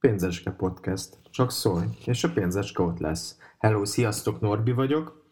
Pénzeske 0.00 0.50
Podcast. 0.50 1.18
Csak 1.30 1.50
szólj, 1.50 1.84
és 2.04 2.24
a 2.24 2.32
pénzeske 2.32 2.82
ott 2.82 2.98
lesz. 2.98 3.38
Hello, 3.58 3.84
sziasztok, 3.84 4.40
Norbi 4.40 4.72
vagyok, 4.72 5.24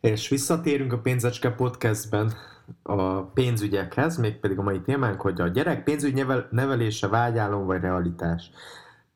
és 0.00 0.28
visszatérünk 0.28 0.92
a 0.92 0.98
Pénzeske 0.98 1.50
Podcastben 1.50 2.32
a 2.82 3.22
pénzügyekhez, 3.22 4.16
mégpedig 4.16 4.58
a 4.58 4.62
mai 4.62 4.80
témánk, 4.80 5.20
hogy 5.20 5.40
a 5.40 5.48
gyerek 5.48 5.84
pénzügy 5.84 6.26
nevelése 6.50 7.08
vágyálom 7.08 7.66
vagy 7.66 7.80
realitás. 7.80 8.50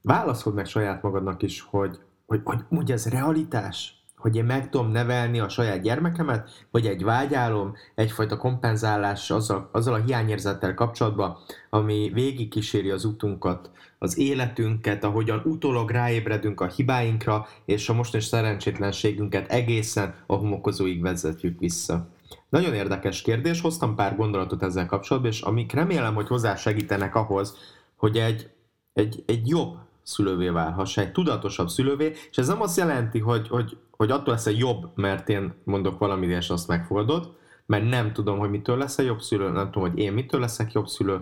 Válaszol 0.02 0.52
meg 0.52 0.66
saját 0.66 1.02
magadnak 1.02 1.42
is, 1.42 1.60
hogy, 1.60 2.00
hogy, 2.26 2.40
hogy, 2.44 2.60
hogy 2.68 2.92
ez 2.92 3.06
realitás? 3.06 4.05
Hogy 4.26 4.36
én 4.36 4.44
meg 4.44 4.70
tudom 4.70 4.90
nevelni 4.90 5.40
a 5.40 5.48
saját 5.48 5.80
gyermekemet, 5.80 6.66
vagy 6.70 6.86
egy 6.86 7.04
vágyálom, 7.04 7.74
egyfajta 7.94 8.36
kompenzálás 8.36 9.30
azzal, 9.30 9.68
azzal 9.72 9.94
a 9.94 10.02
hiányérzettel 10.04 10.74
kapcsolatban, 10.74 11.36
ami 11.70 12.10
végig 12.14 12.48
kíséri 12.48 12.90
az 12.90 13.04
utunkat, 13.04 13.70
az 13.98 14.18
életünket, 14.18 15.04
ahogyan 15.04 15.42
utólag 15.44 15.90
ráébredünk 15.90 16.60
a 16.60 16.66
hibáinkra, 16.66 17.46
és 17.64 17.88
a 17.88 17.94
mostani 17.94 18.22
szerencsétlenségünket 18.22 19.50
egészen 19.50 20.14
a 20.26 20.34
homokozóig 20.34 21.02
vezetjük 21.02 21.58
vissza. 21.58 22.08
Nagyon 22.48 22.74
érdekes 22.74 23.22
kérdés, 23.22 23.60
hoztam 23.60 23.94
pár 23.94 24.16
gondolatot 24.16 24.62
ezzel 24.62 24.86
kapcsolatban, 24.86 25.32
és 25.32 25.40
amik 25.40 25.72
remélem, 25.72 26.14
hogy 26.14 26.26
hozzásegítenek 26.26 27.14
ahhoz, 27.14 27.56
hogy 27.96 28.16
egy, 28.16 28.50
egy, 28.92 29.22
egy 29.26 29.48
jobb 29.48 29.76
szülővé 30.06 30.48
válhass, 30.48 30.96
egy 30.96 31.12
tudatosabb 31.12 31.68
szülővé, 31.68 32.12
és 32.30 32.36
ez 32.36 32.48
nem 32.48 32.62
azt 32.62 32.76
jelenti, 32.76 33.18
hogy, 33.18 33.48
hogy, 33.48 33.76
hogy 33.96 34.10
attól 34.10 34.34
lesz 34.34 34.46
egy 34.46 34.58
jobb, 34.58 34.90
mert 34.94 35.28
én 35.28 35.54
mondok 35.64 35.98
valamit, 35.98 36.30
és 36.30 36.50
azt 36.50 36.68
megfogadod, 36.68 37.34
mert 37.66 37.88
nem 37.88 38.12
tudom, 38.12 38.38
hogy 38.38 38.50
mitől 38.50 38.76
lesz 38.76 38.98
egy 38.98 39.06
jobb 39.06 39.20
szülő, 39.20 39.50
nem 39.50 39.70
tudom, 39.70 39.90
hogy 39.90 39.98
én 39.98 40.12
mitől 40.12 40.40
leszek 40.40 40.72
jobb 40.72 40.86
szülő, 40.86 41.20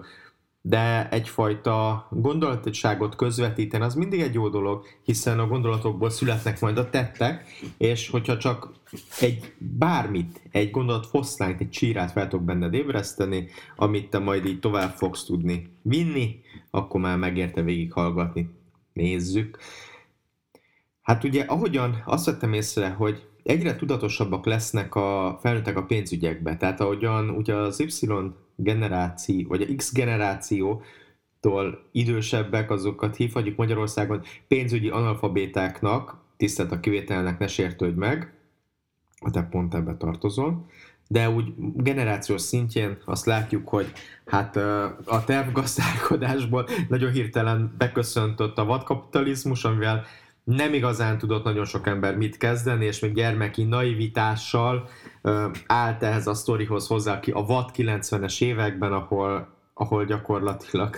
de 0.66 1.08
egyfajta 1.08 2.06
gondolatosságot 2.10 3.16
közvetíteni, 3.16 3.84
az 3.84 3.94
mindig 3.94 4.20
egy 4.20 4.34
jó 4.34 4.48
dolog, 4.48 4.84
hiszen 5.02 5.38
a 5.38 5.46
gondolatokból 5.46 6.10
születnek 6.10 6.60
majd 6.60 6.78
a 6.78 6.90
tettek, 6.90 7.44
és 7.78 8.10
hogyha 8.10 8.36
csak 8.38 8.72
egy 9.20 9.52
bármit, 9.58 10.40
egy 10.50 10.70
gondolat 10.70 11.06
foszlányt, 11.06 11.60
egy 11.60 11.70
csírát 11.70 12.12
fel 12.12 12.28
tudok 12.28 12.44
benned 12.44 12.74
ébreszteni, 12.74 13.48
amit 13.76 14.10
te 14.10 14.18
majd 14.18 14.46
így 14.46 14.60
tovább 14.60 14.90
fogsz 14.90 15.24
tudni 15.24 15.70
vinni, 15.82 16.40
akkor 16.70 17.00
már 17.00 17.18
megérte 17.18 17.62
végighallgatni 17.62 18.50
nézzük. 18.92 19.58
Hát 21.04 21.24
ugye 21.24 21.42
ahogyan 21.42 22.02
azt 22.04 22.26
vettem 22.26 22.52
észre, 22.52 22.88
hogy 22.88 23.26
egyre 23.42 23.76
tudatosabbak 23.76 24.46
lesznek 24.46 24.94
a 24.94 25.38
felnőttek 25.40 25.76
a 25.76 25.84
pénzügyekbe. 25.84 26.56
Tehát 26.56 26.80
ahogyan 26.80 27.30
ugye 27.30 27.54
az 27.54 27.80
Y 27.80 28.06
generáció, 28.56 29.48
vagy 29.48 29.62
a 29.62 29.74
X 29.76 29.92
generációtól 29.92 31.84
idősebbek, 31.92 32.70
azokat 32.70 33.16
hívhatjuk 33.16 33.56
Magyarországon 33.56 34.22
pénzügyi 34.48 34.88
analfabétáknak, 34.88 36.16
tisztelt 36.36 36.72
a 36.72 36.80
kivételnek, 36.80 37.38
ne 37.38 37.46
sértődj 37.46 37.98
meg, 37.98 38.32
te 39.32 39.42
pont 39.42 39.74
ebbe 39.74 39.96
tartozol 39.96 40.66
de 41.08 41.30
úgy 41.30 41.52
generációs 41.76 42.40
szintjén 42.40 42.96
azt 43.04 43.26
látjuk, 43.26 43.68
hogy 43.68 43.92
hát 44.26 44.56
a 45.04 45.22
tervgazdálkodásból 45.26 46.68
nagyon 46.88 47.12
hirtelen 47.12 47.74
beköszöntött 47.78 48.58
a 48.58 48.64
vadkapitalizmus, 48.64 49.64
amivel 49.64 50.04
nem 50.44 50.74
igazán 50.74 51.18
tudott 51.18 51.44
nagyon 51.44 51.64
sok 51.64 51.86
ember 51.86 52.16
mit 52.16 52.36
kezdeni, 52.36 52.84
és 52.84 53.00
még 53.00 53.14
gyermeki 53.14 53.64
naivitással 53.64 54.88
állt 55.66 56.02
ehhez 56.02 56.26
a 56.26 56.34
sztorihoz 56.34 56.86
hozzá 56.86 57.20
ki 57.20 57.30
a 57.30 57.44
vad 57.44 57.70
90-es 57.76 58.42
években, 58.42 58.92
ahol, 58.92 59.48
ahol 59.74 60.04
gyakorlatilag 60.04 60.96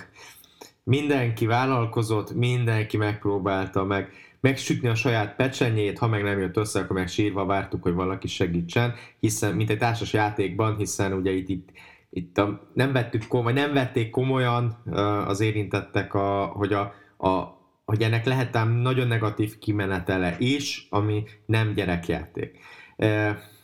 mindenki 0.83 1.47
vállalkozott, 1.47 2.34
mindenki 2.34 2.97
megpróbálta 2.97 3.84
meg 3.84 4.12
megsütni 4.41 4.89
a 4.89 4.94
saját 4.94 5.36
pecsenyét, 5.36 5.98
ha 5.98 6.08
meg 6.08 6.22
nem 6.22 6.39
jött 6.39 6.56
össze, 6.56 6.80
akkor 6.80 6.97
meg 6.97 7.08
sírva 7.08 7.44
vártuk, 7.44 7.83
hogy 7.83 7.94
valaki 7.94 8.28
segítsen, 8.28 8.95
hiszen, 9.20 9.55
mint 9.55 9.70
egy 9.70 9.79
társas 9.79 10.12
játékban, 10.12 10.77
hiszen 10.77 11.12
ugye 11.12 11.30
itt, 11.30 11.48
itt, 11.48 11.68
itt 12.11 12.39
a, 12.39 12.68
nem, 12.73 12.92
vettük 12.92 13.27
komoly, 13.27 13.52
nem 13.52 13.73
vették 13.73 14.11
komolyan 14.11 14.83
az 15.27 15.40
érintettek, 15.40 16.14
a, 16.14 16.45
hogy, 16.45 16.73
a, 16.73 16.92
a, 17.17 17.55
hogy 17.86 18.02
ennek 18.02 18.24
lehet 18.24 18.64
nagyon 18.83 19.07
negatív 19.07 19.58
kimenetele 19.58 20.36
is, 20.39 20.86
ami 20.91 21.24
nem 21.47 21.73
gyerekjáték. 21.74 22.58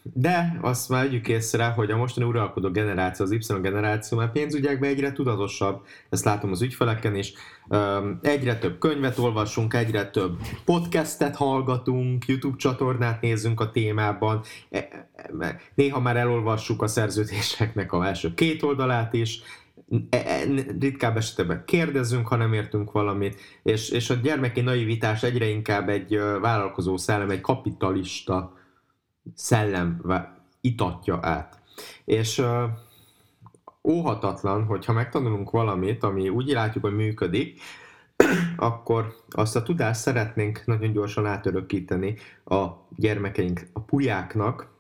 De 0.03 0.59
azt 0.61 0.89
már 0.89 1.05
vegyük 1.05 1.29
észre, 1.29 1.67
hogy 1.67 1.91
a 1.91 1.97
mostani 1.97 2.27
uralkodó 2.27 2.71
generáció, 2.71 3.25
az 3.25 3.31
Y 3.31 3.61
generáció 3.61 4.19
már 4.19 4.33
pénzügyekben 4.33 4.91
egyre 4.91 5.13
tudatosabb, 5.13 5.87
ezt 6.09 6.25
látom 6.25 6.51
az 6.51 6.63
ügyfeleken 6.63 7.15
is. 7.15 7.33
Egyre 8.23 8.59
több 8.59 8.79
könyvet 8.79 9.19
olvasunk, 9.19 9.75
egyre 9.75 10.11
több 10.11 10.39
podcastet 10.65 11.37
hallgatunk, 11.37 12.27
YouTube 12.27 12.57
csatornát 12.57 13.21
nézzünk 13.21 13.61
a 13.61 13.71
témában, 13.71 14.43
e, 14.71 15.09
e, 15.41 15.61
néha 15.75 16.01
már 16.01 16.17
elolvassuk 16.17 16.83
a 16.83 16.87
szerződéseknek 16.87 17.93
a 17.93 18.07
első 18.07 18.35
két 18.35 18.63
oldalát 18.63 19.13
is, 19.13 19.41
e, 19.41 19.62
ritkább 20.79 21.17
esetben 21.17 21.63
kérdezünk, 21.67 22.29
ha 22.29 22.37
nem 22.37 22.53
értünk 22.53 22.93
valamit, 22.93 23.41
és, 23.63 23.91
és 23.91 24.11
a 24.11 24.15
gyermeki 24.15 24.61
naivitás 24.61 25.23
egyre 25.23 25.47
inkább 25.47 25.89
egy 25.89 26.19
vállalkozó 26.41 26.97
szellem, 26.97 27.31
egy 27.31 27.41
kapitalista 27.41 28.57
szellem 29.35 30.03
itatja 30.61 31.19
át. 31.23 31.61
És 32.05 32.43
óhatatlan, 33.89 34.65
hogyha 34.65 34.93
megtanulunk 34.93 35.51
valamit, 35.51 36.03
ami 36.03 36.29
úgy 36.29 36.49
látjuk, 36.49 36.85
hogy 36.85 36.95
működik, 36.95 37.61
akkor 38.57 39.15
azt 39.31 39.57
a 39.57 39.63
tudást 39.63 40.01
szeretnénk 40.01 40.63
nagyon 40.67 40.93
gyorsan 40.93 41.27
átörökíteni 41.27 42.17
a 42.45 42.67
gyermekeink, 42.97 43.61
a 43.73 43.81
pulyáknak, 43.81 44.71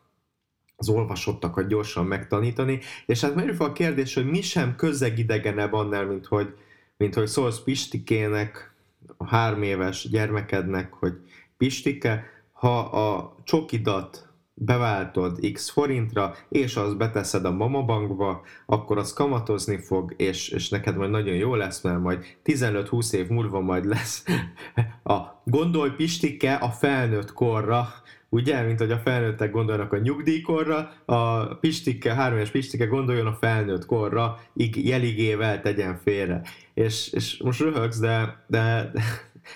az 0.83 0.89
olvasottakat 0.89 1.69
gyorsan 1.69 2.07
megtanítani, 2.07 2.79
és 3.07 3.21
hát 3.21 3.35
merül 3.35 3.55
fel 3.55 3.67
a 3.67 3.73
kérdés, 3.73 4.15
hogy 4.15 4.27
mi 4.27 4.41
sem 4.41 4.77
közegidegenebb 4.77 5.73
annál, 5.73 6.07
mint 6.07 6.27
hogy, 6.27 6.55
mint 6.97 7.15
hogy 7.15 7.27
szólsz 7.27 7.61
Pistikének, 7.61 8.75
a 9.17 9.27
három 9.27 9.63
éves 9.63 10.09
gyermekednek, 10.09 10.93
hogy 10.93 11.13
Pistike, 11.57 12.25
ha 12.53 12.79
a 12.79 13.37
csokidat 13.45 14.29
beváltod 14.55 15.39
x 15.53 15.71
forintra, 15.71 16.35
és 16.49 16.77
azt 16.77 16.97
beteszed 16.97 17.45
a 17.45 17.51
mamabankba, 17.51 18.43
akkor 18.67 18.99
az 18.99 19.13
kamatozni 19.13 19.79
fog, 19.79 20.15
és, 20.17 20.49
és 20.49 20.69
neked 20.69 20.97
majd 20.97 21.11
nagyon 21.11 21.35
jó 21.35 21.55
lesz, 21.55 21.81
mert 21.83 22.01
majd 22.01 22.25
15-20 22.45 23.13
év 23.13 23.29
múlva 23.29 23.61
majd 23.61 23.85
lesz 23.85 24.25
a 25.15 25.43
gondolj 25.45 25.91
Pistike 25.91 26.55
a 26.55 26.69
felnőtt 26.69 27.33
korra, 27.33 27.89
ugye, 28.33 28.63
mint 28.63 28.79
hogy 28.79 28.91
a 28.91 28.99
felnőttek 28.99 29.51
gondolnak 29.51 29.93
a 29.93 29.99
nyugdíjkorra, 29.99 30.93
a 31.05 31.45
Pistike, 31.55 32.15
három 32.15 32.37
éves 32.37 32.51
Pistike 32.51 32.87
gondoljon 32.87 33.27
a 33.27 33.37
felnőtt 33.41 33.87
korra, 33.87 34.39
jeligével 34.75 35.61
tegyen 35.61 35.99
félre. 36.03 36.43
És, 36.75 37.13
és 37.13 37.39
most 37.43 37.61
röhögsz, 37.61 37.99
de, 37.99 38.45
de, 38.47 38.91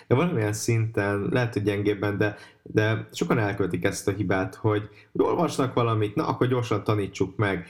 de 0.09 0.15
valamilyen 0.15 0.53
szinten, 0.53 1.29
lehet, 1.31 1.53
hogy 1.53 1.63
gyengébben, 1.63 2.19
de, 2.19 2.37
de 2.63 3.09
sokan 3.13 3.39
elköltik 3.39 3.85
ezt 3.85 4.09
a 4.09 4.13
hibát, 4.13 4.55
hogy, 4.55 4.89
hogy 5.13 5.25
olvasnak 5.25 5.75
valamit, 5.75 6.15
na 6.15 6.27
akkor 6.27 6.49
gyorsan 6.49 6.85
tanítsuk 6.85 7.37
meg, 7.37 7.67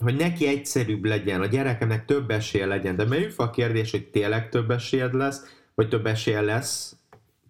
hogy 0.00 0.16
neki 0.16 0.46
egyszerűbb 0.46 1.04
legyen, 1.04 1.40
a 1.40 1.46
gyerekemnek 1.46 2.04
több 2.04 2.30
esélye 2.30 2.66
legyen, 2.66 2.96
de 2.96 3.04
melyik 3.04 3.32
a 3.36 3.50
kérdés, 3.50 3.90
hogy 3.90 4.06
tényleg 4.06 4.48
több 4.48 4.70
esélyed 4.70 5.14
lesz, 5.14 5.56
vagy 5.74 5.88
több 5.88 6.06
esélye 6.06 6.40
lesz, 6.40 6.96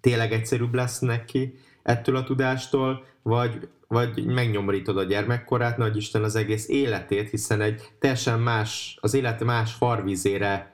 tényleg 0.01 0.33
egyszerűbb 0.33 0.75
lesz 0.75 0.99
neki 0.99 1.55
ettől 1.83 2.17
a 2.17 2.25
tudástól, 2.25 3.05
vagy, 3.23 3.69
vagy 3.89 4.25
megnyomorítod 4.25 4.97
a 4.97 5.05
gyermekkorát, 5.05 5.77
nagy 5.77 5.97
Isten 5.97 6.23
az 6.23 6.37
egész 6.37 6.69
életét, 6.69 7.31
hiszen 7.31 7.61
egy 7.61 7.83
teljesen 7.99 8.41
más, 8.41 8.99
az 9.01 9.15
élet 9.15 9.45
más 9.45 9.73
farvizére 9.73 10.73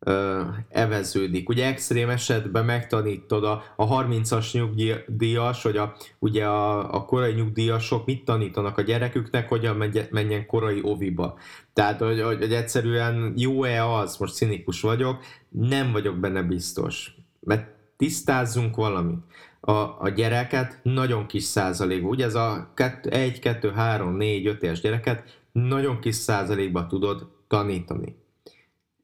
ö, 0.00 0.42
eveződik. 0.68 1.48
Ugye 1.48 1.66
extrém 1.66 2.08
esetben 2.08 2.64
megtanítod 2.64 3.44
a, 3.44 3.62
a 3.76 4.04
30-as 4.04 4.52
nyugdíjas, 4.52 5.62
hogy 5.62 5.76
a, 5.76 5.96
ugye 6.18 6.46
a, 6.46 6.94
a 6.94 7.04
korai 7.04 7.32
nyugdíjasok 7.32 8.06
mit 8.06 8.24
tanítanak 8.24 8.78
a 8.78 8.82
gyereküknek, 8.82 9.48
hogyan 9.48 9.90
menjen 10.10 10.46
korai 10.46 10.80
oviba. 10.82 11.38
Tehát, 11.72 12.00
hogy, 12.00 12.20
hogy, 12.20 12.38
hogy 12.38 12.52
egyszerűen 12.52 13.32
jó-e 13.36 13.86
az, 13.86 14.16
most 14.16 14.34
cinikus 14.34 14.80
vagyok, 14.80 15.20
nem 15.48 15.92
vagyok 15.92 16.16
benne 16.16 16.42
biztos. 16.42 17.14
Mert 17.40 17.68
tisztázzunk 17.96 18.76
valamit. 18.76 19.18
A, 19.60 19.72
a 19.72 20.08
gyereket 20.08 20.80
nagyon 20.82 21.26
kis 21.26 21.42
százalék, 21.42 22.08
ugye 22.08 22.24
ez 22.24 22.34
a 22.34 22.72
1, 23.02 23.38
2, 23.38 23.70
3, 23.70 24.16
4, 24.16 24.46
5 24.46 24.62
éves 24.62 24.80
gyereket 24.80 25.40
nagyon 25.52 26.00
kis 26.00 26.14
százalékba 26.14 26.86
tudod 26.86 27.30
tanítani 27.48 28.20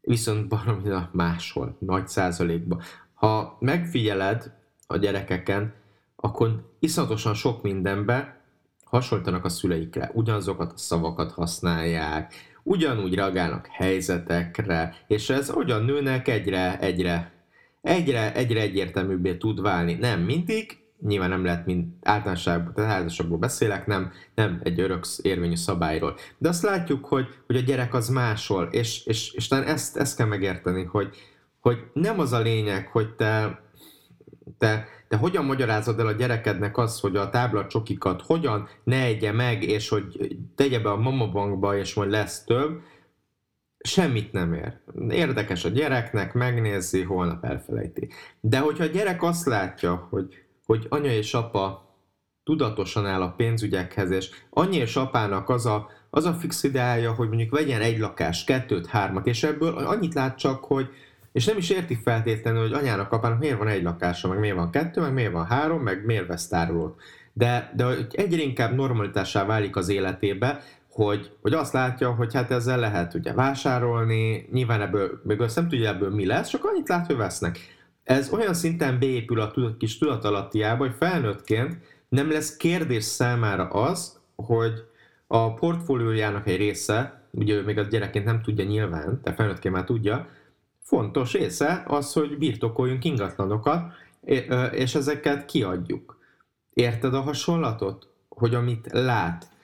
viszont 0.07 0.49
baromira 0.49 1.11
máshol, 1.13 1.77
nagy 1.79 2.09
százalékban. 2.09 2.81
Ha 3.15 3.57
megfigyeled 3.61 4.53
a 4.87 4.97
gyerekeken, 4.97 5.75
akkor 6.17 6.75
iszonyatosan 6.79 7.35
sok 7.35 7.63
mindenbe 7.63 8.41
hasonlítanak 8.85 9.45
a 9.45 9.49
szüleikre. 9.49 10.11
Ugyanazokat 10.15 10.73
a 10.73 10.77
szavakat 10.77 11.33
használják, 11.33 12.35
ugyanúgy 12.63 13.15
reagálnak 13.15 13.67
helyzetekre, 13.67 14.95
és 15.07 15.31
ez 15.31 15.51
hogyan 15.51 15.85
nőnek 15.85 16.29
egyre, 16.29 16.79
egyre, 16.79 17.33
egyre, 17.87 18.35
egyre 18.35 18.61
egyértelműbbé 18.61 19.37
tud 19.37 19.61
válni. 19.61 19.95
Nem 19.95 20.21
mindig, 20.21 20.79
nyilván 21.01 21.29
nem 21.29 21.45
lehet 21.45 21.67
mind 21.67 21.85
általánosságban, 22.03 22.75
tehát 22.75 22.89
általánosságból 22.91 23.39
beszélek, 23.39 23.87
nem, 23.87 24.13
nem 24.35 24.61
egy 24.63 24.81
örök 24.81 25.05
érvényű 25.23 25.55
szabályról. 25.55 26.17
De 26.39 26.49
azt 26.49 26.63
látjuk, 26.63 27.05
hogy, 27.05 27.27
hogy 27.47 27.57
a 27.57 27.61
gyerek 27.61 27.95
az 27.95 28.09
máshol, 28.09 28.69
és, 28.71 29.07
és, 29.07 29.33
és 29.33 29.49
talán 29.49 29.67
ezt, 29.67 29.97
ezt 29.97 30.17
kell 30.17 30.27
megérteni, 30.27 30.85
hogy, 30.85 31.09
hogy 31.61 31.79
nem 31.93 32.21
az 32.21 32.33
a 32.33 32.41
lényeg, 32.41 32.87
hogy 32.87 33.15
te, 33.15 33.61
te, 34.59 34.89
te 35.09 35.17
hogyan 35.17 35.45
magyarázod 35.45 36.01
el 36.01 36.07
a 36.07 36.13
gyerekednek 36.13 36.79
azt, 36.79 37.01
hogy 37.01 37.17
a 37.17 37.31
tábla 37.31 37.67
csokikat 37.67 38.23
hogyan 38.23 38.69
ne 38.85 39.03
egye 39.03 39.33
meg, 39.33 39.63
és 39.63 39.89
hogy 39.89 40.37
tegye 40.55 40.81
be 40.81 40.91
a 40.91 40.97
mamabankba, 40.97 41.77
és 41.77 41.95
majd 41.95 42.11
lesz 42.11 42.45
több, 42.45 42.81
semmit 43.79 44.33
nem 44.33 44.53
ér. 44.53 44.79
Érdekes 45.09 45.65
a 45.65 45.69
gyereknek, 45.69 46.33
megnézi, 46.33 47.03
holnap 47.03 47.45
elfelejti. 47.45 48.09
De 48.41 48.59
hogyha 48.59 48.85
a 48.85 48.89
gyerek 48.89 49.23
azt 49.23 49.47
látja, 49.47 50.07
hogy, 50.11 50.43
hogy 50.65 50.87
anya 50.89 51.11
és 51.11 51.35
apa 51.35 51.85
tudatosan 52.45 53.07
áll 53.07 53.23
a 53.23 53.35
pénzügyekhez, 53.37 54.11
és 54.11 54.31
anya 54.51 54.81
és 54.81 54.97
apának 54.97 55.49
az 55.49 55.67
a, 55.67 55.91
az 56.11 56.25
a 56.25 56.33
fix 56.33 56.63
ideája, 56.63 57.13
hogy 57.13 57.29
mondjuk 57.29 57.51
vegyen 57.51 57.81
egy 57.81 57.99
lakás, 57.99 58.45
kettőt, 58.45 58.87
hármat, 58.87 59.27
és 59.27 59.43
ebből 59.43 59.77
annyit 59.77 60.15
lát 60.15 60.39
csak, 60.39 60.65
hogy 60.65 60.89
és 61.33 61.45
nem 61.45 61.57
is 61.57 61.71
érti 61.71 61.99
feltétlenül, 62.05 62.61
hogy 62.61 62.73
anyának, 62.73 63.13
apának 63.13 63.39
miért 63.39 63.59
van 63.59 63.69
egy 63.69 63.83
lakása, 63.83 64.29
meg 64.29 64.39
miért 64.39 64.57
van 64.57 64.71
kettő, 64.71 65.01
meg 65.01 65.13
miért 65.13 65.33
van 65.33 65.47
három, 65.47 65.83
meg 65.83 66.05
miért 66.05 66.27
vesz 66.27 66.49
tárolót. 66.49 67.01
De, 67.33 67.73
de 67.77 67.87
egyre 68.11 68.43
inkább 68.43 68.75
normalitásá 68.75 69.45
válik 69.45 69.77
az 69.77 69.89
életébe, 69.89 70.63
hogy, 70.97 71.31
hogy 71.43 71.53
azt 71.53 71.73
látja, 71.73 72.11
hogy 72.11 72.35
hát 72.35 72.51
ezzel 72.51 72.79
lehet 72.79 73.15
ugye 73.15 73.33
vásárolni, 73.33 74.49
nyilván 74.53 74.81
ebből, 74.81 75.21
még 75.25 75.41
azt 75.41 75.57
nem 75.57 75.69
tudja 75.69 75.89
ebből 75.89 76.11
mi 76.11 76.27
lesz, 76.27 76.49
csak 76.49 76.65
annyit 76.65 76.89
lát, 76.89 77.07
hogy 77.07 77.17
vesznek. 77.17 77.59
Ez 78.05 78.33
olyan 78.33 78.55
szinten 78.55 78.99
beépül 78.99 79.41
a 79.41 79.53
kis 79.79 79.99
tudatalattiába, 79.99 80.85
hogy 80.85 80.95
felnőttként 80.99 81.77
nem 82.09 82.31
lesz 82.31 82.57
kérdés 82.57 83.05
számára 83.05 83.69
az, 83.69 84.21
hogy 84.37 84.85
a 85.27 85.55
portfóliójának 85.55 86.49
egy 86.49 86.57
része, 86.57 87.23
ugye 87.31 87.55
ő 87.55 87.63
még 87.63 87.79
a 87.79 87.83
gyerekként 87.83 88.25
nem 88.25 88.43
tudja 88.43 88.65
nyilván, 88.65 89.21
de 89.23 89.33
felnőttként 89.33 89.75
már 89.75 89.85
tudja, 89.85 90.29
fontos 90.83 91.33
része 91.33 91.83
az, 91.87 92.13
hogy 92.13 92.39
birtokoljunk 92.39 93.05
ingatlanokat, 93.05 93.93
és 94.73 94.95
ezeket 94.95 95.45
kiadjuk. 95.45 96.19
Érted 96.73 97.15
a 97.15 97.21
hasonlatot? 97.21 98.09
Hogy 98.29 98.55
amit 98.55 98.89
lát, 98.93 99.55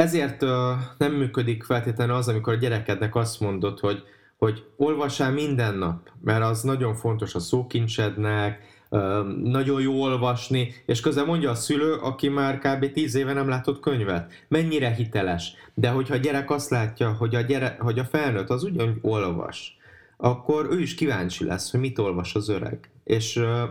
ezért 0.00 0.42
uh, 0.42 0.50
nem 0.98 1.12
működik 1.12 1.62
feltétlenül 1.62 2.14
az, 2.14 2.28
amikor 2.28 2.52
a 2.52 2.56
gyerekednek 2.56 3.14
azt 3.14 3.40
mondod, 3.40 3.78
hogy, 3.78 4.02
hogy 4.36 4.64
olvassál 4.76 5.32
minden 5.32 5.74
nap, 5.74 6.10
mert 6.22 6.44
az 6.44 6.62
nagyon 6.62 6.94
fontos 6.94 7.34
a 7.34 7.38
szókincsednek, 7.38 8.60
uh, 8.90 9.00
nagyon 9.42 9.80
jó 9.80 10.02
olvasni, 10.02 10.74
és 10.86 11.00
közben 11.00 11.26
mondja 11.26 11.50
a 11.50 11.54
szülő, 11.54 11.92
aki 11.94 12.28
már 12.28 12.58
kb. 12.58 12.92
10 12.92 13.14
éve 13.14 13.32
nem 13.32 13.48
látott 13.48 13.80
könyvet. 13.80 14.32
Mennyire 14.48 14.90
hiteles. 14.90 15.52
De 15.74 15.88
hogyha 15.88 16.14
a 16.14 16.18
gyerek 16.18 16.50
azt 16.50 16.70
látja, 16.70 17.12
hogy 17.12 17.34
a, 17.34 17.40
gyere, 17.40 17.76
hogy 17.80 17.98
a 17.98 18.04
felnőtt 18.04 18.50
az 18.50 18.64
ugyanúgy 18.64 18.98
olvas, 19.00 19.76
akkor 20.16 20.68
ő 20.70 20.80
is 20.80 20.94
kíváncsi 20.94 21.44
lesz, 21.44 21.70
hogy 21.70 21.80
mit 21.80 21.98
olvas 21.98 22.34
az 22.34 22.48
öreg. 22.48 22.90
És 23.04 23.36
uh, 23.36 23.68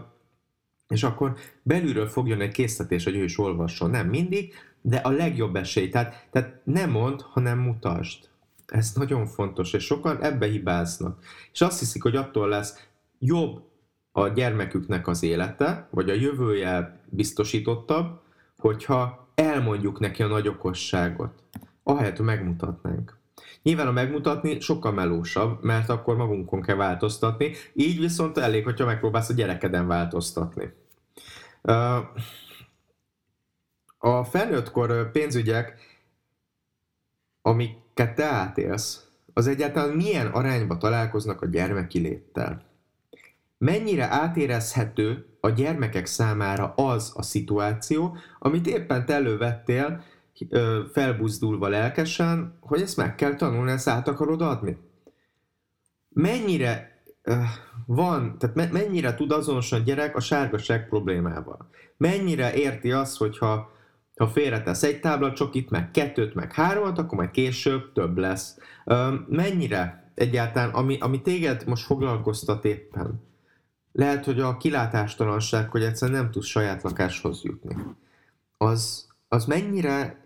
és 0.90 1.04
akkor 1.04 1.36
belülről 1.64 2.08
fogjon 2.08 2.42
egy 2.42 2.52
készítés, 2.52 3.04
hogy 3.04 3.16
ő 3.16 3.24
is 3.24 3.40
olvasson. 3.40 3.90
Nem 3.90 4.08
mindig, 4.08 4.54
de 4.81 4.98
a 4.98 5.10
legjobb 5.10 5.56
esély. 5.56 5.90
Tehát, 5.90 6.28
tehát 6.31 6.60
nem 6.64 6.90
mond, 6.90 7.22
hanem 7.22 7.60
mutasd. 7.60 8.28
Ez 8.66 8.92
nagyon 8.96 9.26
fontos, 9.26 9.74
és 9.74 9.84
sokan 9.84 10.24
ebbe 10.24 10.48
hibáznak. 10.48 11.24
És 11.52 11.62
azt 11.62 11.80
hiszik, 11.80 12.04
hogy 12.04 12.16
attól 12.16 12.48
lesz 12.48 12.88
jobb 13.20 13.62
a 14.12 14.28
gyermeküknek 14.28 15.08
az 15.08 15.24
élete, 15.24 15.88
vagy 15.92 16.10
a 16.10 16.14
jövője 16.14 17.00
biztosítottabb, 17.10 18.20
hogyha 18.58 19.28
elmondjuk 19.36 20.00
neki 20.00 20.24
a 20.24 20.28
nagy 20.28 20.48
okosságot. 20.48 21.44
Ahelyett, 21.84 22.18
hogy 22.18 22.25
megmutatnánk. 22.25 23.18
Nyilván 23.64 23.88
a 23.88 23.92
megmutatni 23.92 24.60
sokkal 24.60 24.92
melósabb, 24.92 25.64
mert 25.64 25.90
akkor 25.90 26.16
magunkon 26.16 26.62
kell 26.62 26.75
változtatni, 26.75 27.52
így 27.74 28.00
viszont 28.00 28.38
elég, 28.38 28.64
hogyha 28.64 28.86
megpróbálsz 28.86 29.30
a 29.30 29.34
gyerekeden 29.34 29.88
változtatni. 29.88 30.74
A 34.01 34.24
felnőttkor 34.24 35.12
pénzügyek, 35.12 35.78
amiket 37.42 38.16
te 38.16 38.25
átélsz, 38.25 39.07
az 39.34 39.48
egyáltalán 39.48 39.96
milyen 39.96 40.28
arányba 40.28 40.78
találkoznak 40.78 41.42
a 41.42 41.46
gyermeki 41.46 42.00
léttel? 42.00 42.63
Mennyire 43.57 44.07
átérezhető 44.10 45.25
a 45.40 45.50
gyermekek 45.50 46.06
számára 46.06 46.74
az 46.75 47.12
a 47.16 47.22
szituáció, 47.22 48.18
amit 48.40 48.68
éppen 48.68 49.06
te 49.06 49.13
elővettél, 49.13 50.04
felbuzdulva 50.92 51.68
lelkesen, 51.68 52.57
hogy 52.60 52.81
ezt 52.81 52.98
meg 52.98 53.16
kell 53.16 53.36
tanulni, 53.36 53.72
ezt 53.72 53.88
át 53.88 54.07
akarod 54.07 54.42
adni? 54.42 54.78
Mennyire 56.10 57.01
van, 57.86 58.38
tehát 58.38 58.72
mennyire 58.72 59.16
tud 59.16 59.31
azonosan 59.31 59.84
gyerek 59.84 60.16
a 60.16 60.19
sárgaság 60.19 60.88
problémával? 60.88 61.69
Mennyire 61.98 62.54
érti 62.54 62.92
azt, 62.92 63.18
hogyha 63.18 63.78
ha 64.19 64.27
félretesz 64.27 64.83
egy 64.83 65.00
csokit, 65.33 65.69
meg 65.69 65.92
kettőt, 65.92 66.33
meg 66.33 66.54
háromat, 66.54 66.98
akkor 66.98 67.18
majd 67.18 67.31
később 67.31 67.92
több 67.94 68.18
lesz. 68.18 68.57
Mennyire 69.27 70.12
egyáltalán, 70.16 70.69
ami, 70.69 70.98
ami 71.00 71.21
téged 71.21 71.63
most 71.66 71.86
foglalkoztat 71.86 72.66
éppen, 72.66 73.24
lehet, 73.92 74.25
hogy 74.25 74.39
a 74.39 74.57
kilátástalanság, 74.57 75.69
hogy 75.69 75.83
egyszerűen 75.83 76.21
nem 76.21 76.31
tudsz 76.31 76.45
saját 76.45 76.83
lakáshoz 76.83 77.44
jutni, 77.44 77.75
az, 78.57 79.07
az 79.27 79.45
mennyire 79.45 80.25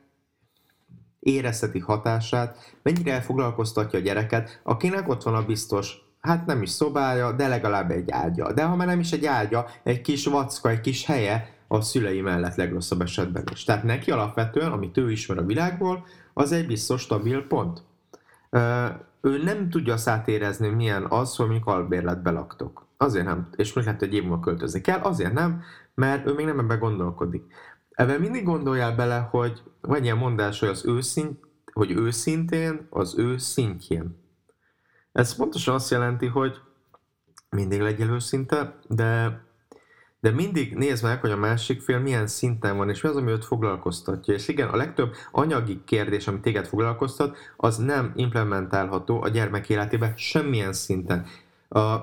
érezheti 1.19 1.80
hatását, 1.80 2.78
mennyire 2.81 3.22
foglalkoztatja 3.22 4.00
a 4.00 4.01
gyereket, 4.01 4.62
akinek 4.63 5.10
ott 5.10 5.24
van 5.24 5.36
a 5.36 5.46
biztos, 5.46 5.98
hát 6.19 6.46
nem 6.46 6.62
is 6.62 6.69
szobája, 6.69 7.31
de 7.31 7.48
legalább 7.48 7.92
egy 7.92 8.12
ágya. 8.12 8.54
De 8.54 8.63
ha 8.63 8.75
már 8.75 8.88
nem 8.88 9.00
is 9.00 9.12
egy 9.12 9.25
ágya, 9.25 9.66
egy 9.84 10.01
kis 10.01 10.25
vacka, 10.25 10.69
egy 10.69 10.81
kis 10.81 11.06
helye, 11.06 11.53
a 11.74 11.81
szülei 11.81 12.22
mellett 12.22 12.56
legrosszabb 12.56 13.02
esetben 13.02 13.44
is. 13.52 13.64
Tehát 13.64 13.84
neki 13.84 14.12
alapvetően, 14.12 14.72
amit 14.72 14.98
ő 14.98 15.12
ismer 15.12 15.38
a 15.38 15.46
világból, 15.46 16.06
az 16.34 16.52
egy 16.52 16.68
biztos 16.68 17.02
stabil 17.02 17.48
pont. 17.48 17.84
Ő 19.22 19.44
nem 19.44 19.70
tudja 19.70 19.94
azt 19.94 20.08
átérezni, 20.08 20.70
milyen 20.70 21.06
az, 21.10 21.36
hogy 21.36 21.46
mondjuk 21.46 21.68
albérletbe 21.68 22.31
laktok. 22.31 22.86
Azért 22.98 23.25
nem, 23.25 23.50
és 23.56 23.74
még 23.74 23.86
lehet, 23.86 24.00
hogy 24.00 24.13
év 24.13 24.24
múlva 24.24 24.39
költözni 24.39 24.82
kell, 24.82 25.00
azért 25.00 25.34
nem, 25.34 25.62
mert 25.96 26.27
ő 26.27 26.34
még 26.34 26.46
nem 26.46 26.60
ebben 26.60 26.80
gondolkodik. 26.80 27.44
Ebben 27.92 28.20
mindig 28.20 28.44
gondoljál 28.44 28.96
bele, 28.96 29.27
hogy 29.32 29.62
van 29.82 30.03
ilyen 30.03 30.18
mondás, 30.18 30.60
hogy 30.60 30.70
az 30.70 30.86
őszint, 30.86 31.39
hogy 31.74 31.92
őszintén, 31.92 32.88
az 32.89 33.18
ő 33.18 33.38
szintjén. 33.38 34.18
Ez 35.12 35.36
pontosan 35.36 35.75
azt 35.75 35.92
jelenti, 35.92 36.25
hogy 36.25 36.58
mindig 37.50 37.82
legyél 37.82 38.10
őszinte, 38.10 38.80
de 38.88 39.42
de 40.24 40.32
mindig 40.32 40.75
nézd 40.75 41.03
meg, 41.03 41.20
hogy 41.20 41.32
a 41.32 41.38
másik 41.38 41.82
fél 41.82 42.00
milyen 42.00 42.27
szinten 42.27 42.77
van, 42.77 42.89
és 42.89 43.01
mi 43.01 43.10
az, 43.10 43.15
ami 43.15 43.32
őt 43.32 43.46
foglalkoztatja. 43.46 44.34
És 44.34 44.48
igen, 44.48 44.68
a 44.68 44.75
legtöbb 44.75 45.13
anyagi 45.32 45.82
kérdés, 45.86 46.27
ami 46.27 46.39
téged 46.39 46.68
foglalkoztat, 46.68 47.38
az 47.58 47.77
nem 47.77 48.12
implementálható 48.15 49.22
a 49.22 49.30
gyermek 49.30 49.70
életébe 49.70 50.13
semmilyen 50.18 50.74
szinten. 50.74 51.25
A 51.70 51.98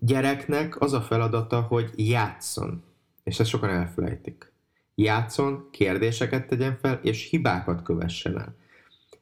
gyereknek 0.00 0.80
az 0.80 0.92
a 0.92 1.00
feladata, 1.00 1.60
hogy 1.60 1.90
játszon. 1.96 2.82
És 3.24 3.40
ezt 3.40 3.50
sokan 3.50 3.70
elfelejtik. 3.70 4.52
Játszon, 4.94 5.68
kérdéseket 5.70 6.46
tegyen 6.46 6.78
fel, 6.80 7.00
és 7.02 7.28
hibákat 7.30 7.82
kövessen 7.82 8.38
el. 8.38 8.56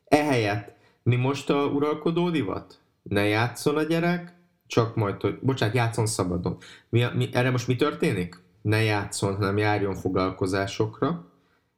Ehelyett 0.04 0.76
mi 1.02 1.16
most 1.16 1.50
a 1.50 1.64
uralkodó 1.64 2.30
divat? 2.30 2.80
Ne 3.02 3.24
játszon 3.24 3.76
a 3.76 3.82
gyerek, 3.82 4.34
csak 4.66 4.94
majd, 4.94 5.20
hogy, 5.20 5.38
bocsánat, 5.40 5.74
játszon 5.74 6.06
szabadon. 6.06 6.56
Mi, 6.88 7.04
mi, 7.14 7.28
erre 7.32 7.50
most 7.50 7.66
mi 7.66 7.76
történik? 7.76 8.41
Ne 8.62 8.82
játszon, 8.82 9.34
hanem 9.34 9.56
járjon 9.56 9.94
foglalkozásokra. 9.94 11.30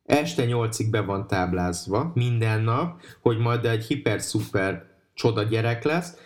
Este 0.04 0.44
nyolcig 0.44 0.90
be 0.90 1.00
van 1.00 1.26
táblázva, 1.26 2.10
minden 2.14 2.62
nap, 2.62 3.00
hogy 3.20 3.38
majd 3.38 3.64
egy 3.64 3.84
hiper-szuper 3.84 4.86
csoda 5.14 5.42
gyerek 5.42 5.84
lesz. 5.84 6.16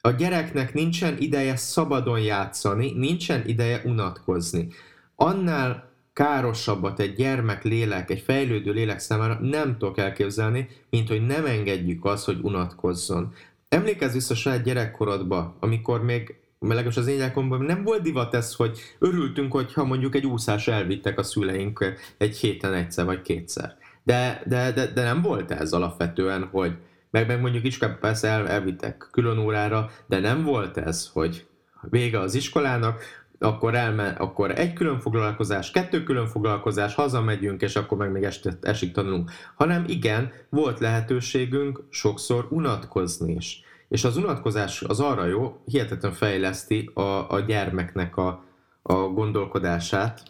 A 0.00 0.10
gyereknek 0.10 0.74
nincsen 0.74 1.16
ideje 1.18 1.56
szabadon 1.56 2.20
játszani, 2.20 2.92
nincsen 2.92 3.42
ideje 3.46 3.82
unatkozni. 3.84 4.68
Annál 5.14 5.90
károsabbat 6.12 7.00
egy 7.00 7.14
gyermek 7.14 7.64
lélek, 7.64 8.10
egy 8.10 8.20
fejlődő 8.20 8.72
lélek 8.72 8.98
számára 8.98 9.38
nem 9.40 9.78
tudok 9.78 9.98
elképzelni, 9.98 10.68
mint 10.90 11.08
hogy 11.08 11.26
nem 11.26 11.46
engedjük 11.46 12.04
azt, 12.04 12.24
hogy 12.24 12.38
unatkozzon. 12.42 13.32
Emlékezz 13.68 14.12
vissza 14.12 14.34
saját 14.34 14.62
gyerekkorodba, 14.62 15.56
amikor 15.60 16.02
még 16.02 16.34
legalábbis 16.58 16.96
az 16.96 17.06
én 17.06 17.16
gyerekkoromban 17.16 17.60
nem 17.60 17.82
volt 17.82 18.02
divat 18.02 18.34
ez, 18.34 18.54
hogy 18.54 18.78
örültünk, 18.98 19.52
hogyha 19.52 19.84
mondjuk 19.84 20.14
egy 20.14 20.26
úszás 20.26 20.68
elvittek 20.68 21.18
a 21.18 21.22
szüleink 21.22 21.94
egy 22.18 22.36
héten 22.36 22.74
egyszer 22.74 23.04
vagy 23.04 23.22
kétszer. 23.22 23.76
De, 24.02 24.42
de, 24.46 24.72
de, 24.72 24.86
de 24.86 25.02
nem 25.02 25.22
volt 25.22 25.50
ez 25.50 25.72
alapvetően, 25.72 26.48
hogy 26.52 26.76
meg, 27.10 27.26
meg 27.26 27.40
mondjuk 27.40 27.64
is 27.64 27.78
persze 28.00 28.28
el, 28.28 28.48
elvittek 28.48 29.08
külön 29.10 29.38
órára, 29.38 29.90
de 30.06 30.18
nem 30.18 30.42
volt 30.42 30.76
ez, 30.76 31.10
hogy 31.12 31.46
vége 31.80 32.18
az 32.18 32.34
iskolának, 32.34 33.24
akkor, 33.38 33.74
elme, 33.74 34.08
akkor 34.08 34.50
egy 34.58 34.72
külön 34.72 35.00
foglalkozás, 35.00 35.70
kettő 35.70 36.02
külön 36.02 36.26
foglalkozás, 36.26 36.94
hazamegyünk, 36.94 37.62
és 37.62 37.76
akkor 37.76 37.98
meg 37.98 38.12
még 38.12 38.22
este, 38.22 38.58
esik 38.62 38.92
tanulunk. 38.92 39.30
Hanem 39.54 39.84
igen, 39.86 40.32
volt 40.48 40.78
lehetőségünk 40.78 41.82
sokszor 41.90 42.46
unatkozni 42.50 43.34
is. 43.34 43.60
És 43.88 44.04
az 44.04 44.16
unatkozás 44.16 44.82
az 44.82 45.00
arra 45.00 45.24
jó, 45.24 45.60
hihetetlen 45.64 46.12
fejleszti 46.12 46.90
a, 46.94 47.30
a 47.30 47.40
gyermeknek 47.40 48.16
a, 48.16 48.44
a 48.82 48.94
gondolkodását, 48.94 50.22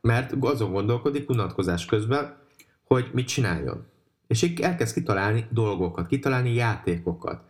mert 0.00 0.34
azon 0.40 0.72
gondolkodik 0.72 1.30
unatkozás 1.30 1.84
közben, 1.84 2.36
hogy 2.84 3.10
mit 3.12 3.26
csináljon. 3.26 3.86
És 4.26 4.42
így 4.42 4.60
elkezd 4.60 4.94
kitalálni 4.94 5.46
dolgokat, 5.50 6.06
kitalálni 6.06 6.54
játékokat. 6.54 7.42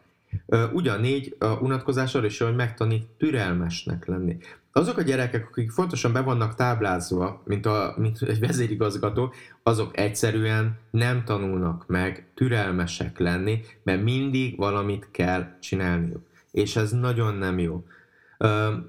Ugyanígy 0.73 1.37
a 1.39 1.47
unatkozás 1.47 2.15
arra 2.15 2.27
is, 2.27 2.39
hogy 2.39 2.55
megtanít 2.55 3.07
türelmesnek 3.19 4.07
lenni. 4.07 4.37
Azok 4.73 4.99
a 4.99 5.03
gyerekek, 5.03 5.49
akik 5.49 5.71
fontosan 5.71 6.13
be 6.13 6.21
vannak 6.21 6.55
táblázva, 6.55 7.43
mint, 7.45 7.67
a, 7.67 7.95
mint 7.97 8.23
egy 8.23 8.39
vezérigazgató, 8.39 9.33
azok 9.63 9.99
egyszerűen 9.99 10.79
nem 10.91 11.25
tanulnak 11.25 11.87
meg 11.87 12.27
türelmesek 12.35 13.19
lenni, 13.19 13.61
mert 13.83 14.03
mindig 14.03 14.57
valamit 14.57 15.09
kell 15.11 15.59
csinálniuk. 15.61 16.27
És 16.51 16.77
ez 16.77 16.91
nagyon 16.91 17.35
nem 17.35 17.59
jó. 17.59 17.85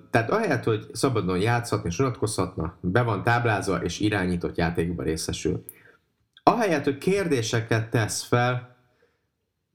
Tehát 0.10 0.30
ahelyett, 0.30 0.64
hogy 0.64 0.86
szabadon 0.94 1.40
játszhatni 1.40 1.90
és 1.90 2.00
unatkozhatna, 2.00 2.78
be 2.82 3.02
van 3.02 3.24
táblázva 3.24 3.84
és 3.84 4.00
irányított 4.00 4.58
játékba 4.58 5.04
részesül. 5.04 5.64
Ahelyett, 6.44 6.84
hogy 6.84 6.98
kérdéseket 6.98 7.90
tesz 7.90 8.24
fel, 8.24 8.77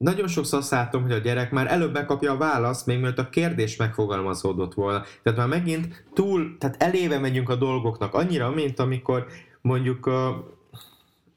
nagyon 0.03 0.27
sokszor 0.27 0.59
azt 0.59 0.71
látom, 0.71 1.01
hogy 1.01 1.11
a 1.11 1.17
gyerek 1.17 1.51
már 1.51 1.71
előbb 1.71 1.93
megkapja 1.93 2.31
a 2.31 2.37
választ, 2.37 2.85
még 2.85 2.99
mielőtt 2.99 3.17
a 3.17 3.29
kérdés 3.29 3.75
megfogalmazódott 3.75 4.73
volna. 4.73 5.03
Tehát 5.23 5.39
már 5.39 5.47
megint 5.47 6.03
túl, 6.13 6.57
tehát 6.59 6.83
eléve 6.83 7.19
megyünk 7.19 7.49
a 7.49 7.55
dolgoknak 7.55 8.13
annyira, 8.13 8.49
mint 8.49 8.79
amikor 8.79 9.25
mondjuk 9.61 10.05
a 10.05 10.47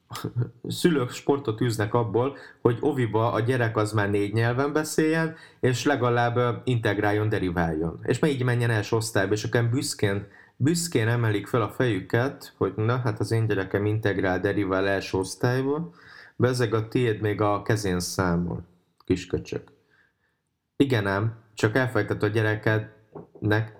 szülők 0.69 1.11
sportot 1.11 1.61
űznek 1.61 1.95
abból, 1.95 2.37
hogy 2.61 2.79
oviba 2.81 3.33
a 3.33 3.41
gyerek 3.41 3.77
az 3.77 3.93
már 3.93 4.11
négy 4.11 4.33
nyelven 4.33 4.73
beszéljen, 4.73 5.35
és 5.61 5.85
legalább 5.85 6.63
integráljon, 6.65 7.29
deriváljon. 7.29 8.01
És 8.03 8.19
már 8.19 8.31
így 8.31 8.45
menjen 8.45 8.71
első 8.71 8.97
osztályba, 8.97 9.33
és 9.33 9.45
akkor 9.45 9.65
büszkén, 9.65 10.27
büszkén 10.57 11.09
emelik 11.09 11.47
fel 11.47 11.63
a 11.63 11.69
fejüket, 11.77 12.55
hogy 12.57 12.73
na, 12.77 13.01
hát 13.05 13.21
az 13.21 13.31
én 13.31 13.47
gyerekem 13.47 13.87
integrál, 13.87 14.41
derivál 14.41 14.89
első 14.89 15.19
osztályba, 15.19 15.91
Bezeg 16.37 16.75
a 16.75 16.89
tiéd 16.89 17.21
még 17.21 17.41
a 17.41 17.63
kezén 17.63 18.01
számol, 18.01 18.65
kisköcsök. 19.05 19.73
Igen 20.77 21.07
ám, 21.07 21.35
csak 21.55 21.77
elfejtett 21.77 22.23
a 22.23 22.27
gyerekednek, 22.27 23.77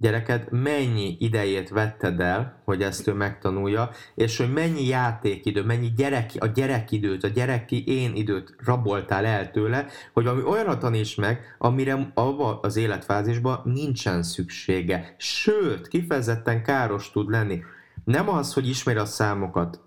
gyereked 0.00 0.50
mennyi 0.50 1.16
idejét 1.18 1.68
vetted 1.68 2.20
el, 2.20 2.62
hogy 2.64 2.82
ezt 2.82 3.06
ő 3.06 3.12
megtanulja, 3.12 3.90
és 4.14 4.36
hogy 4.36 4.52
mennyi 4.52 4.86
játékidő, 4.86 5.64
mennyi 5.64 5.92
gyerek, 5.96 6.30
a 6.38 6.46
gyerekidőt, 6.46 7.24
a 7.24 7.28
gyereki 7.28 7.84
én 7.86 8.14
időt 8.14 8.54
raboltál 8.64 9.24
el 9.24 9.50
tőle, 9.50 9.86
hogy 10.12 10.26
ami 10.26 10.42
olyanra 10.42 10.78
taníts 10.78 11.16
meg, 11.16 11.56
amire 11.58 12.10
abba 12.14 12.60
az 12.60 12.76
életfázisban 12.76 13.60
nincsen 13.64 14.22
szüksége. 14.22 15.14
Sőt, 15.18 15.88
kifejezetten 15.88 16.62
káros 16.62 17.10
tud 17.10 17.30
lenni. 17.30 17.62
Nem 18.04 18.28
az, 18.28 18.52
hogy 18.52 18.68
ismeri 18.68 18.98
a 18.98 19.04
számokat, 19.04 19.80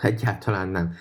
egyáltalán 0.00 0.68
nem 0.68 0.94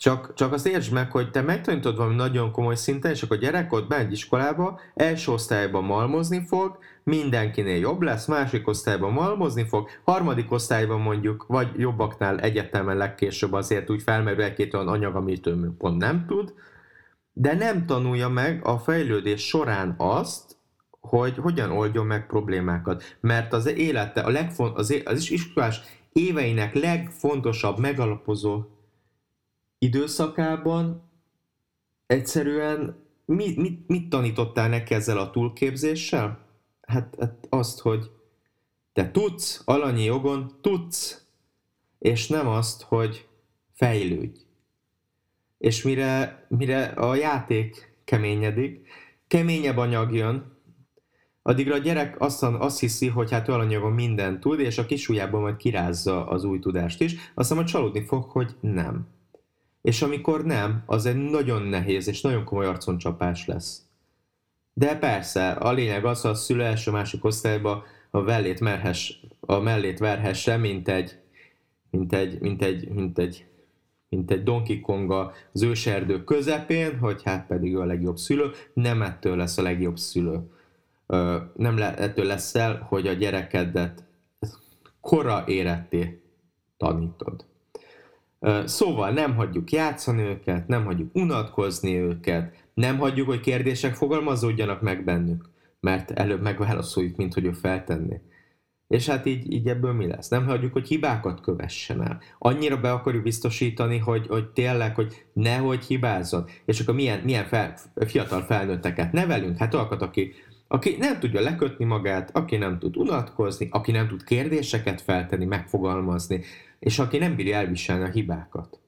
csak, 0.00 0.34
csak 0.34 0.52
azt 0.52 0.66
értsd 0.66 0.92
meg, 0.92 1.10
hogy 1.10 1.30
te 1.30 1.40
megtanítod 1.40 1.96
valami 1.96 2.14
nagyon 2.14 2.52
komoly 2.52 2.74
szinten, 2.74 3.10
és 3.10 3.22
akkor 3.22 3.36
a 3.36 3.40
gyerek 3.40 3.72
ott 3.72 3.88
megy 3.88 4.12
iskolába, 4.12 4.80
első 4.94 5.32
osztályban 5.32 5.84
malmozni 5.84 6.44
fog, 6.46 6.78
mindenkinél 7.04 7.78
jobb 7.78 8.02
lesz, 8.02 8.26
másik 8.26 8.68
osztályban 8.68 9.12
malmozni 9.12 9.66
fog, 9.68 9.88
harmadik 10.04 10.52
osztályban 10.52 11.00
mondjuk, 11.00 11.44
vagy 11.48 11.68
jobbaknál 11.76 12.40
egyetemen 12.40 12.96
legkésőbb 12.96 13.52
azért 13.52 13.90
úgy 13.90 14.02
felmerül 14.02 14.42
egy-két 14.42 14.74
olyan 14.74 14.88
anyag, 14.88 15.14
amit 15.14 15.46
ő 15.46 15.74
pont 15.78 15.98
nem 15.98 16.24
tud, 16.26 16.54
de 17.32 17.54
nem 17.54 17.86
tanulja 17.86 18.28
meg 18.28 18.66
a 18.66 18.78
fejlődés 18.78 19.46
során 19.46 19.94
azt, 19.98 20.56
hogy 21.00 21.36
hogyan 21.36 21.70
oldjon 21.70 22.06
meg 22.06 22.26
problémákat. 22.26 23.16
Mert 23.20 23.52
az 23.52 23.66
élete, 23.66 24.20
a 24.20 24.30
legfont, 24.30 24.76
az, 24.76 25.02
az 25.04 25.30
iskolás 25.30 25.80
éveinek 26.12 26.74
legfontosabb 26.74 27.78
megalapozó 27.78 28.62
időszakában 29.82 31.10
egyszerűen 32.06 33.04
mit, 33.24 33.56
mit, 33.56 33.88
mit 33.88 34.08
tanítottál 34.08 34.68
neki 34.68 34.94
ezzel 34.94 35.18
a 35.18 35.30
túlképzéssel? 35.30 36.46
Hát, 36.80 37.16
hát 37.18 37.46
azt, 37.48 37.80
hogy 37.80 38.10
te 38.92 39.10
tudsz, 39.10 39.62
alanyi 39.64 40.04
jogon 40.04 40.52
tudsz, 40.60 41.26
és 41.98 42.28
nem 42.28 42.48
azt, 42.48 42.82
hogy 42.82 43.28
fejlődj. 43.72 44.40
És 45.58 45.82
mire, 45.82 46.46
mire 46.48 46.84
a 46.84 47.14
játék 47.14 47.96
keményedik, 48.04 48.88
keményebb 49.26 49.76
anyag 49.76 50.14
jön, 50.14 50.58
addigra 51.42 51.74
a 51.74 51.78
gyerek 51.78 52.20
azt, 52.20 52.42
azt 52.42 52.80
hiszi, 52.80 53.08
hogy 53.08 53.30
hát 53.30 53.48
alanyagon 53.48 53.92
mindent 53.92 54.40
tud, 54.40 54.60
és 54.60 54.78
a 54.78 54.86
kisujjában 54.86 55.40
majd 55.40 55.56
kirázza 55.56 56.26
az 56.26 56.44
új 56.44 56.58
tudást 56.58 57.00
is, 57.00 57.14
aztán 57.34 57.56
majd 57.56 57.68
csalódni 57.68 58.04
fog, 58.04 58.24
hogy 58.24 58.56
nem. 58.60 59.18
És 59.82 60.02
amikor 60.02 60.44
nem, 60.44 60.82
az 60.86 61.06
egy 61.06 61.16
nagyon 61.16 61.62
nehéz 61.62 62.08
és 62.08 62.20
nagyon 62.20 62.44
komoly 62.44 62.66
arconcsapás 62.66 63.46
lesz. 63.46 63.82
De 64.72 64.98
persze, 64.98 65.50
a 65.50 65.72
lényeg 65.72 66.04
az, 66.04 66.20
hogy 66.20 66.30
a 66.30 66.34
szülő 66.34 66.62
első-másik 66.62 67.24
osztályba 67.24 67.84
a 68.10 68.20
mellét, 68.20 68.60
merhes, 68.60 69.20
a 69.40 69.58
mellét 69.58 69.98
verhesse, 69.98 70.56
mint 70.56 70.88
egy, 70.88 71.18
mint 71.90 72.12
egy, 72.12 72.40
mint 72.40 72.62
egy, 72.62 72.88
mint 72.88 73.18
egy, 73.18 73.46
mint 74.08 74.30
egy 74.30 74.42
Donkey 74.42 74.80
Kong 74.80 75.10
az 75.52 75.62
őserdő 75.62 76.24
közepén, 76.24 76.98
hogy 76.98 77.22
hát 77.22 77.46
pedig 77.46 77.74
ő 77.74 77.80
a 77.80 77.84
legjobb 77.84 78.16
szülő, 78.16 78.50
nem 78.74 79.02
ettől 79.02 79.36
lesz 79.36 79.58
a 79.58 79.62
legjobb 79.62 79.98
szülő. 79.98 80.40
Nem 81.54 81.78
le, 81.78 81.96
ettől 81.96 82.24
lesz 82.24 82.54
el, 82.54 82.86
hogy 82.88 83.06
a 83.06 83.12
gyerekedet 83.12 84.04
kora 85.00 85.44
éretté 85.46 86.22
tanítod. 86.76 87.44
Szóval 88.64 89.10
nem 89.10 89.34
hagyjuk 89.34 89.72
játszani 89.72 90.22
őket, 90.22 90.68
nem 90.68 90.84
hagyjuk 90.84 91.14
unatkozni 91.14 91.96
őket, 91.96 92.68
nem 92.74 92.98
hagyjuk, 92.98 93.26
hogy 93.26 93.40
kérdések 93.40 93.94
fogalmazódjanak 93.94 94.80
meg 94.80 95.04
bennük, 95.04 95.50
mert 95.80 96.10
előbb 96.10 96.42
megválaszoljuk, 96.42 97.16
mint 97.16 97.34
hogy 97.34 97.44
ő 97.44 97.52
feltenné. 97.52 98.20
És 98.90 99.08
hát 99.08 99.26
így, 99.26 99.52
így 99.52 99.68
ebből 99.68 99.92
mi 99.92 100.06
lesz? 100.06 100.28
Nem 100.28 100.46
hagyjuk, 100.46 100.72
hogy 100.72 100.88
hibákat 100.88 101.40
kövessen 101.40 102.02
el. 102.02 102.20
Annyira 102.38 102.80
be 102.80 102.92
akarjuk 102.92 103.22
biztosítani, 103.22 103.98
hogy, 103.98 104.26
hogy 104.26 104.48
tényleg, 104.48 104.94
hogy 104.94 105.24
nehogy 105.32 105.84
hibázzon. 105.84 106.44
És 106.64 106.80
akkor 106.80 106.94
milyen, 106.94 107.20
milyen 107.20 107.44
fel, 107.44 107.74
fiatal 107.94 108.42
felnőtteket 108.42 109.12
nevelünk? 109.12 109.58
Hát 109.58 109.74
olyanokat, 109.74 110.02
aki, 110.02 110.32
aki 110.72 110.96
nem 110.96 111.18
tudja 111.18 111.40
lekötni 111.40 111.84
magát, 111.84 112.36
aki 112.36 112.56
nem 112.56 112.78
tud 112.78 112.96
unatkozni, 112.96 113.68
aki 113.70 113.92
nem 113.92 114.08
tud 114.08 114.24
kérdéseket 114.24 115.00
feltenni, 115.00 115.44
megfogalmazni, 115.44 116.42
és 116.78 116.98
aki 116.98 117.18
nem 117.18 117.36
bírja 117.36 117.56
elviselni 117.56 118.04
a 118.04 118.10
hibákat. 118.10 118.80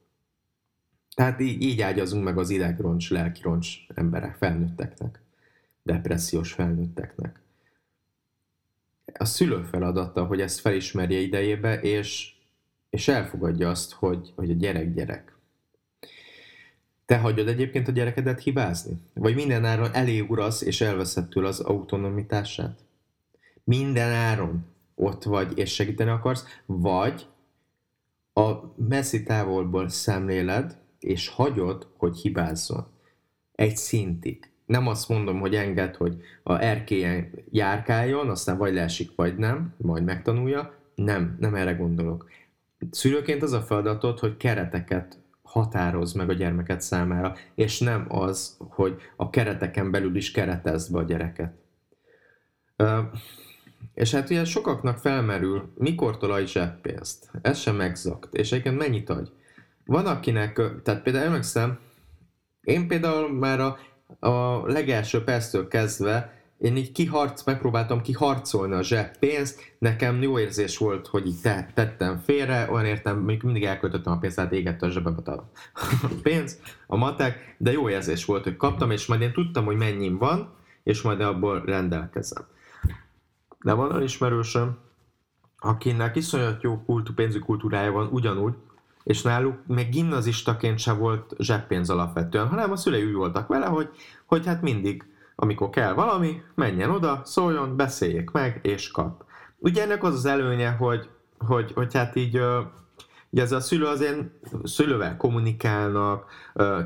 Tehát 1.14 1.40
így, 1.40 1.62
így 1.62 1.80
ágyazunk 1.80 2.24
meg 2.24 2.38
az 2.38 2.50
idegroncs, 2.50 3.10
lelkironcs 3.10 3.76
emberek, 3.94 4.36
felnőtteknek, 4.36 5.20
depressziós 5.82 6.52
felnőtteknek. 6.52 7.40
A 9.14 9.24
szülő 9.24 9.62
feladata, 9.62 10.24
hogy 10.24 10.40
ezt 10.40 10.60
felismerje 10.60 11.18
idejébe, 11.18 11.80
és, 11.80 12.32
és 12.90 13.08
elfogadja 13.08 13.68
azt, 13.70 13.92
hogy, 13.92 14.32
hogy 14.36 14.50
a 14.50 14.54
gyerek 14.54 14.94
gyerek. 14.94 15.31
Te 17.12 17.18
hagyod 17.18 17.48
egyébként 17.48 17.88
a 17.88 17.92
gyerekedet 17.92 18.40
hibázni? 18.40 18.98
Vagy 19.14 19.34
minden 19.34 19.64
áron 19.64 19.90
eléugurasz 19.92 20.62
és 20.62 20.80
elveszed 20.80 21.28
tőle 21.28 21.48
az 21.48 21.60
autonomitását? 21.60 22.78
Minden 23.64 24.10
áron 24.10 24.64
ott 24.94 25.22
vagy 25.22 25.58
és 25.58 25.74
segíteni 25.74 26.10
akarsz, 26.10 26.44
vagy 26.66 27.26
a 28.32 28.52
messzi 28.88 29.22
távolból 29.22 29.88
szemléled, 29.88 30.78
és 31.00 31.28
hagyod, 31.28 31.86
hogy 31.96 32.16
hibázzon. 32.16 32.86
Egy 33.54 33.76
szintig. 33.76 34.50
Nem 34.66 34.88
azt 34.88 35.08
mondom, 35.08 35.40
hogy 35.40 35.54
enged, 35.54 35.96
hogy 35.96 36.16
a 36.42 36.58
erkélyen 36.58 37.30
járkáljon, 37.50 38.30
aztán 38.30 38.58
vagy 38.58 38.74
leesik, 38.74 39.12
vagy 39.16 39.36
nem, 39.36 39.74
majd 39.76 40.04
megtanulja. 40.04 40.74
Nem, 40.94 41.36
nem 41.40 41.54
erre 41.54 41.72
gondolok. 41.72 42.30
Szülőként 42.90 43.42
az 43.42 43.52
a 43.52 43.60
feladatod, 43.60 44.18
hogy 44.18 44.36
kereteket 44.36 45.21
határoz 45.52 46.12
meg 46.12 46.30
a 46.30 46.32
gyermeket 46.32 46.80
számára, 46.80 47.34
és 47.54 47.78
nem 47.78 48.06
az, 48.08 48.56
hogy 48.58 48.96
a 49.16 49.30
kereteken 49.30 49.90
belül 49.90 50.16
is 50.16 50.30
keretezd 50.30 50.92
be 50.92 50.98
a 50.98 51.02
gyereket. 51.02 51.52
És 53.94 54.14
hát 54.14 54.30
ugye 54.30 54.44
sokaknak 54.44 54.98
felmerül, 54.98 55.72
mikor 55.74 56.18
tolaj 56.18 56.46
zseppénzt. 56.46 57.30
Ez 57.42 57.58
sem 57.58 57.80
exakt. 57.80 58.34
És 58.34 58.52
egyébként 58.52 58.78
mennyit 58.78 59.10
adj? 59.10 59.30
Van 59.84 60.06
akinek, 60.06 60.60
tehát 60.82 61.02
például 61.02 61.24
emlékszem, 61.24 61.78
én 62.60 62.88
például 62.88 63.32
már 63.32 63.60
a, 63.60 63.78
a 64.28 64.66
legelső 64.66 65.24
perctől 65.24 65.68
kezdve 65.68 66.41
én 66.62 66.76
így 66.76 66.92
kiharc, 66.92 67.44
megpróbáltam 67.44 68.02
kiharcolni 68.02 68.74
a 68.74 68.82
zseppénzt, 68.82 69.74
nekem 69.78 70.22
jó 70.22 70.38
érzés 70.38 70.78
volt, 70.78 71.06
hogy 71.06 71.26
így 71.26 71.40
te, 71.40 71.70
tettem 71.74 72.18
félre, 72.18 72.68
olyan 72.70 72.84
értem, 72.84 73.18
még 73.18 73.42
mindig 73.42 73.64
elköltöttem 73.64 74.12
a 74.12 74.18
pénzt, 74.18 74.36
tehát 74.36 74.52
égette 74.52 74.86
a 74.86 74.90
zsebembe 74.90 75.32
a 75.32 75.44
pénz, 76.22 76.60
a 76.86 76.96
matek, 76.96 77.54
de 77.58 77.72
jó 77.72 77.88
érzés 77.88 78.24
volt, 78.24 78.44
hogy 78.44 78.56
kaptam, 78.56 78.90
és 78.90 79.06
majd 79.06 79.20
én 79.20 79.32
tudtam, 79.32 79.64
hogy 79.64 79.76
mennyim 79.76 80.18
van, 80.18 80.54
és 80.82 81.02
majd 81.02 81.20
abból 81.20 81.62
rendelkezem. 81.64 82.44
De 83.64 83.72
van 83.72 83.90
olyan 83.90 84.02
ismerősöm, 84.02 84.78
akinek 85.58 86.16
iszonyat 86.16 86.62
jó 86.62 86.82
kultú, 86.82 87.12
pénzügyi 87.12 87.44
kultúrája 87.44 87.92
van 87.92 88.08
ugyanúgy, 88.12 88.54
és 89.04 89.22
náluk 89.22 89.66
még 89.66 89.88
gimnazistaként 89.88 90.78
se 90.78 90.92
volt 90.92 91.34
zseppénz 91.38 91.90
alapvetően, 91.90 92.48
hanem 92.48 92.70
a 92.70 92.76
szülei 92.76 93.04
úgy 93.04 93.14
voltak 93.14 93.48
vele, 93.48 93.66
hogy, 93.66 93.88
hogy 94.26 94.46
hát 94.46 94.62
mindig, 94.62 95.11
amikor 95.42 95.70
kell 95.70 95.92
valami, 95.92 96.42
menjen 96.54 96.90
oda, 96.90 97.20
szóljon, 97.24 97.76
beszéljék 97.76 98.30
meg, 98.30 98.60
és 98.62 98.90
kap. 98.90 99.24
Ugye 99.58 99.82
ennek 99.82 100.02
az 100.02 100.14
az 100.14 100.24
előnye, 100.24 100.70
hogy, 100.70 101.08
hogy, 101.38 101.72
hogy 101.74 101.94
hát 101.94 102.16
így 102.16 102.40
Ugye 103.30 103.42
ez 103.42 103.52
a 103.52 103.60
szülő 103.60 103.86
azért 103.86 104.18
szülővel 104.62 105.16
kommunikálnak, 105.16 106.30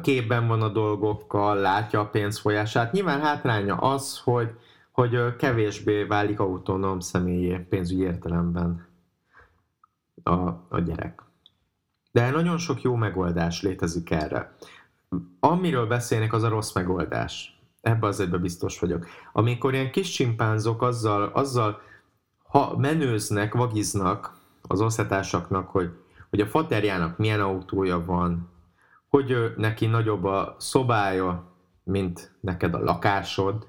képben 0.02 0.46
van 0.46 0.62
a 0.62 0.68
dolgokkal, 0.68 1.56
látja 1.56 2.00
a 2.00 2.08
pénzfolyását. 2.08 2.92
Nyilván 2.92 3.20
hátránya 3.20 3.76
az, 3.76 4.20
hogy, 4.24 4.50
hogy 4.90 5.36
kevésbé 5.36 6.02
válik 6.02 6.40
autonóm 6.40 7.00
személyé 7.00 7.56
pénzügyi 7.58 8.02
értelemben 8.02 8.86
a, 10.22 10.38
a 10.68 10.80
gyerek. 10.84 11.22
De 12.12 12.30
nagyon 12.30 12.58
sok 12.58 12.82
jó 12.82 12.94
megoldás 12.94 13.62
létezik 13.62 14.10
erre. 14.10 14.56
Amiről 15.40 15.86
beszélnek, 15.86 16.32
az 16.32 16.42
a 16.42 16.48
rossz 16.48 16.72
megoldás. 16.72 17.55
Ebben 17.86 18.08
az 18.08 18.20
egyben 18.20 18.40
biztos 18.40 18.78
vagyok. 18.78 19.06
Amikor 19.32 19.74
ilyen 19.74 19.90
kis 19.90 20.10
csimpánzok 20.10 20.82
azzal, 20.82 21.30
azzal 21.32 21.80
ha 22.42 22.76
menőznek, 22.76 23.54
vagiznak 23.54 24.34
az 24.62 24.80
osztálytársaknak, 24.80 25.68
hogy, 25.68 25.90
hogy 26.30 26.40
a 26.40 26.46
faterjának 26.46 27.18
milyen 27.18 27.40
autója 27.40 28.04
van, 28.04 28.48
hogy 29.08 29.30
ő, 29.30 29.54
neki 29.56 29.86
nagyobb 29.86 30.24
a 30.24 30.56
szobája, 30.58 31.52
mint 31.84 32.36
neked 32.40 32.74
a 32.74 32.84
lakásod. 32.84 33.66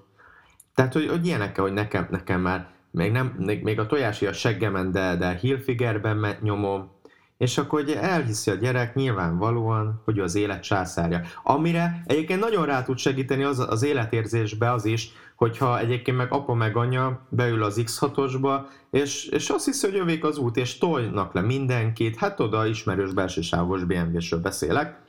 Tehát, 0.74 0.93
hogy, 0.93 1.07
hogy 1.07 1.25
ilyenekkel, 1.25 1.63
hogy 1.63 1.74
nekem, 1.74 2.07
nekem 2.09 2.41
már 2.41 2.69
még, 2.91 3.12
nem, 3.12 3.36
még, 3.38 3.63
még 3.63 3.79
a 3.79 3.86
tojási 3.86 4.25
a 4.25 4.33
seggemen, 4.33 4.91
de, 4.91 5.15
de 5.15 5.36
Hilfigerben 5.36 6.38
nyomom, 6.41 6.91
és 7.38 7.58
akkor 7.58 7.82
ugye 7.82 8.01
elhiszi 8.01 8.51
a 8.51 8.56
gyerek 8.56 8.96
nyilvánvalóan, 8.96 10.01
hogy 10.06 10.17
ő 10.17 10.22
az 10.24 10.36
élet 10.36 10.63
császárja. 10.63 11.22
Amire 11.44 12.01
egyébként 12.06 12.39
nagyon 12.39 12.65
rá 12.65 12.84
tud 12.84 12.98
segíteni 12.98 13.44
az, 13.44 13.60
az 13.60 13.84
életérzésbe 13.84 14.72
az 14.72 14.86
is, 14.86 15.12
hogyha 15.36 15.79
egyébként 15.79 16.17
meg 16.17 16.32
apa 16.32 16.53
meg 16.53 16.77
anya 16.77 17.20
beül 17.29 17.63
az 17.63 17.82
X6-osba, 17.86 18.60
és, 18.91 19.25
és 19.25 19.50
azt 19.50 19.65
hiszi, 19.65 19.86
hogy 19.89 20.00
övék 20.00 20.24
az 20.24 20.38
út, 20.38 20.58
és 20.58 20.77
tolnak 20.77 21.34
le 21.34 21.41
mindenkit, 21.41 22.15
hát 22.15 22.39
oda 22.39 22.65
ismerős 22.65 23.13
belső 23.13 23.41
sávos 23.41 23.84
BMW-sről 23.84 24.39
beszélek, 24.39 25.00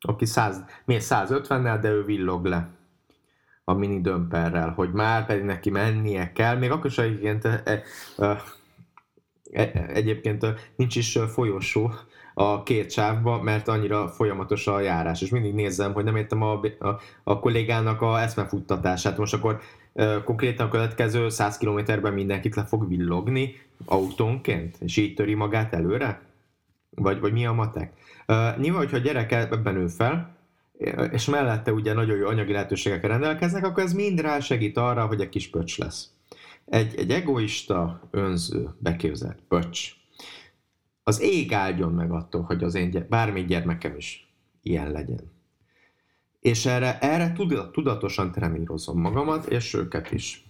aki 0.00 0.26
100, 0.26 0.64
miért 0.84 1.06
150-nel, 1.08 1.78
de 1.80 1.90
ő 1.90 2.04
villog 2.04 2.44
le 2.44 2.68
a 3.64 3.72
mini 3.72 4.00
dömperrel, 4.00 4.70
hogy 4.70 4.92
már 4.92 5.26
pedig 5.26 5.44
neki 5.44 5.70
mennie 5.70 6.32
kell, 6.32 6.56
még 6.56 6.70
akkor 6.70 6.86
is 6.86 6.98
egyébként 6.98 7.44
e, 7.44 7.62
e, 7.64 7.82
E, 8.16 8.42
egyébként 9.92 10.46
nincs 10.76 10.96
is 10.96 11.18
folyosó 11.28 11.90
a 12.34 12.62
két 12.62 12.90
sávba, 12.90 13.42
mert 13.42 13.68
annyira 13.68 14.08
folyamatos 14.08 14.66
a 14.66 14.80
járás, 14.80 15.22
és 15.22 15.30
mindig 15.30 15.54
nézem, 15.54 15.92
hogy 15.92 16.04
nem 16.04 16.16
értem 16.16 16.42
a, 16.42 16.60
a, 16.78 17.00
a 17.24 17.38
kollégának 17.38 18.02
a 18.02 18.20
eszmefuttatását. 18.20 19.18
Most 19.18 19.34
akkor 19.34 19.60
e, 19.94 20.22
konkrétan 20.24 20.66
a 20.66 20.70
következő 20.70 21.28
100 21.28 21.56
kilométerben 21.56 22.12
mindenkit 22.12 22.54
le 22.54 22.64
fog 22.64 22.88
villogni 22.88 23.60
autónként, 23.84 24.76
és 24.80 24.96
így 24.96 25.14
töri 25.14 25.34
magát 25.34 25.74
előre? 25.74 26.20
Vagy, 26.90 27.20
vagy 27.20 27.32
mi 27.32 27.46
a 27.46 27.52
matek? 27.52 27.92
E, 28.26 28.56
nyilván, 28.58 28.80
hogyha 28.80 28.96
a 28.96 29.00
gyerek 29.00 29.32
ebben 29.32 29.74
nő 29.74 29.86
fel, 29.86 30.36
és 31.10 31.26
mellette 31.26 31.72
ugye 31.72 31.92
nagyon 31.92 32.16
jó 32.16 32.26
anyagi 32.26 32.52
lehetőségekkel 32.52 33.10
rendelkeznek, 33.10 33.64
akkor 33.64 33.82
ez 33.82 33.92
mind 33.92 34.20
rá 34.20 34.40
segít 34.40 34.76
arra, 34.76 35.06
hogy 35.06 35.20
egy 35.20 35.28
kis 35.28 35.50
pöcs 35.50 35.78
lesz. 35.78 36.15
Egy, 36.66 36.94
egy 36.94 37.10
egoista, 37.10 38.08
önző, 38.10 38.68
beképzelt 38.78 39.38
pöcs. 39.48 39.92
Az 41.02 41.20
ég 41.20 41.52
áldjon 41.52 41.92
meg 41.92 42.10
attól, 42.10 42.42
hogy 42.42 42.64
az 42.64 42.74
én 42.74 43.06
bármi 43.08 43.44
gyermekem 43.44 43.96
is 43.96 44.32
ilyen 44.62 44.90
legyen. 44.90 45.32
És 46.40 46.66
erre, 46.66 46.98
erre 46.98 47.32
tudatosan 47.72 48.32
trenírozom 48.32 49.00
magamat, 49.00 49.46
és 49.46 49.74
őket 49.74 50.12
is. 50.12 50.44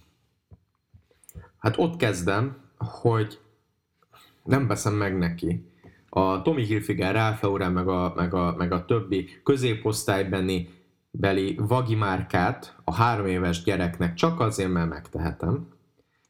Hát 1.57 1.77
ott 1.77 1.95
kezdem, 1.95 2.57
hogy 2.77 3.39
nem 4.43 4.67
veszem 4.67 4.93
meg 4.93 5.17
neki 5.17 5.65
a 6.09 6.41
Tommy 6.41 6.63
Hilfiger, 6.63 7.13
Ralph 7.13 7.43
Lauren, 7.43 7.71
meg 7.71 7.87
a, 7.87 8.13
meg 8.15 8.33
a, 8.33 8.55
meg 8.57 8.71
a 8.71 8.85
többi 8.85 9.29
középosztálybeni 9.43 10.69
beli 11.11 11.55
vagi 11.59 11.95
márkát 11.95 12.75
a 12.83 12.93
három 12.93 13.25
éves 13.25 13.63
gyereknek 13.63 14.13
csak 14.13 14.39
azért, 14.39 14.71
mert 14.71 14.89
megtehetem, 14.89 15.67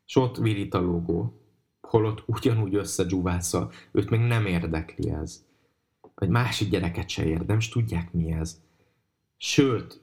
és 0.08 0.16
ott 0.16 0.38
virít 0.38 0.74
a 0.74 0.82
logó, 0.82 1.42
holott 1.82 2.24
ugyanúgy 2.26 2.76
összedzsúvászol, 2.76 3.72
őt 3.92 4.10
meg 4.10 4.20
nem 4.20 4.46
érdekli 4.46 5.10
ez. 5.10 5.46
Vagy 6.16 6.30
másik 6.30 6.70
gyereket 6.70 7.10
se 7.10 7.26
érd, 7.26 7.46
nem 7.46 7.58
is 7.58 7.70
tudják 7.70 8.14
mi 8.14 8.32
ez. 8.32 8.62
Sőt, 9.38 10.02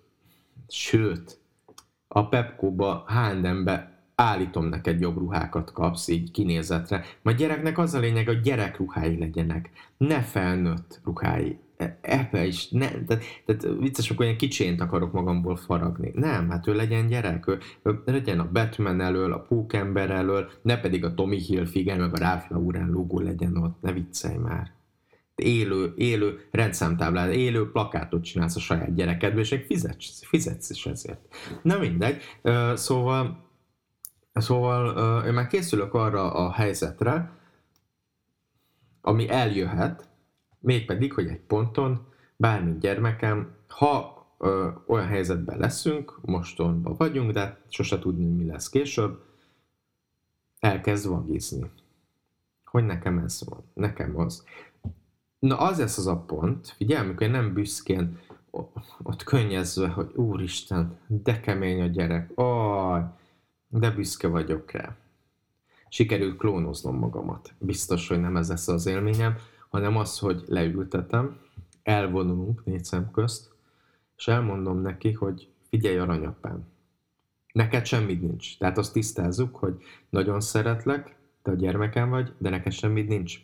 sőt, 0.69 1.41
a 2.09 2.29
Pepco-ba, 2.29 3.05
H&M-be 3.07 4.03
állítom 4.15 4.67
neked 4.67 5.01
jobb 5.01 5.17
ruhákat 5.17 5.73
kapsz 5.73 6.09
így 6.09 6.31
kinézetre. 6.31 7.05
Majd 7.23 7.37
gyereknek 7.37 7.79
az 7.79 7.95
a 7.95 7.99
lényeg, 7.99 8.27
hogy 8.27 8.41
gyerekruhái 8.41 9.19
legyenek, 9.19 9.71
ne 9.97 10.23
felnőtt 10.23 11.01
ruhái 11.05 11.59
ebbe 12.01 12.47
is, 12.47 12.69
ne, 12.69 12.89
tehát, 12.89 13.25
tehát 13.47 13.79
vicces, 13.79 14.11
akkor 14.11 14.25
ilyen 14.25 14.37
kicsént 14.37 14.81
akarok 14.81 15.13
magamból 15.13 15.57
faragni. 15.57 16.11
Nem, 16.15 16.51
hát 16.51 16.67
ő 16.67 16.75
legyen 16.75 17.07
gyerek, 17.07 17.47
ő, 17.47 17.59
ő 17.83 18.01
legyen 18.05 18.41
a 18.41 18.51
Batman 18.53 19.01
elől, 19.01 19.33
a 19.33 19.41
Pókember 19.41 20.11
elől, 20.11 20.51
ne 20.63 20.81
pedig 20.81 21.05
a 21.05 21.15
Tommy 21.15 21.39
Hilfiger, 21.39 21.99
meg 21.99 22.15
a 22.15 22.19
Ralph 22.19 22.51
Lauren 22.51 22.91
logó 22.91 23.21
legyen 23.21 23.57
ott, 23.57 23.81
ne 23.81 23.93
viccelj 23.93 24.37
már. 24.37 24.73
Élő, 25.35 25.93
élő 25.97 26.49
rendszámtáblát, 26.51 27.33
élő 27.33 27.71
plakátot 27.71 28.25
csinálsz 28.25 28.57
a 28.57 28.61
saját 28.61 28.95
gyerekedbe, 28.95 29.41
és 29.41 29.51
még 29.51 29.65
fizetsz, 29.65 30.25
fizetsz 30.27 30.71
is 30.71 30.87
ezért. 30.87 31.21
Na 31.63 31.79
mindegy, 31.79 32.21
szóval, 32.75 33.49
szóval 34.33 35.25
én 35.27 35.33
már 35.33 35.47
készülök 35.47 35.95
arra 35.95 36.33
a 36.33 36.53
helyzetre, 36.53 37.33
ami 39.01 39.29
eljöhet, 39.29 40.09
Mégpedig, 40.65 41.13
hogy 41.13 41.27
egy 41.27 41.41
ponton 41.41 42.07
bármi 42.37 42.79
gyermekem, 42.79 43.55
ha 43.69 44.27
ö, 44.39 44.69
olyan 44.87 45.07
helyzetben 45.07 45.59
leszünk, 45.59 46.19
mostonban 46.23 46.95
vagyunk, 46.97 47.31
de 47.31 47.61
sose 47.69 47.99
tudni, 47.99 48.25
mi 48.25 48.45
lesz 48.45 48.69
később, 48.69 49.23
elkezd 50.61 51.09
vagizni. 51.09 51.71
Hogy 52.65 52.85
nekem 52.85 53.19
ez 53.19 53.43
van, 53.45 53.65
nekem 53.75 54.19
az. 54.19 54.45
Na 55.39 55.59
az 55.59 55.79
lesz 55.79 55.99
az 55.99 56.07
a 56.07 56.17
pont, 56.17 56.69
figyelj, 56.69 57.05
amikor 57.05 57.23
én 57.23 57.31
nem 57.31 57.53
büszkén 57.53 58.19
ott 59.03 59.23
könnyezve, 59.25 59.89
hogy 59.89 60.11
úristen, 60.15 60.99
de 61.07 61.41
kemény 61.41 61.81
a 61.81 61.87
gyerek, 61.87 62.31
aj, 62.35 63.03
de 63.69 63.91
büszke 63.91 64.29
vagyok 64.29 64.71
rá. 64.71 64.97
Sikerült 65.89 66.37
klónoznom 66.37 66.97
magamat. 66.97 67.55
Biztos, 67.59 68.09
hogy 68.09 68.21
nem 68.21 68.37
ez 68.37 68.49
lesz 68.49 68.69
az 68.69 68.87
élményem, 68.87 69.37
hanem 69.75 69.97
az, 69.97 70.19
hogy 70.19 70.43
leültetem, 70.47 71.39
elvonulunk 71.83 72.65
négy 72.65 72.85
szem 72.85 73.11
közt, 73.11 73.53
és 74.17 74.29
elmondom 74.29 74.81
neki, 74.81 75.13
hogy 75.13 75.49
figyelj 75.69 75.99
aranyapám, 75.99 76.65
neked 77.53 77.87
semmit 77.87 78.21
nincs. 78.23 78.59
Tehát 78.59 78.79
azt 78.79 78.93
tisztázzuk, 78.93 79.57
hogy 79.57 79.75
nagyon 80.11 80.41
szeretlek, 80.41 81.17
te 81.43 81.51
a 81.51 81.55
gyermekem 81.55 82.11
vagy, 82.11 82.33
de 82.39 82.51
neked 82.51 82.73
semmit 82.73 83.09
nincs. 83.09 83.39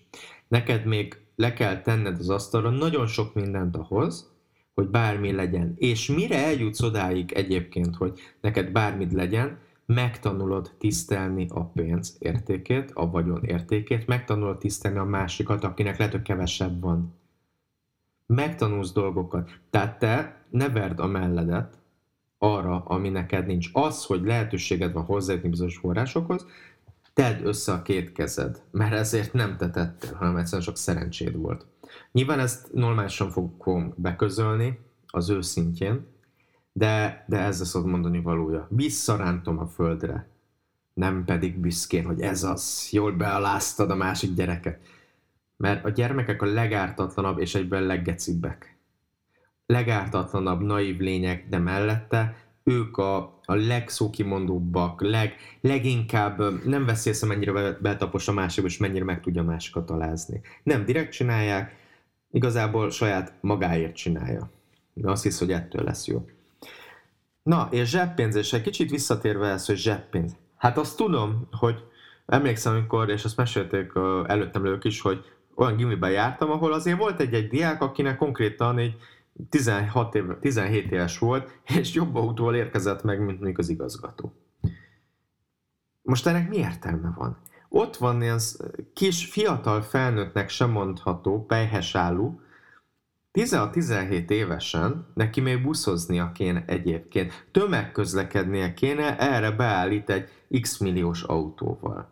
Neked 0.48 0.84
még 0.84 1.20
le 1.36 1.52
kell 1.52 1.80
tenned 1.80 2.18
az 2.18 2.30
asztalra 2.30 2.70
nagyon 2.70 3.06
sok 3.06 3.34
mindent 3.34 3.76
ahhoz, 3.76 4.32
hogy 4.74 4.86
bármi 4.86 5.32
legyen. 5.32 5.74
És 5.76 6.08
mire 6.08 6.44
eljutsz 6.44 6.82
odáig 6.82 7.32
egyébként, 7.32 7.96
hogy 7.96 8.20
neked 8.40 8.70
bármit 8.72 9.12
legyen, 9.12 9.58
megtanulod 9.94 10.70
tisztelni 10.79 11.46
a 11.48 11.64
pénz 11.64 12.16
értékét, 12.18 12.90
a 12.94 13.11
vagyon 13.11 13.44
értékét, 13.44 14.07
megtanulod 14.07 14.59
tisztelni 14.59 14.98
a 14.98 15.05
másikat, 15.05 15.64
akinek 15.64 15.98
lehet, 15.98 16.12
hogy 16.12 16.22
kevesebb 16.22 16.81
van. 16.81 17.14
Megtanulsz 18.26 18.92
dolgokat. 18.92 19.50
Tehát 19.70 19.98
te 19.98 20.44
ne 20.50 20.68
verd 20.68 21.00
a 21.00 21.07
melledet 21.07 21.79
arra, 22.38 22.83
ami 22.85 23.09
neked 23.09 23.46
nincs. 23.46 23.68
Az, 23.72 24.05
hogy 24.05 24.22
lehetőséged 24.22 24.92
van 24.92 25.05
hozzájutni 25.05 25.48
bizonyos 25.48 25.76
forrásokhoz, 25.76 26.46
tedd 27.12 27.44
össze 27.44 27.72
a 27.72 27.83
két 27.83 28.12
kezed, 28.12 28.62
mert 28.70 28.92
ezért 28.92 29.33
nem 29.33 29.57
te 29.57 29.70
tettél, 29.70 30.14
hanem 30.14 30.37
egyszerűen 30.37 30.62
csak 30.62 30.76
szerencséd 30.76 31.37
volt. 31.37 31.66
Nyilván 32.12 32.38
ezt 32.38 32.72
normálisan 32.72 33.31
fogom 33.31 33.94
beközölni 33.96 34.79
az 35.07 35.31
ő 35.31 35.40
szintjén, 35.40 36.07
De, 36.72 37.24
de 37.28 37.38
ez 37.38 37.61
az 37.61 37.74
mondani 37.74 38.20
valója. 38.20 38.66
Visszarántom 38.70 39.59
a 39.59 39.66
földre. 39.66 40.28
Nem 40.94 41.24
pedig 41.24 41.59
büszkén, 41.59 42.04
hogy 42.04 42.20
ez 42.20 42.42
az, 42.42 42.88
jól 42.92 43.12
bealáztad 43.12 43.90
a 43.90 43.94
másik 43.94 44.35
gyereket. 44.35 44.80
Mert 45.56 45.85
a 45.85 45.88
gyermekek 45.88 46.42
a 46.42 46.46
legártatlanabb 46.46 47.38
és 47.38 47.54
egyben 47.54 47.83
leggecibbek. 47.83 48.76
Legártatlanabb, 49.66 50.61
naív 50.61 50.98
lények, 50.98 51.48
de 51.48 51.59
mellette 51.59 52.37
ők 52.62 52.96
a, 52.96 53.40
a 53.44 53.54
legszókimondóbbak, 53.54 55.02
leg, 55.02 55.35
leginkább 55.61 56.64
nem 56.64 56.85
veszi 56.85 57.09
észre, 57.09 57.26
mennyire 57.26 57.72
betapos 57.72 58.28
a 58.28 58.33
másik, 58.33 58.64
és 58.64 58.78
mennyire 58.78 59.04
meg 59.04 59.20
tudja 59.20 59.42
másikat 59.42 59.90
alázni. 59.90 60.40
Nem 60.62 60.85
direkt 60.85 61.12
csinálják, 61.12 61.76
igazából 62.30 62.90
saját 62.90 63.33
magáért 63.40 63.94
csinálja. 63.94 64.50
De 64.92 65.11
azt 65.11 65.22
hisz, 65.22 65.38
hogy 65.38 65.52
ettől 65.52 65.85
lesz 65.85 66.06
jó. 66.06 66.28
Na, 67.50 67.68
és 67.70 67.88
zseppénz, 67.88 68.34
és 68.34 68.52
egy 68.52 68.62
kicsit 68.62 68.90
visszatérve 68.90 69.48
ez, 69.48 69.66
hogy 69.66 69.76
zseppénz. 69.76 70.36
Hát 70.56 70.78
azt 70.78 70.96
tudom, 70.96 71.48
hogy 71.50 71.84
emlékszem, 72.26 72.74
amikor, 72.74 73.10
és 73.10 73.24
azt 73.24 73.36
mesélték 73.36 73.92
előttem 74.26 74.64
ők 74.64 74.84
is, 74.84 75.00
hogy 75.00 75.24
olyan 75.54 75.76
gimiben 75.76 76.10
jártam, 76.10 76.50
ahol 76.50 76.72
azért 76.72 76.98
volt 76.98 77.20
egy-egy 77.20 77.48
diák, 77.48 77.82
akinek 77.82 78.16
konkrétan 78.16 78.78
egy 78.78 78.96
16 79.48 80.14
év, 80.14 80.24
17 80.40 80.90
éves 80.92 81.18
volt, 81.18 81.60
és 81.78 81.94
jobb 81.94 82.14
autóval 82.14 82.54
érkezett 82.54 83.02
meg, 83.02 83.24
mint 83.24 83.40
még 83.40 83.58
az 83.58 83.68
igazgató. 83.68 84.32
Most 86.02 86.26
ennek 86.26 86.48
mi 86.48 86.56
értelme 86.56 87.12
van? 87.16 87.38
Ott 87.68 87.96
van 87.96 88.22
ilyen 88.22 88.40
kis, 88.94 89.26
fiatal 89.26 89.82
felnőttnek 89.82 90.48
sem 90.48 90.70
mondható, 90.70 91.44
pejhes 91.46 91.94
álló, 91.94 92.40
16-17 93.32 94.30
évesen 94.30 95.06
neki 95.14 95.40
még 95.40 95.62
buszoznia 95.62 96.32
kéne 96.32 96.64
egyébként, 96.66 97.46
tömegközlekednie 97.50 98.74
kéne, 98.74 99.18
erre 99.18 99.50
beállít 99.50 100.10
egy 100.10 100.28
x 100.60 100.78
milliós 100.78 101.22
autóval. 101.22 102.08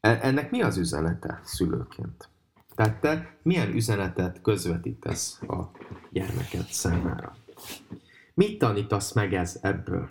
E, 0.00 0.18
ennek 0.22 0.50
mi 0.50 0.62
az 0.62 0.76
üzenete 0.76 1.40
szülőként? 1.44 2.28
Tehát 2.74 3.00
te 3.00 3.36
milyen 3.42 3.72
üzenetet 3.72 4.40
közvetítesz 4.42 5.40
a 5.42 5.70
gyermeked 6.10 6.66
számára? 6.66 7.36
Mit 8.34 8.58
tanítasz 8.58 9.12
meg 9.12 9.34
ez 9.34 9.58
ebből? 9.62 10.08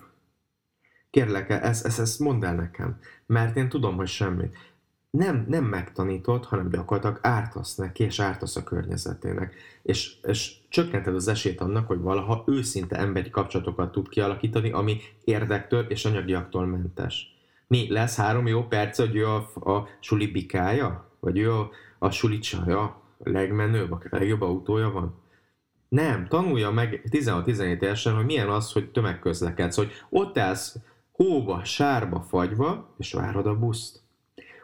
Kérlek, 1.09 1.49
ezt, 1.49 1.85
ezt, 1.85 1.99
ezt 1.99 2.19
mondd 2.19 2.45
el 2.45 2.55
nekem, 2.55 2.99
mert 3.25 3.55
én 3.55 3.69
tudom, 3.69 3.95
hogy 3.95 4.07
semmit. 4.07 4.55
Nem, 5.11 5.45
nem 5.47 5.63
megtanítod, 5.63 6.45
hanem 6.45 6.69
gyakorlatilag 6.69 7.19
ártasz 7.21 7.75
neki, 7.75 8.03
és 8.03 8.19
ártasz 8.19 8.55
a 8.55 8.63
környezetének. 8.63 9.55
És, 9.81 10.15
és 10.23 10.55
csökkented 10.69 11.15
az 11.15 11.27
esélyt 11.27 11.61
annak, 11.61 11.87
hogy 11.87 11.99
valaha 11.99 12.43
őszinte 12.47 12.97
emberi 12.97 13.29
kapcsolatokat 13.29 13.91
tud 13.91 14.09
kialakítani, 14.09 14.71
ami 14.71 14.97
érdektől 15.23 15.85
és 15.89 16.05
anyagiaktól 16.05 16.65
mentes. 16.65 17.35
Mi, 17.67 17.91
lesz 17.91 18.15
három 18.15 18.47
jó 18.47 18.67
perc, 18.67 18.97
hogy 18.97 19.15
ő 19.15 19.27
a, 19.27 19.35
a 19.71 19.87
suli 19.99 20.27
bikája? 20.27 21.09
Vagy 21.19 21.37
ő 21.37 21.53
a, 21.53 21.69
a 21.99 22.09
suli 22.09 22.39
csaja? 22.39 22.81
A 23.23 23.29
legmenőbb, 23.29 23.91
a 23.91 23.99
legjobb 24.09 24.41
autója 24.41 24.89
van? 24.89 25.19
Nem, 25.89 26.27
tanulja 26.27 26.71
meg 26.71 27.03
16-17 27.09 27.59
évesen, 27.59 28.15
hogy 28.15 28.25
milyen 28.25 28.49
az, 28.49 28.71
hogy 28.71 28.91
tömegközlekedsz, 28.91 29.75
hogy 29.75 29.91
ott 30.09 30.37
állsz 30.37 30.77
hóba, 31.11 31.63
sárba, 31.63 32.21
fagyva, 32.21 32.93
és 32.97 33.13
várod 33.13 33.45
a 33.45 33.59
buszt. 33.59 34.01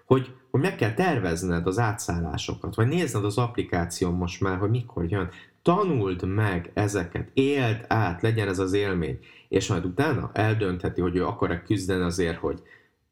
Hogy, 0.05 0.35
hogy 0.51 0.61
meg 0.61 0.75
kell 0.75 0.93
tervezned 0.93 1.67
az 1.67 1.79
átszállásokat, 1.79 2.75
vagy 2.75 2.87
nézned 2.87 3.25
az 3.25 3.37
applikáción 3.37 4.13
most 4.13 4.41
már, 4.41 4.57
hogy 4.57 4.69
mikor 4.69 5.11
jön. 5.11 5.29
Tanuld 5.61 6.27
meg 6.27 6.71
ezeket, 6.73 7.29
éld 7.33 7.85
át, 7.87 8.21
legyen 8.21 8.47
ez 8.47 8.59
az 8.59 8.73
élmény, 8.73 9.19
és 9.47 9.67
majd 9.67 9.85
utána 9.85 10.29
eldöntheti, 10.33 11.01
hogy 11.01 11.15
ő 11.15 11.25
akar-e 11.25 11.63
küzdeni 11.63 12.03
azért, 12.03 12.37
hogy 12.37 12.61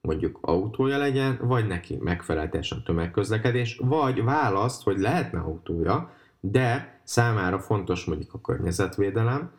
mondjuk 0.02 0.38
autója 0.42 0.98
legyen, 0.98 1.40
vagy 1.42 1.68
neki 1.68 1.98
megfelelően 2.02 2.84
tömegközlekedés, 2.86 3.80
vagy 3.84 4.24
választ, 4.24 4.84
hogy 4.84 5.00
lehetne 5.00 5.40
autója, 5.40 6.14
de 6.40 7.00
számára 7.04 7.60
fontos 7.60 8.06
mondjuk 8.06 8.34
a 8.34 8.42
környezetvédelem, 8.42 9.52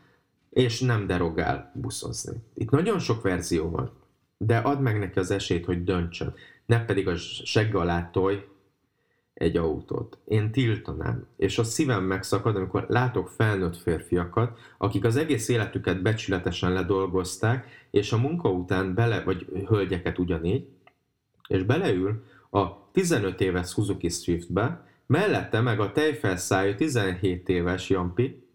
és 0.51 0.81
nem 0.81 1.07
derogál 1.07 1.73
buszozni. 1.75 2.43
Itt 2.55 2.71
nagyon 2.71 2.99
sok 2.99 3.23
verzió 3.23 3.71
van, 3.71 3.91
de 4.39 4.57
add 4.57 4.79
meg 4.79 4.99
neki 4.99 5.19
az 5.19 5.31
esélyt, 5.31 5.65
hogy 5.65 5.85
döntsön, 5.85 6.35
ne 6.67 6.85
pedig 6.85 7.09
a 7.09 7.17
segg 7.45 7.75
alá 7.75 8.11
tolj 8.11 8.45
egy 9.35 9.57
autót. 9.57 10.19
Én 10.25 10.53
tiltanám, 10.53 11.27
és 11.37 11.59
a 11.59 11.65
szívem 11.65 12.05
megszakad, 12.05 12.57
amikor 12.57 12.87
látok 12.89 13.29
felnőtt 13.29 13.77
férfiakat, 13.77 14.59
akik 14.79 15.05
az 15.05 15.17
egész 15.17 15.49
életüket 15.49 16.03
becsületesen 16.03 16.73
ledolgozták, 16.73 17.87
és 17.91 18.13
a 18.13 18.19
munka 18.19 18.51
után 18.51 18.95
bele, 18.95 19.23
vagy 19.23 19.47
hölgyeket 19.67 20.19
ugyanígy, 20.19 20.67
és 21.49 21.63
beleül 21.63 22.25
a 22.51 22.91
15 22.91 23.41
éves 23.41 23.69
Suzuki 23.69 24.09
Swiftbe, 24.09 24.87
mellette 25.07 25.61
meg 25.61 25.81
a 25.81 25.93
tejfelszájú 25.93 26.75
17 26.75 27.49
éves 27.49 27.91
Jampi, 27.91 28.46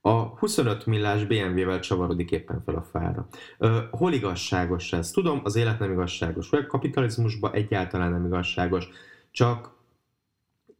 a 0.00 0.10
25 0.10 0.86
millás 0.86 1.24
BMW-vel 1.24 1.80
csavarodik 1.80 2.30
éppen 2.30 2.62
fel 2.64 2.74
a 2.74 2.82
fára. 2.82 3.28
Ö, 3.58 3.78
hol 3.90 4.12
igazságos 4.12 4.92
ez? 4.92 5.10
Tudom, 5.10 5.40
az 5.44 5.56
élet 5.56 5.78
nem 5.78 5.92
igazságos, 5.92 6.48
vagy 6.48 6.60
a 6.60 6.66
kapitalizmusban 6.66 7.52
egyáltalán 7.52 8.10
nem 8.10 8.26
igazságos, 8.26 8.88
csak 9.30 9.76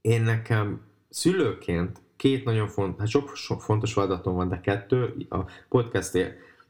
én 0.01 0.23
nekem 0.23 0.81
szülőként 1.09 2.01
két 2.17 2.45
nagyon 2.45 2.69
fontos, 2.69 2.99
hát 2.99 3.09
sok, 3.09 3.37
sok 3.37 3.63
fontos 3.63 3.93
feladatom 3.93 4.35
van, 4.35 4.49
de 4.49 4.61
kettő, 4.61 5.27
a 5.29 5.39
podcast, 5.69 6.13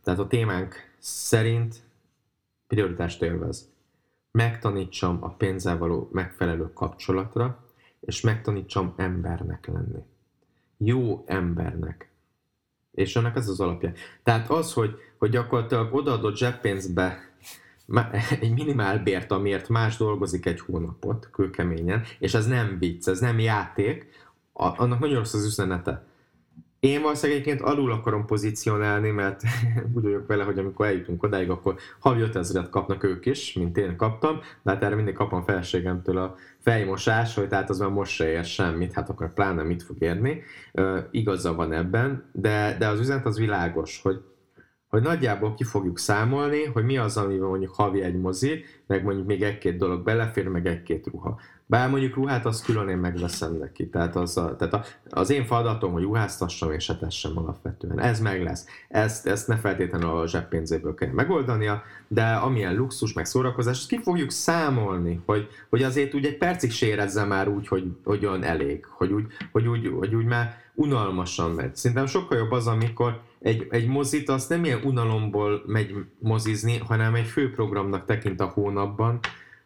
tehát 0.03 0.21
a 0.21 0.27
témánk 0.27 0.75
szerint 0.99 1.83
prioritást 2.67 3.23
élvez. 3.23 3.71
Megtanítsam 4.31 5.19
a 5.21 5.29
pénzzel 5.29 5.79
való 5.79 6.09
megfelelő 6.13 6.73
kapcsolatra, 6.73 7.65
és 8.01 8.21
megtanítsam 8.21 8.95
embernek 8.97 9.67
lenni. 9.67 10.03
Jó 10.77 11.25
embernek. 11.27 12.08
És 12.99 13.17
ennek 13.17 13.37
ez 13.37 13.49
az 13.49 13.61
alapja. 13.61 13.93
Tehát 14.23 14.51
az, 14.51 14.73
hogy, 14.73 14.91
hogy 15.19 15.31
gyakorlatilag 15.31 15.95
odaadott 15.95 16.37
zseppénzbe 16.37 17.31
egy 18.41 18.53
minimál 18.53 18.99
bért, 18.99 19.33
amiért 19.33 19.69
más 19.69 19.97
dolgozik 19.97 20.47
egy 20.47 20.61
hónapot, 20.61 21.29
kőkeményen, 21.33 22.03
és 22.19 22.35
ez 22.35 22.47
nem 22.47 22.77
vicc, 22.79 23.09
ez 23.09 23.19
nem 23.19 23.39
játék, 23.39 24.07
annak 24.53 24.99
nagyon 24.99 25.17
rossz 25.17 25.35
az 25.35 25.45
üzenete. 25.45 26.07
Én 26.81 27.03
valószínűleg 27.03 27.41
egyébként 27.41 27.69
alul 27.69 27.93
akarom 27.93 28.27
pozícionálni, 28.27 29.11
mert 29.11 29.43
úgy 29.95 30.03
vagyok 30.03 30.27
vele, 30.27 30.45
hogy 30.45 30.59
amikor 30.59 30.87
eljutunk 30.87 31.23
odáig, 31.23 31.51
akkor 31.51 31.77
havi 31.99 32.21
5000 32.21 32.69
kapnak 32.69 33.05
ők 33.05 33.27
is, 33.27 33.53
mint 33.53 33.77
én 33.77 33.97
kaptam, 33.97 34.41
de 34.63 34.71
hát 34.71 34.83
erre 34.83 34.95
mindig 34.95 35.15
kapom 35.15 35.43
felségemtől 35.43 36.19
a 36.19 36.35
fejmosás, 36.59 37.35
hogy 37.35 37.49
tehát 37.49 37.71
az 37.71 37.79
már 37.79 37.91
most 37.91 38.13
se 38.13 38.31
ér 38.31 38.45
semmit, 38.45 38.93
hát 38.93 39.09
akkor 39.09 39.33
pláne 39.33 39.63
mit 39.63 39.83
fog 39.83 39.97
érni. 40.03 40.43
Uh, 40.73 40.99
igaza 41.11 41.55
van 41.55 41.73
ebben, 41.73 42.31
de, 42.33 42.77
de 42.79 42.89
az 42.89 43.01
üzenet 43.01 43.27
az 43.27 43.39
világos, 43.39 44.01
hogy 44.03 44.21
hogy 44.89 45.03
nagyjából 45.03 45.55
ki 45.55 45.65
fogjuk 45.65 45.99
számolni, 45.99 46.65
hogy 46.65 46.85
mi 46.85 46.99
az, 46.99 47.17
amiben 47.17 47.49
mondjuk 47.49 47.75
havi 47.75 48.03
egy 48.03 48.21
mozi, 48.21 48.65
meg 48.87 49.05
mondjuk 49.05 49.27
még 49.27 49.43
egy-két 49.43 49.77
dolog 49.77 50.05
belefér, 50.05 50.49
meg 50.49 50.67
egy-két 50.67 51.07
ruha. 51.07 51.41
Bár 51.71 51.91
mondjuk 51.91 52.15
ruhát 52.15 52.47
azt 52.47 52.65
külön 52.65 52.89
én 52.89 52.97
megveszem 52.97 53.57
neki. 53.57 53.89
Tehát 53.89 54.17
az, 54.17 54.37
a, 54.37 54.57
tehát 54.57 54.75
a, 54.75 54.85
az 55.11 55.31
én 55.31 55.45
feladatom, 55.45 55.93
hogy 55.93 56.03
ruháztassam 56.03 56.73
és 56.73 56.89
etessem 56.89 57.39
alapvetően. 57.39 58.01
Ez 58.01 58.21
meg 58.21 58.43
lesz. 58.43 58.67
Ezt, 58.89 59.27
ezt 59.27 59.49
ne 59.49 59.57
feltétlenül 59.57 60.09
a 60.09 60.27
zseppénzéből 60.27 60.95
kell 60.95 61.11
megoldania, 61.11 61.83
de 62.07 62.25
amilyen 62.25 62.75
luxus, 62.75 63.13
meg 63.13 63.25
szórakozás, 63.25 63.79
ezt 63.79 63.89
ki 63.89 64.01
fogjuk 64.03 64.31
számolni, 64.31 65.21
hogy, 65.27 65.49
hogy 65.69 65.83
azért 65.83 66.15
úgy 66.15 66.25
egy 66.25 66.37
percig 66.37 66.71
sérezze 66.71 67.25
már 67.25 67.49
úgy, 67.49 67.69
hogy, 67.69 67.85
hogy 68.05 68.27
olyan 68.27 68.43
elég, 68.43 68.85
hogy 68.85 69.13
úgy, 69.13 69.27
hogy 69.53 69.67
úgy, 69.67 69.93
hogy 69.99 70.15
úgy 70.15 70.27
már 70.27 70.57
unalmasan 70.75 71.51
megy. 71.51 71.77
Szerintem 71.77 72.07
sokkal 72.07 72.39
jobb 72.39 72.51
az, 72.51 72.67
amikor 72.67 73.21
egy, 73.41 73.67
egy 73.71 73.87
mozit 73.87 74.29
azt 74.29 74.49
nem 74.49 74.65
ilyen 74.65 74.81
unalomból 74.85 75.63
megy 75.67 75.95
mozizni, 76.19 76.79
hanem 76.79 77.15
egy 77.15 77.27
főprogramnak 77.27 78.05
tekint 78.05 78.41
a 78.41 78.47
hónapban, 78.47 79.19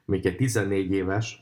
még 0.04 0.26
egy 0.26 0.36
14 0.36 0.92
éves, 0.92 1.41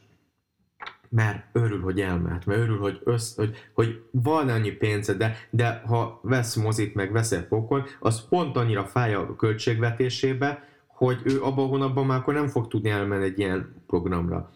mert 1.10 1.44
örül, 1.52 1.80
hogy 1.80 2.00
elment, 2.00 2.46
mert 2.46 2.60
örül, 2.60 2.78
hogy, 2.78 3.00
össz, 3.04 3.36
hogy, 3.36 3.70
hogy 3.72 4.02
van 4.10 4.48
annyi 4.48 4.70
pénze, 4.70 5.14
de, 5.14 5.36
de 5.50 5.82
ha 5.86 6.20
vesz 6.22 6.54
mozit, 6.54 6.94
meg 6.94 7.12
vesz 7.12 7.32
egy 7.32 7.46
pokol, 7.46 7.86
az 8.00 8.28
pont 8.28 8.56
annyira 8.56 8.84
fáj 8.84 9.14
a 9.14 9.36
költségvetésébe, 9.36 10.68
hogy 10.86 11.20
ő 11.24 11.42
abban 11.42 11.64
a 11.64 11.68
hónapban 11.68 12.06
már 12.06 12.18
akkor 12.18 12.34
nem 12.34 12.48
fog 12.48 12.68
tudni 12.68 12.90
elmenni 12.90 13.24
egy 13.24 13.38
ilyen 13.38 13.74
programra. 13.86 14.50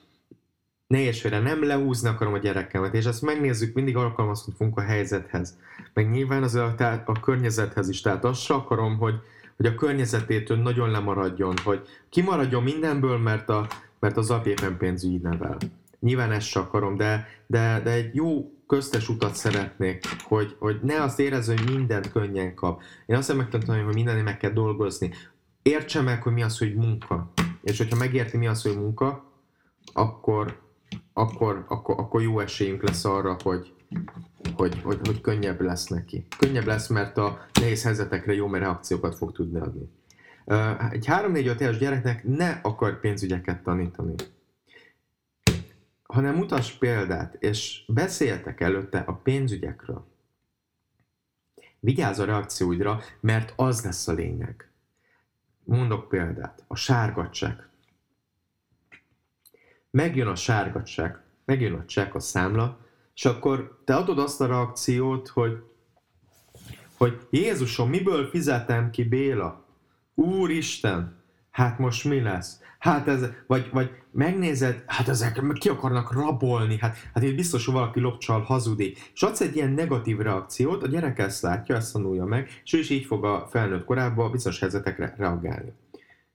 Ne 0.87 1.41
nem 1.41 1.65
leúzni 1.65 2.09
akarom 2.09 2.35
a 2.35 2.39
gyerekemet, 2.39 2.95
és 2.95 3.05
ezt 3.05 3.23
megnézzük, 3.23 3.75
mindig 3.75 3.97
alkalmazkodunk 3.97 4.77
a 4.77 4.81
helyzethez. 4.81 5.59
Meg 5.95 6.11
nyilván 6.11 6.43
az 6.43 6.55
a, 6.55 6.75
a 7.05 7.21
környezethez 7.21 7.89
is, 7.89 8.01
tehát 8.01 8.25
azt 8.25 8.41
se 8.41 8.55
akarom, 8.55 8.99
hogy, 8.99 9.15
hogy 9.57 9.67
a 9.67 9.75
környezetétől 9.75 10.57
nagyon 10.57 10.91
lemaradjon, 10.91 11.55
hogy 11.65 11.89
kimaradjon 12.09 12.63
mindenből, 12.63 13.19
mert, 13.19 13.49
a, 13.49 13.67
mert 13.99 14.17
az 14.17 14.31
apja 14.31 14.51
éppen 14.51 14.77
pénzügyi 14.77 15.17
nevel. 15.17 15.57
Nyilván 16.05 16.33
ezt 16.33 16.47
se 16.47 16.61
akarom, 16.61 16.97
de, 16.97 17.29
de, 17.47 17.81
de 17.85 17.91
egy 17.91 18.15
jó 18.15 18.53
köztes 18.67 19.09
utat 19.09 19.35
szeretnék, 19.35 20.05
hogy, 20.23 20.57
hogy 20.59 20.81
ne 20.83 21.03
azt 21.03 21.21
érezze, 21.21 21.55
hogy 21.57 21.75
mindent 21.75 22.13
könnyen 22.13 22.55
kap. 22.55 22.83
Én 23.07 23.17
azt 23.17 23.35
megtanulni, 23.35 23.83
hogy 23.83 23.95
mindennél 23.95 24.23
meg 24.23 24.37
kell 24.37 24.51
dolgozni. 24.51 25.13
Értse 25.63 26.01
meg, 26.01 26.23
hogy 26.23 26.33
mi 26.33 26.43
az, 26.43 26.59
hogy 26.59 26.75
munka. 26.75 27.33
És 27.63 27.79
hogyha 27.79 27.97
megérti, 27.97 28.37
mi 28.37 28.47
az, 28.47 28.63
hogy 28.63 28.77
munka, 28.77 29.33
akkor, 29.93 30.61
akkor, 31.13 31.65
akkor, 31.69 31.99
akkor 31.99 32.23
jó 32.23 32.41
esélyünk 32.41 32.83
lesz 32.83 33.05
arra, 33.05 33.37
hogy, 33.43 33.73
hogy, 34.57 34.81
hogy, 34.83 34.99
hogy 35.05 35.21
könnyebb 35.21 35.61
lesz 35.61 35.87
neki. 35.87 36.27
Könnyebb 36.39 36.67
lesz, 36.67 36.89
mert 36.89 37.17
a 37.17 37.47
nehéz 37.61 37.83
helyzetekre 37.83 38.35
jó 38.35 38.53
reakciókat 38.53 39.17
fog 39.17 39.33
tudni 39.33 39.59
adni. 39.59 39.89
Egy 40.91 41.07
3-4-5 41.09 41.61
éves 41.61 41.79
gyereknek 41.79 42.25
ne 42.25 42.51
akar 42.63 43.01
pénzügyeket 43.01 43.63
tanítani, 43.63 44.15
hanem 46.15 46.35
mutass 46.35 46.73
példát, 46.73 47.35
és 47.35 47.85
beszéltek 47.87 48.61
előtte 48.61 48.99
a 48.99 49.13
pénzügyekről. 49.13 50.07
Vigyázz 51.81 52.19
a 52.19 52.25
reakcióidra, 52.25 53.01
mert 53.21 53.53
az 53.57 53.85
lesz 53.85 54.09
a 54.09 54.13
lényeg. 54.13 54.71
Mondok 55.65 56.09
példát. 56.09 56.65
A 56.67 56.77
sárga 56.77 57.31
csekk. 57.31 57.61
Megjön 59.91 60.27
a 60.27 60.35
sárga 60.35 60.83
csekk, 60.83 61.17
megjön 61.45 61.75
a 61.75 61.85
csekk, 61.85 62.15
a 62.15 62.21
számla, 62.21 62.79
és 63.15 63.25
akkor 63.25 63.83
te 63.85 63.97
adod 63.97 64.19
azt 64.19 64.41
a 64.41 64.47
reakciót, 64.47 65.29
hogy, 65.29 65.63
hogy 66.97 67.27
Jézusom, 67.31 67.89
miből 67.89 68.27
fizetem 68.27 68.91
ki 68.91 69.05
Béla? 69.05 69.67
Úristen, 70.15 71.24
hát 71.55 71.79
most 71.79 72.05
mi 72.05 72.21
lesz? 72.21 72.61
Hát 72.79 73.09
ez, 73.09 73.27
vagy, 73.47 73.69
vagy 73.73 73.91
megnézed, 74.11 74.85
hát 74.87 75.09
ezek 75.09 75.43
ki 75.59 75.69
akarnak 75.69 76.13
rabolni, 76.13 76.79
hát, 76.79 76.97
hát 77.15 77.23
itt 77.23 77.37
biztos, 77.37 77.65
hogy 77.65 77.75
valaki 77.75 78.01
lopcsal 78.01 78.41
hazudik. 78.41 79.11
És 79.15 79.23
adsz 79.23 79.41
egy 79.41 79.57
ilyen 79.57 79.71
negatív 79.71 80.19
reakciót, 80.19 80.83
a 80.83 80.87
gyerek 80.87 81.19
ezt 81.19 81.43
látja, 81.43 81.77
ezt 81.77 81.93
tanulja 81.93 82.25
meg, 82.25 82.61
és 82.65 82.73
ő 82.73 82.79
is 82.79 82.91
így 82.91 83.05
fog 83.05 83.25
a 83.25 83.47
felnőtt 83.51 83.85
korában 83.85 84.31
bizonyos 84.31 84.61
helyzetekre 84.61 85.15
reagálni. 85.17 85.73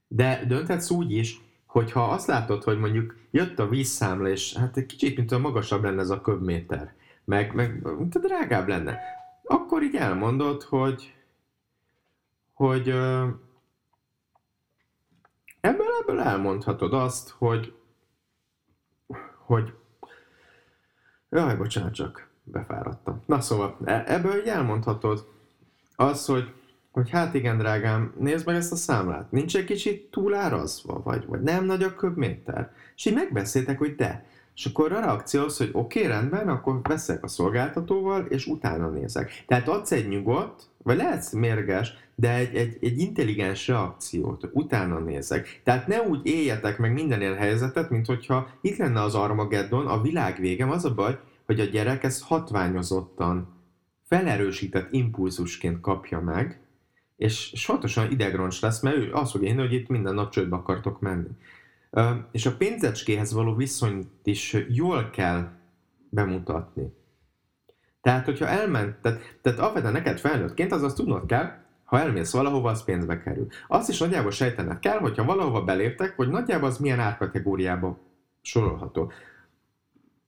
De 0.08 0.44
dönthetsz 0.46 0.90
úgy 0.90 1.12
is, 1.12 1.40
hogyha 1.66 2.04
azt 2.04 2.26
látod, 2.26 2.62
hogy 2.62 2.78
mondjuk 2.78 3.16
jött 3.30 3.58
a 3.58 3.68
vízszámla, 3.68 4.28
és 4.28 4.56
hát 4.56 4.76
egy 4.76 4.86
kicsit, 4.86 5.16
mint 5.16 5.32
a 5.32 5.38
magasabb 5.38 5.82
lenne 5.82 6.00
ez 6.00 6.10
a 6.10 6.20
köbméter, 6.20 6.94
meg, 7.24 7.54
meg 7.54 7.82
mint 7.98 8.14
a 8.14 8.18
drágább 8.18 8.68
lenne, 8.68 8.98
akkor 9.44 9.82
így 9.82 9.96
elmondod, 9.96 10.62
hogy, 10.62 11.14
hogy 12.54 12.94
ebből, 15.60 15.86
ebből 16.00 16.20
elmondhatod 16.20 16.94
azt, 16.94 17.34
hogy, 17.38 17.74
hogy 19.44 19.74
jaj, 21.30 21.56
bocsánat, 21.56 21.94
csak 21.94 22.28
befáradtam. 22.42 23.22
Na 23.26 23.40
szóval, 23.40 23.76
e, 23.84 24.04
ebből 24.06 24.36
így 24.36 24.46
elmondhatod 24.46 25.28
az, 25.96 26.26
hogy 26.26 26.52
hogy 26.90 27.10
hát 27.10 27.34
igen, 27.34 27.58
drágám, 27.58 28.12
nézd 28.18 28.46
meg 28.46 28.56
ezt 28.56 28.72
a 28.72 28.76
számlát, 28.76 29.30
nincs 29.30 29.56
egy 29.56 29.64
kicsit 29.64 30.10
túlárazva, 30.10 31.02
vagy, 31.04 31.26
vagy 31.26 31.40
nem 31.40 31.64
nagy 31.64 31.82
a 31.82 31.94
köbméter? 31.94 32.72
És 32.96 33.04
így 33.04 33.14
megbeszéltek, 33.14 33.78
hogy 33.78 33.94
de. 33.94 34.24
És 34.54 34.66
akkor 34.66 34.92
a 34.92 35.00
reakció 35.00 35.44
az, 35.44 35.56
hogy 35.56 35.70
oké, 35.72 35.98
okay, 35.98 36.12
rendben, 36.12 36.48
akkor 36.48 36.80
veszek 36.82 37.24
a 37.24 37.28
szolgáltatóval, 37.28 38.26
és 38.26 38.46
utána 38.46 38.88
nézek. 38.88 39.44
Tehát 39.46 39.68
adsz 39.68 39.92
egy 39.92 40.08
nyugodt, 40.08 40.62
vagy 40.82 40.96
lehetsz 40.96 41.32
mérges, 41.32 41.94
de 42.20 42.34
egy, 42.34 42.54
egy, 42.54 42.76
egy 42.80 42.98
intelligens 42.98 43.68
reakciót, 43.68 44.48
utána 44.52 44.98
nézek. 44.98 45.60
Tehát 45.64 45.86
ne 45.86 46.00
úgy 46.00 46.26
éljetek 46.26 46.78
meg 46.78 46.92
minden 46.92 47.20
ilyen 47.20 47.88
mint 47.88 48.06
hogyha 48.06 48.48
itt 48.60 48.76
lenne 48.76 49.02
az 49.02 49.14
Armageddon, 49.14 49.86
a 49.86 50.00
világ 50.00 50.40
végem, 50.40 50.70
az 50.70 50.84
a 50.84 50.94
baj, 50.94 51.18
hogy 51.46 51.60
a 51.60 51.64
gyerek 51.64 52.04
ezt 52.04 52.22
hatványozottan, 52.22 53.48
felerősített 54.06 54.92
impulzusként 54.92 55.80
kapja 55.80 56.20
meg, 56.20 56.60
és 57.16 57.52
fontosan 57.64 58.10
idegroncs 58.10 58.60
lesz, 58.60 58.80
mert 58.80 58.96
ő 58.96 59.12
azt 59.12 59.30
fogja 59.30 59.54
hogy 59.54 59.72
itt 59.72 59.88
minden 59.88 60.14
nap 60.14 60.30
csődbe 60.30 60.56
akartok 60.56 61.00
menni. 61.00 61.28
És 62.32 62.46
a 62.46 62.56
pénzecskéhez 62.56 63.32
való 63.32 63.54
viszonyt 63.54 64.06
is 64.22 64.56
jól 64.68 65.10
kell 65.10 65.48
bemutatni. 66.08 66.92
Tehát, 68.00 68.24
hogyha 68.24 68.46
elment, 68.46 68.96
tehát, 68.96 69.38
tehát 69.42 69.58
alapvetően 69.58 69.92
neked 69.92 70.18
felnőttként, 70.18 70.72
az 70.72 70.82
azt 70.82 70.96
tudnod 70.96 71.26
kell, 71.26 71.60
ha 71.90 71.98
elmész 72.00 72.32
valahova, 72.32 72.70
az 72.70 72.84
pénzbe 72.84 73.22
kerül. 73.22 73.46
Azt 73.68 73.88
is 73.88 73.98
nagyjából 73.98 74.30
sejtened 74.30 74.78
kell, 74.78 74.98
hogyha 74.98 75.24
valahova 75.24 75.64
beléptek, 75.64 76.16
hogy 76.16 76.28
nagyjából 76.28 76.68
az 76.68 76.78
milyen 76.78 77.00
árkategóriába 77.00 77.98
sorolható. 78.42 79.12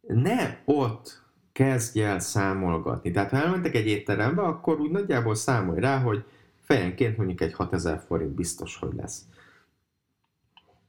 Ne 0.00 0.58
ott 0.64 1.22
kezdj 1.52 2.02
el 2.02 2.18
számolgatni. 2.18 3.10
Tehát 3.10 3.30
ha 3.30 3.36
elmentek 3.36 3.74
egy 3.74 3.86
étterembe, 3.86 4.42
akkor 4.42 4.80
úgy 4.80 4.90
nagyjából 4.90 5.34
számolj 5.34 5.80
rá, 5.80 5.98
hogy 5.98 6.24
fejenként 6.60 7.16
mondjuk 7.16 7.40
egy 7.40 7.52
6000 7.52 8.02
forint 8.06 8.34
biztos, 8.34 8.76
hogy 8.76 8.94
lesz. 8.94 9.22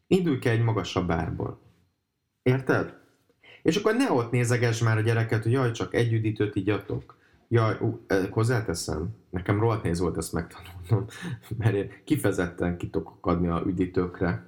Indulj 0.07 0.39
ki 0.39 0.49
egy 0.49 0.63
magasabb 0.63 1.11
árból. 1.11 1.59
Érted? 2.41 2.97
És 3.61 3.75
akkor 3.75 3.95
ne 3.95 4.11
ott 4.11 4.31
nézeges 4.31 4.81
már 4.81 4.97
a 4.97 5.01
gyereket, 5.01 5.43
hogy 5.43 5.51
jaj, 5.51 5.71
csak 5.71 5.93
egy 5.93 6.13
üdítőt 6.13 6.55
igyatok. 6.55 7.21
Jaj, 7.53 7.77
ú, 7.79 8.05
hozzáteszem, 8.29 9.15
nekem 9.29 9.59
rohadt 9.59 9.83
néz 9.83 9.99
volt 9.99 10.17
ezt 10.17 10.33
megtanulnom, 10.33 11.05
mert 11.59 11.73
én 11.73 11.91
kifejezetten 12.03 12.77
ki 12.77 12.89
tudok 12.89 13.17
adni 13.21 13.47
a 13.47 13.63
üdítőkre. 13.65 14.45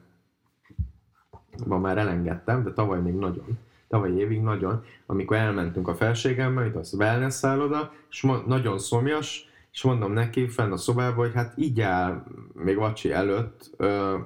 Ma 1.66 1.78
már 1.78 1.98
elengedtem, 1.98 2.64
de 2.64 2.74
tavaly 2.74 3.02
még 3.02 3.14
nagyon. 3.14 3.58
Tavaly 3.88 4.12
évig 4.12 4.42
nagyon, 4.42 4.84
amikor 5.06 5.38
elmentünk 5.38 5.88
a 5.88 5.96
felségemmel, 5.96 6.66
itt 6.66 6.76
az 6.76 6.94
wellness 6.94 7.34
szálloda, 7.34 7.94
és 8.10 8.28
nagyon 8.46 8.80
szomjas, 8.80 9.50
és 9.72 9.82
mondom 9.82 10.12
neki 10.12 10.48
fenn 10.48 10.72
a 10.72 10.78
szobában, 10.78 11.26
hogy 11.26 11.34
hát 11.34 11.54
így 11.58 11.82
áll 11.82 12.24
még 12.54 12.78
vacsi 12.78 13.12
előtt, 13.12 13.70
ö, 13.78 14.18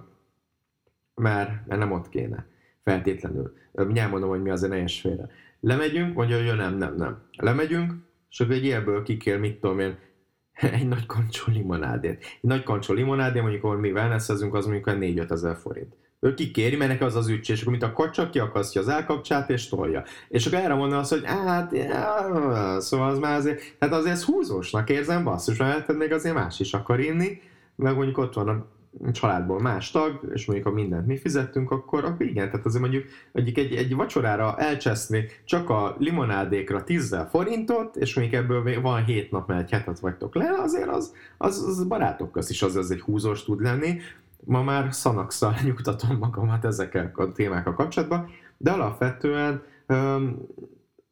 mert 1.16 1.68
nem 1.68 1.92
ott 1.92 2.10
kéne 2.10 2.46
feltétlenül. 2.84 3.54
Mindjárt 3.72 4.12
mondom, 4.12 4.30
hogy 4.30 4.42
mi 4.42 4.50
az 4.50 4.64
a 4.64 4.68
nejes 4.68 5.02
félre. 5.02 5.30
Lemegyünk, 5.60 6.16
mondja, 6.16 6.38
hogy 6.38 6.58
nem, 6.58 6.78
nem, 6.78 6.96
nem. 6.96 7.22
Lemegyünk, 7.38 8.08
és 8.30 8.40
akkor 8.40 8.54
egy 8.54 8.64
ilyenből 8.64 9.04
kikér, 9.04 9.40
mit 9.40 9.60
tudom 9.60 9.80
én, 9.80 9.98
egy 10.54 10.88
nagy 10.88 11.06
kancsó 11.06 11.44
limonádét. 11.52 12.18
Egy 12.20 12.50
nagy 12.50 12.64
kancsó 12.64 12.94
limonádé, 12.94 13.40
mondjuk, 13.40 13.64
ahol 13.64 13.78
mi 13.78 13.92
wellnessezünk, 13.92 14.54
az 14.54 14.66
mondjuk 14.66 14.90
4-5 15.00 15.32
ezer 15.32 15.56
forint. 15.56 15.98
Ő 16.22 16.34
kikéri, 16.34 16.76
mert 16.76 16.92
neki 16.92 17.04
az 17.04 17.16
az 17.16 17.28
ügy, 17.28 17.50
és 17.50 17.60
akkor 17.62 17.72
mint 17.72 17.84
a 17.84 17.94
kacsa 17.94 18.30
kiakasztja 18.30 18.82
az 18.82 18.90
állkapcsát 18.90 19.50
és 19.50 19.70
tolja. 19.70 20.04
És 20.30 20.46
akkor 20.46 20.60
erre 20.60 20.74
mondja 20.74 20.98
azt, 20.98 21.10
hogy 21.10 21.26
hát, 21.26 21.72
já, 21.72 22.80
szóval 22.80 23.10
az 23.10 23.20
már 23.20 23.38
azért, 23.38 23.76
tehát 23.78 23.96
azért 23.96 24.14
ez 24.14 24.24
húzósnak 24.24 24.90
érzem, 24.90 25.24
basszus, 25.24 25.58
mert 25.58 25.94
még 25.94 26.12
azért 26.12 26.36
más 26.36 26.60
is 26.60 26.74
akar 26.74 27.00
inni, 27.00 27.42
meg 27.76 27.96
mondjuk 27.96 28.18
ott 28.18 28.34
van 28.34 28.50
a 28.50 28.66
családból 29.12 29.60
más 29.60 29.92
tag, 29.92 30.30
és 30.34 30.46
mondjuk 30.46 30.68
ha 30.68 30.74
mindent 30.74 31.08
mi 31.08 31.18
fizettünk, 31.18 31.72
akkor, 31.72 32.06
akkor 32.06 32.26
igen, 32.26 32.50
tehát 32.50 32.66
azért 32.66 32.82
mondjuk 32.82 33.06
egyik 33.32 33.58
egy, 33.58 33.76
egy 33.76 33.96
vacsorára 33.96 34.58
elcseszni 34.58 35.26
csak 35.46 35.70
a 35.70 35.96
limonádékra 36.00 36.84
10 36.84 37.16
forintot, 37.30 37.96
és 37.96 38.16
mondjuk 38.16 38.42
ebből 38.44 38.82
van 38.82 39.06
7 39.06 39.32
nap, 39.32 39.48
mert 39.48 39.62
egy 39.62 39.72
hetet 39.72 40.00
vagytok 40.00 40.36
le, 40.36 40.50
azért 40.62 40.90
az, 40.90 41.14
az, 41.38 41.64
az 41.68 41.84
barátok 41.84 42.32
közt 42.32 42.50
is 42.50 42.62
az, 42.62 42.76
az 42.76 42.92
egy 42.92 43.02
húzós 43.02 43.44
tud 43.44 43.62
lenni. 43.62 43.98
Ma 44.44 44.64
már 44.64 44.94
szanakszal 44.94 45.56
nyugtatom 45.66 46.18
magamat 46.18 46.66
ezekkel 46.66 47.12
a 47.16 47.32
témákkal 47.32 47.74
kapcsolatban, 47.74 48.30
de 48.58 48.72
alapvetően 48.72 49.64
öm, 49.86 50.38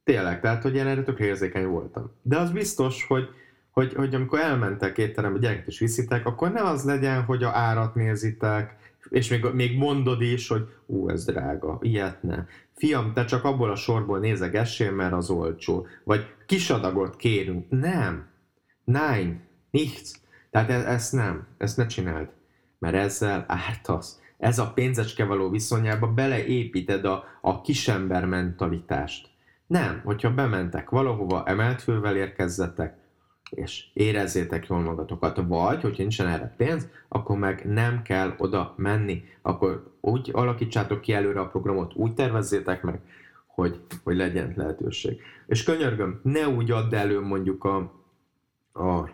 tényleg, 0.03 0.41
tehát 0.41 0.63
hogy 0.63 0.75
én 0.75 0.87
erre 0.87 1.03
tök 1.03 1.19
érzékeny 1.19 1.65
voltam. 1.65 2.11
De 2.21 2.37
az 2.37 2.51
biztos, 2.51 3.05
hogy 3.07 3.29
hogy, 3.77 3.93
hogy 3.93 4.15
amikor 4.15 4.39
elmentek 4.39 4.97
étterembe, 4.97 5.39
gyereket 5.39 5.67
is 5.67 5.79
viszitek, 5.79 6.25
akkor 6.25 6.51
ne 6.51 6.61
az 6.61 6.83
legyen, 6.83 7.23
hogy 7.23 7.43
a 7.43 7.49
árat 7.49 7.95
nézitek, 7.95 8.75
és 9.09 9.29
még, 9.29 9.45
még 9.53 9.77
mondod 9.77 10.21
is, 10.21 10.47
hogy 10.47 10.67
ú, 10.85 11.09
ez 11.09 11.25
drága, 11.25 11.77
ilyet 11.81 12.23
ne. 12.23 12.45
Fiam, 12.75 13.13
te 13.13 13.25
csak 13.25 13.43
abból 13.43 13.71
a 13.71 13.75
sorból 13.75 14.19
nézegessél, 14.19 14.91
mert 14.91 15.13
az 15.13 15.29
olcsó. 15.29 15.87
Vagy 16.03 16.25
kis 16.45 16.69
adagot 16.69 17.15
kérünk. 17.15 17.65
Nem. 17.69 18.27
Nein. 18.83 19.41
Nichts. 19.71 20.11
Tehát 20.51 20.69
e- 20.69 20.91
ezt 20.91 21.13
nem. 21.13 21.47
Ezt 21.57 21.77
ne 21.77 21.85
csináld. 21.85 22.27
Mert 22.79 22.95
ezzel 22.95 23.45
ártasz. 23.47 24.21
Ez 24.37 24.59
a 24.59 24.71
pénzecske 24.73 25.25
való 25.25 25.49
viszonyába 25.49 26.07
beleépíted 26.07 27.05
a, 27.05 27.23
a 27.41 27.61
kisember 27.61 28.25
mentalitást. 28.25 29.29
Nem, 29.67 30.01
hogyha 30.03 30.33
bementek 30.33 30.89
valahova, 30.89 31.43
emelt 31.45 31.81
fővel 31.81 32.15
érkezzetek, 32.15 33.05
és 33.49 33.85
érezzétek 33.93 34.67
jól 34.67 34.79
magatokat, 34.79 35.41
vagy, 35.47 35.81
hogyha 35.81 36.01
nincsen 36.01 36.27
erre 36.27 36.53
pénz, 36.57 36.87
akkor 37.07 37.37
meg 37.37 37.65
nem 37.65 38.01
kell 38.01 38.33
oda 38.37 38.73
menni, 38.77 39.23
akkor 39.41 39.91
úgy 40.01 40.29
alakítsátok 40.33 41.01
ki 41.01 41.13
előre 41.13 41.39
a 41.39 41.47
programot, 41.47 41.95
úgy 41.95 42.13
tervezzétek 42.13 42.81
meg, 42.81 43.01
hogy, 43.45 43.79
hogy 44.03 44.15
legyen 44.15 44.53
lehetőség. 44.55 45.21
És 45.47 45.63
könyörgöm, 45.63 46.19
ne 46.23 46.47
úgy 46.47 46.71
add 46.71 46.95
elő 46.95 47.21
mondjuk 47.21 47.63
a, 47.63 47.77
a, 48.73 49.09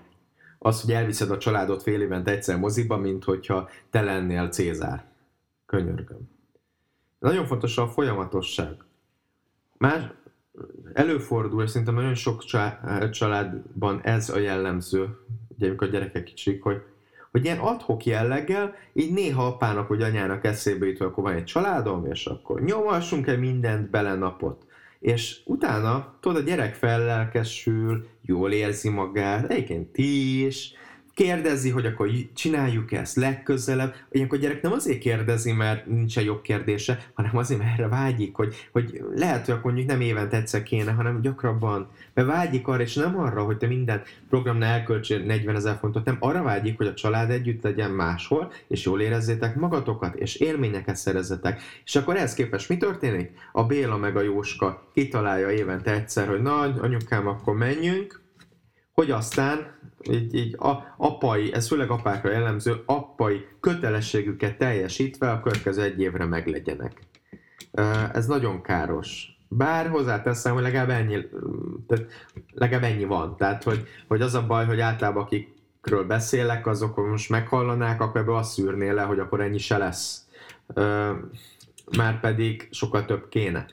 az, 0.59 0.81
hogy 0.81 0.91
elviszed 0.91 1.31
a 1.31 1.37
családot 1.37 1.81
fél 1.81 2.01
évente 2.01 2.31
egyszer 2.31 2.57
moziba, 2.57 2.97
mint 2.97 3.23
hogyha 3.23 3.69
te 3.89 4.01
lennél 4.01 4.49
Cézár. 4.49 5.05
Könyörgöm. 5.65 6.29
Nagyon 7.19 7.45
fontos 7.45 7.77
a 7.77 7.87
folyamatosság. 7.87 8.75
Más, 9.77 10.03
előfordul, 10.93 11.63
és 11.63 11.69
szerintem 11.69 11.95
nagyon 11.95 12.15
sok 12.15 12.43
családban 13.11 14.01
ez 14.03 14.29
a 14.29 14.39
jellemző, 14.39 15.17
ugye 15.47 15.67
amikor 15.67 15.87
a 15.87 15.91
gyerekek 15.91 16.23
kicsik, 16.23 16.63
hogy, 16.63 16.81
hogy 17.31 17.43
ilyen 17.43 17.57
adhok 17.57 18.05
jelleggel, 18.05 18.75
így 18.93 19.13
néha 19.13 19.45
apának 19.45 19.87
vagy 19.87 20.01
anyának 20.01 20.45
eszébe 20.45 20.85
jut, 20.85 21.01
akkor 21.01 21.23
van 21.23 21.33
egy 21.33 21.43
családom, 21.43 22.05
és 22.05 22.25
akkor 22.25 22.61
nyomassunk-e 22.61 23.35
mindent 23.35 23.89
bele 23.89 24.15
napot. 24.15 24.65
És 24.99 25.39
utána, 25.45 26.13
tudod, 26.19 26.41
a 26.41 26.45
gyerek 26.45 26.75
fellelkesül, 26.75 28.07
jól 28.21 28.51
érzi 28.51 28.89
magát, 28.89 29.51
egyébként 29.51 29.87
ti 29.87 30.45
is, 30.45 30.73
kérdezi, 31.13 31.69
hogy 31.69 31.85
akkor 31.85 32.09
csináljuk 32.33 32.91
ezt 32.91 33.15
legközelebb. 33.15 33.95
Ilyenkor 34.11 34.37
a 34.37 34.41
gyerek 34.41 34.61
nem 34.61 34.71
azért 34.71 34.99
kérdezi, 34.99 35.51
mert 35.51 35.85
nincsen 35.85 36.23
jobb 36.23 36.41
kérdése, 36.41 37.05
hanem 37.13 37.37
azért, 37.37 37.59
mert 37.59 37.79
erre 37.79 37.87
vágyik, 37.87 38.35
hogy, 38.35 38.69
hogy 38.71 39.03
lehet, 39.15 39.45
hogy 39.45 39.53
akkor 39.53 39.71
mondjuk 39.71 39.87
nem 39.91 40.01
évente 40.01 40.37
egyszer 40.37 40.63
kéne, 40.63 40.91
hanem 40.91 41.21
gyakrabban. 41.21 41.89
Mert 42.13 42.27
vágyik 42.27 42.67
arra, 42.67 42.81
és 42.81 42.93
nem 42.93 43.19
arra, 43.19 43.43
hogy 43.43 43.57
te 43.57 43.67
minden 43.67 44.01
programnál 44.29 44.73
elköltsél 44.73 45.19
40 45.19 45.55
ezer 45.55 45.77
fontot, 45.79 46.05
nem 46.05 46.17
arra 46.19 46.43
vágyik, 46.43 46.77
hogy 46.77 46.87
a 46.87 46.93
család 46.93 47.29
együtt 47.29 47.63
legyen 47.63 47.91
máshol, 47.91 48.51
és 48.67 48.85
jól 48.85 49.01
érezzétek 49.01 49.55
magatokat, 49.55 50.15
és 50.15 50.35
élményeket 50.35 50.95
szerezzetek. 50.95 51.61
És 51.85 51.95
akkor 51.95 52.15
ehhez 52.15 52.33
képest 52.33 52.69
mi 52.69 52.77
történik? 52.77 53.31
A 53.51 53.63
Béla 53.63 53.97
meg 53.97 54.15
a 54.15 54.21
Jóska 54.21 54.87
kitalálja 54.93 55.51
évente 55.51 55.91
egyszer, 55.91 56.27
hogy 56.27 56.41
nagy 56.41 56.77
anyukám, 56.81 57.27
akkor 57.27 57.55
menjünk, 57.55 58.21
hogy 58.93 59.11
aztán 59.11 59.81
így, 60.11 60.35
így 60.35 60.55
a, 60.59 60.93
apai, 60.97 61.53
ez 61.53 61.67
főleg 61.67 61.89
apákra 61.89 62.31
jellemző, 62.31 62.83
apai 62.85 63.45
kötelességüket 63.59 64.57
teljesítve 64.57 65.31
a 65.31 65.39
következő 65.39 65.81
egy 65.81 65.99
évre 65.99 66.25
meglegyenek. 66.25 67.01
Ez 68.13 68.25
nagyon 68.25 68.61
káros. 68.61 69.27
Bár 69.47 69.89
hozzáteszem, 69.89 70.53
hogy 70.53 70.63
legalább 70.63 70.89
ennyi, 70.89 71.25
tehát 71.87 72.05
legalább 72.53 72.91
ennyi 72.91 73.05
van. 73.05 73.37
Tehát, 73.37 73.63
hogy, 73.63 73.87
hogy 74.07 74.21
az 74.21 74.33
a 74.33 74.45
baj, 74.45 74.65
hogy 74.65 74.79
általában 74.79 75.23
akikről 75.23 76.03
beszélek, 76.03 76.67
azok 76.67 77.07
most 77.07 77.29
meghallanák, 77.29 78.01
akkor 78.01 78.21
ebből 78.21 78.35
azt 78.35 78.51
szűrné 78.51 78.89
le, 78.89 79.01
hogy 79.01 79.19
akkor 79.19 79.41
ennyi 79.41 79.57
se 79.57 79.77
lesz. 79.77 80.27
Már 81.97 82.19
pedig 82.19 82.67
sokkal 82.71 83.05
több 83.05 83.29
kéne 83.29 83.65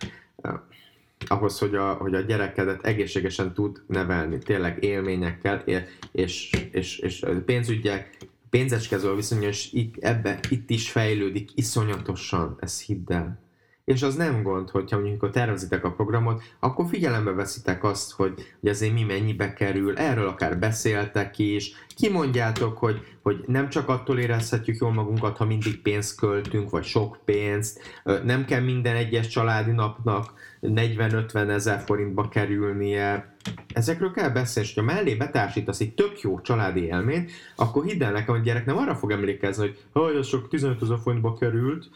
ahhoz, 1.26 1.59
hogy 1.59 1.74
a, 1.74 1.92
hogy 1.92 2.14
a 2.14 2.20
gyerekedet 2.20 2.85
egészségesen 2.85 3.54
tud 3.54 3.83
nevelni, 3.87 4.38
tényleg 4.38 4.85
élményekkel, 4.85 5.64
és, 6.12 6.50
és, 6.70 6.98
és 6.98 7.24
pénzügyek, 7.44 8.16
pénzecskező 8.50 9.14
viszonyos 9.14 9.72
itt, 9.72 9.94
ebbe, 10.00 10.40
itt 10.48 10.70
is 10.70 10.90
fejlődik 10.90 11.50
iszonyatosan, 11.54 12.56
ez 12.61 12.83
hidd 12.83 13.12
el. 13.12 13.50
És 13.90 14.03
az 14.03 14.14
nem 14.14 14.42
gond, 14.42 14.70
hogyha 14.70 14.96
mondjuk 14.96 15.22
amikor 15.22 15.31
tervezitek 15.31 15.85
a 15.85 15.92
programot, 15.92 16.42
akkor 16.59 16.87
figyelembe 16.88 17.31
veszitek 17.31 17.85
azt, 17.85 18.12
hogy, 18.12 18.33
hogy 18.61 18.70
azért 18.70 18.92
mi 18.92 19.03
mennyibe 19.03 19.53
kerül, 19.53 19.96
erről 19.96 20.29
akár 20.29 20.59
beszéltek 20.59 21.38
is, 21.38 21.72
kimondjátok, 21.96 22.79
hogy, 22.79 23.00
hogy 23.22 23.44
nem 23.46 23.68
csak 23.68 23.88
attól 23.88 24.18
érezhetjük 24.18 24.81
jól 24.81 24.92
magunkat, 24.92 25.37
ha 25.37 25.44
mindig 25.44 25.83
pénzt 25.83 26.16
költünk, 26.16 26.70
vagy 26.70 26.85
sok 26.85 27.18
pénzt, 27.24 28.03
nem 28.24 28.44
kell 28.44 28.61
minden 28.61 28.96
egyes 28.96 29.29
családi 29.29 29.70
napnak 29.70 30.33
40-50 30.62 31.48
ezer 31.48 31.81
forintba 31.81 32.29
kerülnie. 32.29 33.37
Ezekről 33.72 34.11
kell 34.11 34.31
beszélni, 34.31 34.68
és 34.68 34.74
ha 34.74 34.83
mellé 34.83 35.14
betársítasz 35.14 35.81
egy 35.81 35.94
tök 35.94 36.20
jó 36.20 36.40
családi 36.40 36.85
élményt, 36.85 37.31
akkor 37.57 37.85
hidd 37.85 38.03
el 38.03 38.12
nekem, 38.12 38.35
hogy 38.35 38.44
gyerek 38.44 38.66
nem 38.66 38.76
arra 38.76 38.94
fog 38.94 39.11
emlékezni, 39.11 39.62
hogy 39.62 39.79
hogy 39.92 40.16
az 40.16 40.26
sok 40.26 40.48
15 40.48 40.83
ezer 40.83 40.98
forintba 41.03 41.35
került, 41.35 41.90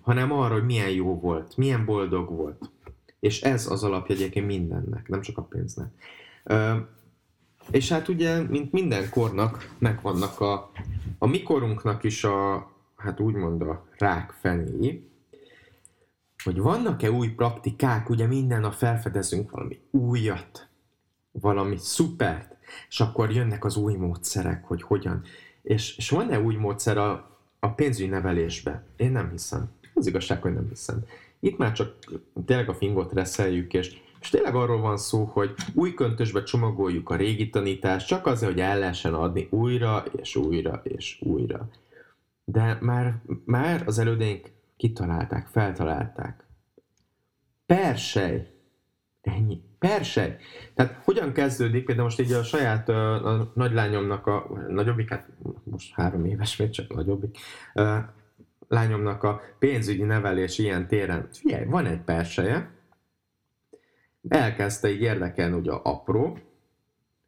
hanem 0.00 0.32
arra, 0.32 0.54
hogy 0.54 0.64
milyen 0.64 0.90
jó 0.90 1.20
volt, 1.20 1.56
milyen 1.56 1.84
boldog 1.84 2.30
volt. 2.30 2.70
És 3.20 3.40
ez 3.40 3.66
az 3.66 3.84
alapja 3.84 4.14
egyébként 4.14 4.46
mindennek, 4.46 5.08
nem 5.08 5.20
csak 5.20 5.38
a 5.38 5.42
pénznek. 5.42 5.92
És 7.70 7.88
hát 7.88 8.08
ugye, 8.08 8.42
mint 8.42 8.72
minden 8.72 9.10
kornak, 9.10 9.74
megvannak 9.78 10.40
a, 10.40 10.70
a 11.18 11.26
mikorunknak 11.26 12.04
is 12.04 12.24
a, 12.24 12.70
hát 12.96 13.20
úgymond 13.20 13.62
a 13.62 13.86
rák 13.98 14.30
fenéi, 14.40 15.08
hogy 16.44 16.58
vannak-e 16.58 17.10
új 17.10 17.28
praktikák, 17.28 18.10
ugye 18.10 18.26
minden 18.26 18.60
nap 18.60 18.72
felfedezünk 18.72 19.50
valami 19.50 19.80
újat, 19.90 20.68
valami 21.30 21.76
szupert, 21.78 22.56
és 22.88 23.00
akkor 23.00 23.30
jönnek 23.30 23.64
az 23.64 23.76
új 23.76 23.94
módszerek, 23.94 24.64
hogy 24.64 24.82
hogyan. 24.82 25.22
És, 25.62 25.96
és 25.96 26.10
van-e 26.10 26.40
új 26.40 26.54
módszer 26.54 26.98
a, 26.98 27.29
a 27.60 27.68
pénzügyi 27.68 28.08
nevelésbe? 28.08 28.84
Én 28.96 29.12
nem 29.12 29.30
hiszem. 29.30 29.70
Az 29.94 30.06
igazság, 30.06 30.42
hogy 30.42 30.52
nem 30.52 30.68
hiszem. 30.68 31.04
Itt 31.40 31.58
már 31.58 31.72
csak 31.72 31.94
tényleg 32.44 32.68
a 32.68 32.74
fingot 32.74 33.12
reszeljük, 33.12 33.74
és, 33.74 34.00
és 34.20 34.28
tényleg 34.28 34.54
arról 34.54 34.80
van 34.80 34.96
szó, 34.96 35.24
hogy 35.24 35.54
új 35.74 35.94
köntösbe 35.94 36.42
csomagoljuk 36.42 37.10
a 37.10 37.16
régi 37.16 37.48
tanítást, 37.48 38.06
csak 38.06 38.26
azért, 38.26 38.52
hogy 38.52 38.60
el 38.60 38.78
lehessen 38.78 39.14
adni 39.14 39.46
újra, 39.50 40.04
és 40.16 40.36
újra, 40.36 40.80
és 40.84 41.18
újra. 41.20 41.68
De 42.44 42.78
már, 42.80 43.20
már 43.44 43.82
az 43.86 43.98
elődeink 43.98 44.50
kitalálták, 44.76 45.46
feltalálták. 45.46 46.44
Persej. 47.66 48.59
Ennyi. 49.22 49.60
Persej. 49.78 50.36
Tehát 50.74 51.00
hogyan 51.04 51.32
kezdődik, 51.32 51.84
például 51.84 52.06
most 52.06 52.20
így 52.20 52.32
a 52.32 52.42
saját 52.42 52.88
a 52.88 53.52
nagylányomnak 53.54 54.26
a, 54.26 54.64
nagyobbik, 54.68 55.08
hát 55.08 55.28
most 55.64 55.94
három 55.94 56.24
éves, 56.24 56.56
még 56.56 56.70
csak 56.70 56.94
nagyobbik, 56.94 57.38
a 57.74 57.98
lányomnak 58.68 59.22
a 59.22 59.40
pénzügyi 59.58 60.02
nevelés 60.02 60.58
ilyen 60.58 60.88
téren. 60.88 61.28
Figyelj, 61.32 61.64
van 61.64 61.86
egy 61.86 62.00
perseje, 62.00 62.70
elkezdte 64.28 64.90
így 64.90 65.00
érdekelni 65.00 65.56
ugye 65.56 65.72
a 65.72 65.80
apró, 65.84 66.38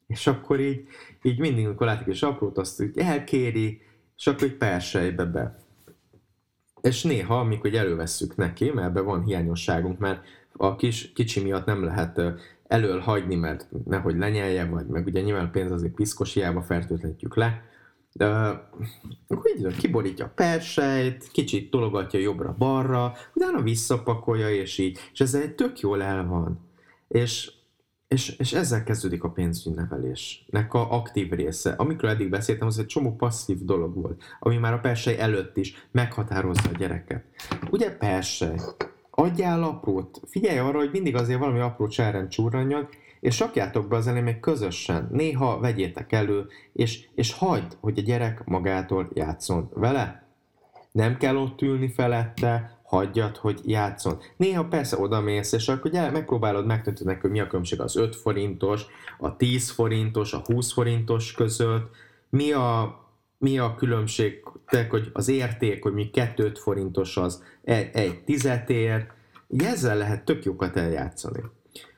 és 0.07 0.26
akkor 0.26 0.61
így, 0.61 0.87
így 1.22 1.38
mindig, 1.38 1.66
amikor 1.66 1.87
látik 1.87 2.07
és 2.07 2.22
aprót, 2.22 2.59
azt 2.59 2.83
így 2.83 2.98
elkéri, 2.98 3.83
és 4.16 4.26
akkor 4.26 4.46
így 4.46 4.57
persejbe 4.57 5.24
be 5.24 5.62
és 6.83 7.02
néha, 7.02 7.38
amikor 7.38 7.74
elővesszük 7.74 8.37
neki, 8.37 8.70
mert 8.70 8.88
ebben 8.88 9.05
van 9.05 9.24
hiányosságunk, 9.24 9.98
mert 9.98 10.24
a 10.57 10.77
kis, 10.77 11.12
kicsi 11.12 11.43
miatt 11.43 11.67
nem 11.67 11.85
lehet 11.85 12.21
elől 12.67 13.01
hagyni, 13.01 13.35
mert 13.35 13.69
nehogy 13.85 14.17
lenyelje, 14.17 14.65
vagy 14.65 14.87
meg 14.87 15.07
ugye 15.07 15.21
nyilván 15.21 15.51
pénz 15.51 15.71
azért 15.71 15.95
piszkos, 15.95 16.33
hiába 16.33 16.62
fertőtlenítjük 16.62 17.37
le. 17.37 17.62
De 18.12 18.27
akkor 19.29 19.51
így 19.57 19.77
kiborítja 19.77 20.25
a 20.25 20.33
persejt, 20.35 21.29
kicsit 21.33 21.71
tologatja 21.71 22.21
jobbra-balra, 22.21 23.12
utána 23.35 23.62
visszapakolja, 23.62 24.51
és 24.51 24.79
így. 24.79 24.99
És 25.12 25.21
ez 25.21 25.35
egy 25.35 25.55
tök 25.55 25.81
jól 25.81 26.03
el 26.03 26.27
van. 26.27 26.61
És 27.09 27.53
és, 28.12 28.37
és 28.38 28.53
ezzel 28.53 28.85
kezdődik 28.85 29.25
a 29.25 29.31
pénzügyi 29.31 29.77
nevelésnek 29.77 30.75
a 30.75 30.93
aktív 30.93 31.31
része. 31.31 31.71
Amikor 31.71 32.09
eddig 32.09 32.31
beszéltem, 32.31 32.67
az 32.67 32.79
egy 32.79 32.87
csomó 32.87 33.17
passzív 33.17 33.65
dolog 33.65 33.95
volt, 33.95 34.23
ami 34.41 34.57
már 34.57 34.73
a 34.73 34.79
persej 34.79 35.19
előtt 35.19 35.57
is 35.57 35.87
meghatározza 35.91 36.69
a 36.69 36.77
gyereket. 36.79 37.25
Ugye 37.71 37.97
persej? 37.97 38.61
Adjál 39.14 39.62
aprót, 39.62 40.20
figyelj 40.27 40.59
arra, 40.59 40.79
hogy 40.79 40.90
mindig 40.92 41.16
azért 41.16 41.38
valami 41.38 41.59
apró 41.59 41.87
csáren 41.87 42.29
csúranjon, 42.29 42.88
és 43.20 43.40
rakjátok 43.40 43.88
be 43.88 43.96
az 43.96 44.07
elé 44.07 44.20
még 44.20 44.40
közösen. 44.40 45.09
Néha 45.11 45.59
vegyétek 45.61 46.12
elő, 46.12 46.46
és, 46.72 47.09
és 47.14 47.33
hagyd, 47.33 47.77
hogy 47.81 47.98
a 47.98 48.03
gyerek 48.03 48.44
magától 48.44 49.09
játszon 49.14 49.68
vele. 49.75 50.27
Nem 50.92 51.16
kell 51.16 51.37
ott 51.37 51.62
ülni 51.62 51.88
felette, 51.88 52.81
hagyjad, 52.83 53.37
hogy 53.37 53.61
játszon. 53.64 54.18
Néha 54.37 54.64
persze 54.64 54.98
odamész, 54.98 55.53
és 55.53 55.68
akkor 55.68 55.90
ugye 55.90 56.11
megpróbálod 56.11 56.66
megtenni 56.66 57.18
hogy 57.20 57.31
mi 57.31 57.40
a 57.40 57.46
különbség 57.46 57.81
az 57.81 57.96
5 57.96 58.16
forintos, 58.16 58.87
a 59.18 59.37
10 59.37 59.70
forintos, 59.70 60.33
a 60.33 60.42
20 60.44 60.72
forintos 60.72 61.33
között, 61.33 61.90
mi 62.31 62.53
a, 62.53 63.02
mi 63.42 63.59
a 63.59 63.74
különbség, 63.74 64.42
tehát, 64.66 64.90
hogy 64.90 65.11
az 65.12 65.28
érték, 65.28 65.83
hogy 65.83 65.92
mi 65.92 66.11
2 66.11 66.52
forintos 66.55 67.16
az 67.16 67.42
egy, 67.62 67.90
egy 67.92 68.24
tizetér, 68.24 69.07
ezzel 69.59 69.96
lehet 69.96 70.24
tök 70.24 70.44
jókat 70.44 70.76
eljátszani. 70.76 71.40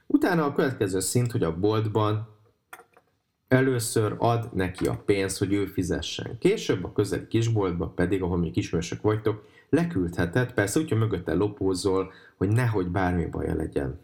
Utána 0.06 0.44
a 0.44 0.52
következő 0.52 1.00
szint, 1.00 1.32
hogy 1.32 1.42
a 1.42 1.58
boltban 1.58 2.28
először 3.48 4.14
ad 4.18 4.48
neki 4.54 4.86
a 4.86 5.02
pénzt, 5.04 5.38
hogy 5.38 5.52
ő 5.52 5.66
fizessen. 5.66 6.38
Később 6.38 6.84
a 6.84 6.92
közeli 6.92 7.26
kisboltba 7.26 7.86
pedig, 7.86 8.22
ahol 8.22 8.38
még 8.38 8.56
ismerősök 8.56 9.02
vagytok, 9.02 9.44
leküldheted, 9.68 10.52
persze 10.52 10.80
úgy, 10.80 10.88
hogy 10.88 10.98
mögötte 10.98 11.34
lopózol, 11.34 12.12
hogy 12.36 12.48
nehogy 12.48 12.86
bármi 12.86 13.26
baja 13.26 13.54
legyen. 13.54 14.00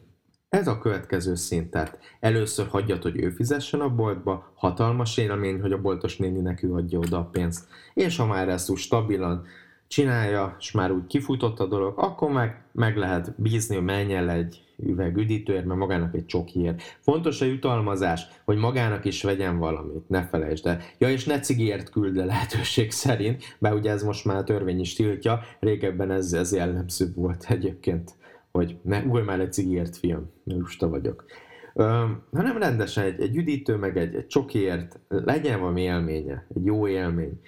Ez 0.51 0.69
a 0.69 0.79
következő 0.79 1.35
szint, 1.35 1.71
tehát 1.71 1.99
először 2.21 2.67
hagyjad, 2.67 3.03
hogy 3.03 3.17
ő 3.23 3.31
fizessen 3.31 3.81
a 3.81 3.95
boltba, 3.95 4.53
hatalmas 4.55 5.17
élmény, 5.17 5.61
hogy 5.61 5.73
a 5.73 5.81
boltos 5.81 6.17
néni 6.17 6.41
neki 6.41 6.67
adja 6.67 6.99
oda 6.99 7.19
a 7.19 7.29
pénzt, 7.33 7.69
és 7.95 8.17
ha 8.17 8.27
már 8.27 8.49
ezt 8.49 8.71
úgy 8.71 8.79
stabilan 8.79 9.47
csinálja, 9.89 10.57
és 10.59 10.71
már 10.71 10.91
úgy 10.91 11.07
kifutott 11.07 11.61
a 11.61 11.67
dolog, 11.67 11.99
akkor 11.99 12.31
meg, 12.31 12.63
meg 12.73 12.97
lehet 12.97 13.35
bízni, 13.37 13.75
hogy 13.75 13.85
menjen 13.85 14.29
el 14.29 14.37
egy 14.37 14.65
üveg 14.77 15.17
üdítőért, 15.17 15.65
mert 15.65 15.79
magának 15.79 16.15
egy 16.15 16.27
csokiért. 16.27 16.83
Fontos 17.01 17.41
a 17.41 17.45
jutalmazás, 17.45 18.27
hogy 18.45 18.57
magának 18.57 19.05
is 19.05 19.23
vegyen 19.23 19.59
valamit, 19.59 20.09
ne 20.09 20.27
felejtsd 20.27 20.67
el. 20.67 20.81
Ja, 20.99 21.11
és 21.11 21.25
ne 21.25 21.41
cigiért 21.41 21.91
küld 21.91 22.17
le 22.17 22.25
lehetőség 22.25 22.91
szerint, 22.91 23.57
bár 23.59 23.73
ugye 23.73 23.91
ez 23.91 24.03
most 24.03 24.25
már 24.25 24.37
a 24.37 24.45
törvény 24.45 24.81
is 24.81 24.95
tiltja, 24.95 25.41
régebben 25.61 26.11
ez, 26.11 26.33
ez 26.33 26.53
jellemző 26.53 27.13
volt 27.15 27.45
egyébként 27.49 28.19
hogy 28.53 28.77
ne 28.83 29.03
ugorj 29.03 29.25
már 29.25 29.41
egy 29.41 29.53
cigért, 29.53 29.97
fiam, 29.97 30.31
mert 30.45 30.61
lusta 30.61 30.89
vagyok. 30.89 31.25
Hanem 32.33 32.59
rendesen 32.59 33.05
egy, 33.05 33.21
egy 33.21 33.37
üdítő, 33.37 33.77
meg 33.77 33.97
egy, 33.97 34.15
egy 34.15 34.27
csokiért, 34.27 34.99
legyen 35.09 35.61
valami 35.61 35.83
élménye, 35.83 36.47
egy 36.55 36.65
jó 36.65 36.89
élmény. 36.89 37.41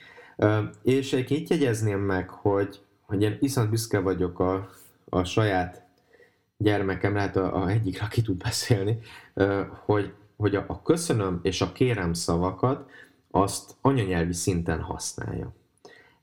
És 0.83 1.13
egy 1.13 1.31
itt 1.31 1.49
jegyezném 1.49 2.01
meg, 2.01 2.29
hogy, 2.29 2.81
hogy 3.01 3.23
én 3.23 3.37
viszont 3.41 3.71
büszke 3.71 3.99
vagyok 3.99 4.39
a, 4.39 4.71
a 5.09 5.25
saját 5.25 5.83
gyermekem, 6.57 7.15
lehet 7.15 7.37
a, 7.37 7.63
a 7.63 7.69
egyik, 7.69 8.03
aki 8.03 8.23
tud 8.23 8.37
beszélni, 8.37 8.99
hogy, 9.85 10.13
hogy 10.37 10.55
a, 10.55 10.65
a 10.69 10.83
köszönöm 10.83 11.41
és 11.43 11.61
a 11.61 11.73
kérem 11.73 12.13
szavakat 12.13 12.91
azt 13.31 13.75
anyanyelvi 13.81 14.33
szinten 14.33 14.81
használja. 14.81 15.53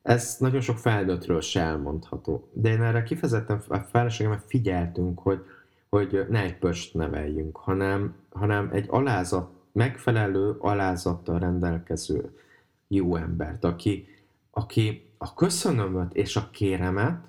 Ez 0.01 0.35
nagyon 0.39 0.61
sok 0.61 0.77
felnőttről 0.77 1.41
se 1.41 1.61
elmondható. 1.61 2.49
De 2.53 2.69
én 2.69 2.81
erre 2.81 3.03
kifejezetten 3.03 3.61
a 3.67 3.77
feleségemmel 3.77 4.43
figyeltünk, 4.47 5.19
hogy, 5.19 5.45
hogy 5.89 6.25
ne 6.29 6.41
egy 6.41 6.57
pöst 6.57 6.93
neveljünk, 6.93 7.57
hanem, 7.57 8.15
hanem 8.31 8.69
egy 8.71 8.85
alázat, 8.89 9.49
megfelelő 9.71 10.55
alázattal 10.59 11.39
rendelkező 11.39 12.37
jó 12.87 13.15
embert, 13.15 13.63
aki, 13.63 14.07
aki 14.51 15.09
a 15.17 15.33
köszönömöt 15.33 16.13
és 16.13 16.35
a 16.35 16.49
kéremet 16.51 17.19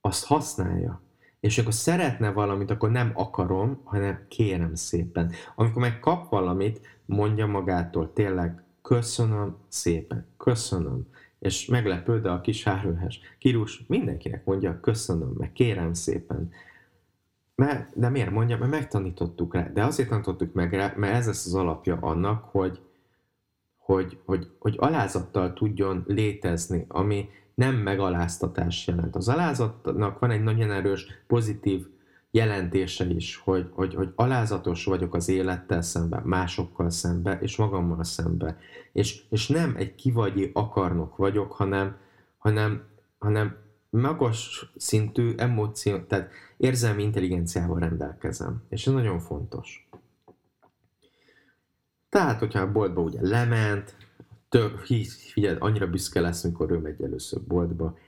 azt 0.00 0.24
használja. 0.24 1.00
És 1.40 1.58
akkor 1.58 1.74
szeretne 1.74 2.30
valamit, 2.30 2.70
akkor 2.70 2.90
nem 2.90 3.12
akarom, 3.14 3.80
hanem 3.84 4.24
kérem 4.28 4.74
szépen. 4.74 5.32
Amikor 5.54 5.82
meg 5.82 6.00
kap 6.00 6.28
valamit, 6.28 6.80
mondja 7.04 7.46
magától 7.46 8.12
tényleg 8.12 8.62
köszönöm 8.82 9.56
szépen, 9.68 10.26
köszönöm 10.36 11.06
és 11.38 11.66
meglepő, 11.66 12.20
de 12.20 12.30
a 12.30 12.40
kis 12.40 12.64
hárőhes 12.64 13.20
kirús 13.38 13.84
mindenkinek 13.86 14.44
mondja, 14.44 14.80
köszönöm, 14.80 15.34
meg 15.38 15.52
kérem 15.52 15.92
szépen. 15.92 16.50
Mert, 17.54 17.98
de 17.98 18.08
miért 18.08 18.30
mondja? 18.30 18.58
Mert 18.58 18.70
megtanítottuk 18.70 19.54
rá. 19.54 19.70
De 19.72 19.84
azért 19.84 20.08
tanítottuk 20.08 20.52
meg 20.52 20.72
rá, 20.74 20.92
mert 20.96 21.14
ez 21.14 21.26
lesz 21.26 21.46
az 21.46 21.54
alapja 21.54 21.98
annak, 22.00 22.44
hogy, 22.44 22.80
hogy, 23.76 24.18
hogy, 24.24 24.50
hogy 24.58 24.74
alázattal 24.78 25.52
tudjon 25.52 26.04
létezni, 26.06 26.84
ami 26.88 27.28
nem 27.54 27.74
megaláztatás 27.74 28.86
jelent. 28.86 29.16
Az 29.16 29.28
alázatnak 29.28 30.18
van 30.18 30.30
egy 30.30 30.42
nagyon 30.42 30.70
erős 30.70 31.06
pozitív 31.26 31.86
jelentése 32.30 33.04
is, 33.04 33.36
hogy, 33.36 33.68
hogy, 33.72 33.94
hogy 33.94 34.12
alázatos 34.14 34.84
vagyok 34.84 35.14
az 35.14 35.28
élettel 35.28 35.82
szemben, 35.82 36.22
másokkal 36.22 36.90
szemben, 36.90 37.42
és 37.42 37.56
magammal 37.56 38.04
szemben. 38.04 38.56
És, 38.92 39.22
és 39.28 39.48
nem 39.48 39.74
egy 39.76 39.94
kivagyi 39.94 40.50
akarnok 40.54 41.16
vagyok, 41.16 41.52
hanem, 41.52 41.96
hanem, 42.38 42.82
hanem 43.18 43.56
magas 43.90 44.72
szintű 44.76 45.34
emóció, 45.36 45.98
tehát 45.98 46.30
érzelmi 46.56 47.02
intelligenciával 47.02 47.78
rendelkezem. 47.78 48.62
És 48.68 48.86
ez 48.86 48.92
nagyon 48.92 49.20
fontos. 49.20 49.88
Tehát, 52.08 52.38
hogyha 52.38 52.60
a 52.60 52.72
boltba 52.72 53.00
ugye 53.00 53.18
lement, 53.22 53.96
több, 54.48 54.78
figyelj, 55.32 55.56
annyira 55.58 55.90
büszke 55.90 56.20
lesz, 56.20 56.42
mikor 56.42 56.70
ő 56.70 56.78
megy 56.78 57.02
először 57.02 57.40
boltba. 57.42 57.98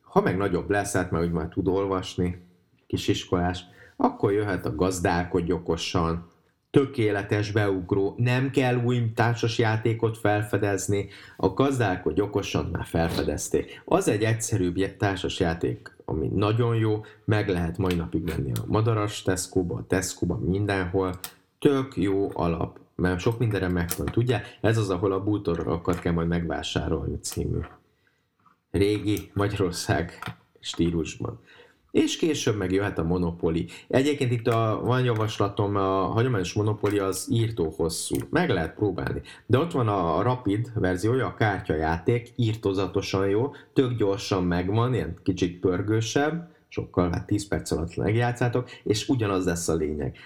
Ha 0.00 0.20
meg 0.20 0.36
nagyobb 0.36 0.70
lesz, 0.70 0.92
hát 0.92 1.10
már 1.10 1.22
úgy 1.22 1.32
már 1.32 1.48
tud 1.48 1.68
olvasni, 1.68 2.48
kisiskolás, 2.90 3.64
akkor 3.96 4.32
jöhet 4.32 4.66
a 4.66 4.74
gazdálkodj 4.74 5.52
okosan, 5.52 6.28
tökéletes 6.70 7.52
beugró, 7.52 8.14
nem 8.16 8.50
kell 8.50 8.76
új 8.76 9.12
társas 9.14 9.58
játékot 9.58 10.18
felfedezni, 10.18 11.08
a 11.36 11.48
gazdálkodj 11.48 12.20
okosan 12.20 12.68
már 12.72 12.84
felfedezték. 12.84 13.82
Az 13.84 14.08
egy 14.08 14.22
egyszerűbb 14.22 14.96
társas 14.96 15.40
játék, 15.40 15.96
ami 16.04 16.30
nagyon 16.34 16.76
jó, 16.76 17.04
meg 17.24 17.48
lehet 17.48 17.78
mai 17.78 17.94
napig 17.94 18.26
venni 18.26 18.52
a 18.52 18.64
Madaras 18.66 19.22
Tesco-ba, 19.22 19.74
a 19.74 19.84
Tesco-ba, 19.86 20.36
mindenhol, 20.36 21.18
tök 21.58 21.96
jó 21.96 22.30
alap, 22.32 22.78
mert 22.94 23.20
sok 23.20 23.38
mindenre 23.38 23.68
megvan. 23.68 24.06
Tudja, 24.06 24.40
ez 24.60 24.78
az, 24.78 24.90
ahol 24.90 25.12
a 25.12 25.22
bútorokat 25.22 25.98
kell 25.98 26.12
majd 26.12 26.28
megvásárolni 26.28 27.18
című 27.20 27.60
régi 28.70 29.30
Magyarország 29.34 30.18
stílusban 30.60 31.40
és 31.90 32.16
később 32.16 32.56
meg 32.56 32.72
jöhet 32.72 32.98
a 32.98 33.04
Monopoly. 33.04 33.66
Egyébként 33.88 34.32
itt 34.32 34.46
a, 34.46 34.80
van 34.84 35.04
javaslatom, 35.04 35.76
a 35.76 36.04
hagyományos 36.06 36.52
Monopoly 36.52 36.98
az 36.98 37.26
írtó 37.30 37.74
hosszú, 37.76 38.16
meg 38.30 38.50
lehet 38.50 38.74
próbálni. 38.74 39.20
De 39.46 39.58
ott 39.58 39.72
van 39.72 39.88
a 39.88 40.22
Rapid 40.22 40.70
verziója, 40.74 41.26
a 41.26 41.34
kártyajáték, 41.34 42.32
írtozatosan 42.36 43.28
jó, 43.28 43.52
tök 43.72 43.96
gyorsan 43.96 44.44
megvan, 44.44 44.94
ilyen 44.94 45.14
kicsit 45.22 45.60
pörgősebb, 45.60 46.48
sokkal, 46.68 47.10
hát 47.10 47.26
10 47.26 47.48
perc 47.48 47.70
alatt 47.70 47.96
megjátszátok, 47.96 48.70
és 48.84 49.08
ugyanaz 49.08 49.44
lesz 49.44 49.68
a 49.68 49.74
lényeg. 49.74 50.16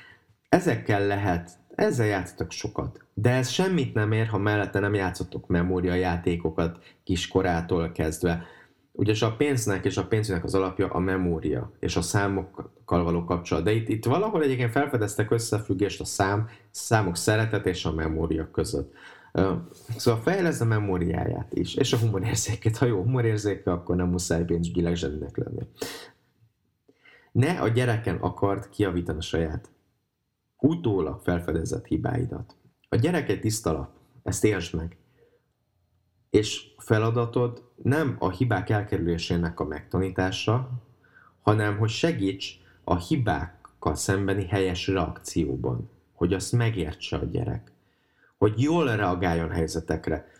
Ezekkel 0.48 1.06
lehet, 1.06 1.50
ezzel 1.74 2.06
játszatok 2.06 2.50
sokat, 2.50 3.04
de 3.14 3.30
ez 3.30 3.48
semmit 3.48 3.94
nem 3.94 4.12
ér, 4.12 4.26
ha 4.26 4.38
mellette 4.38 4.78
nem 4.78 4.94
játszottok 4.94 5.46
memóriajátékokat 5.46 6.78
kiskorától 7.04 7.92
kezdve 7.92 8.46
Ugyanis 8.96 9.22
a 9.22 9.36
pénznek 9.36 9.84
és 9.84 9.96
a 9.96 10.06
pénznek 10.06 10.44
az 10.44 10.54
alapja 10.54 10.88
a 10.88 10.98
memória 10.98 11.72
és 11.78 11.96
a 11.96 12.02
számokkal 12.02 13.04
való 13.04 13.24
kapcsolat. 13.24 13.64
De 13.64 13.72
itt, 13.72 13.88
itt 13.88 14.04
valahol 14.04 14.42
egyébként 14.42 14.70
felfedeztek 14.70 15.30
összefüggést 15.30 16.00
a 16.00 16.04
szám, 16.04 16.48
számok 16.70 17.16
szeretet 17.16 17.66
és 17.66 17.84
a 17.84 17.92
memória 17.92 18.50
között. 18.50 18.92
Szóval 19.96 20.20
fejlesz 20.20 20.60
a 20.60 20.64
memóriáját 20.64 21.52
is, 21.54 21.74
és 21.74 21.92
a 21.92 21.96
humorérzéket. 21.96 22.76
Ha 22.76 22.86
jó 22.86 23.02
humorérzéke, 23.02 23.72
akkor 23.72 23.96
nem 23.96 24.08
muszáj 24.08 24.44
pénzügyileg 24.44 24.94
zseninek 24.94 25.36
lenni. 25.36 25.66
Ne 27.32 27.60
a 27.60 27.68
gyereken 27.68 28.16
akart 28.16 28.68
kiavítani 28.68 29.18
a 29.18 29.22
saját 29.22 29.70
utólag 30.58 31.20
felfedezett 31.20 31.86
hibáidat. 31.86 32.56
A 32.88 32.96
gyerek 32.96 33.28
egy 33.28 33.40
tiszta 33.40 33.72
lap, 33.72 33.90
ezt 34.22 34.44
értsd 34.44 34.74
meg 34.74 34.96
és 36.34 36.66
feladatod 36.78 37.62
nem 37.82 38.16
a 38.18 38.30
hibák 38.30 38.70
elkerülésének 38.70 39.60
a 39.60 39.64
megtanítása, 39.64 40.70
hanem 41.42 41.78
hogy 41.78 41.88
segíts 41.88 42.58
a 42.84 42.96
hibákkal 42.96 43.94
szembeni 43.94 44.46
helyes 44.46 44.86
reakcióban, 44.86 45.90
hogy 46.12 46.32
azt 46.32 46.52
megértse 46.52 47.16
a 47.16 47.24
gyerek, 47.24 47.72
hogy 48.38 48.60
jól 48.60 48.96
reagáljon 48.96 49.50
helyzetekre. 49.50 50.32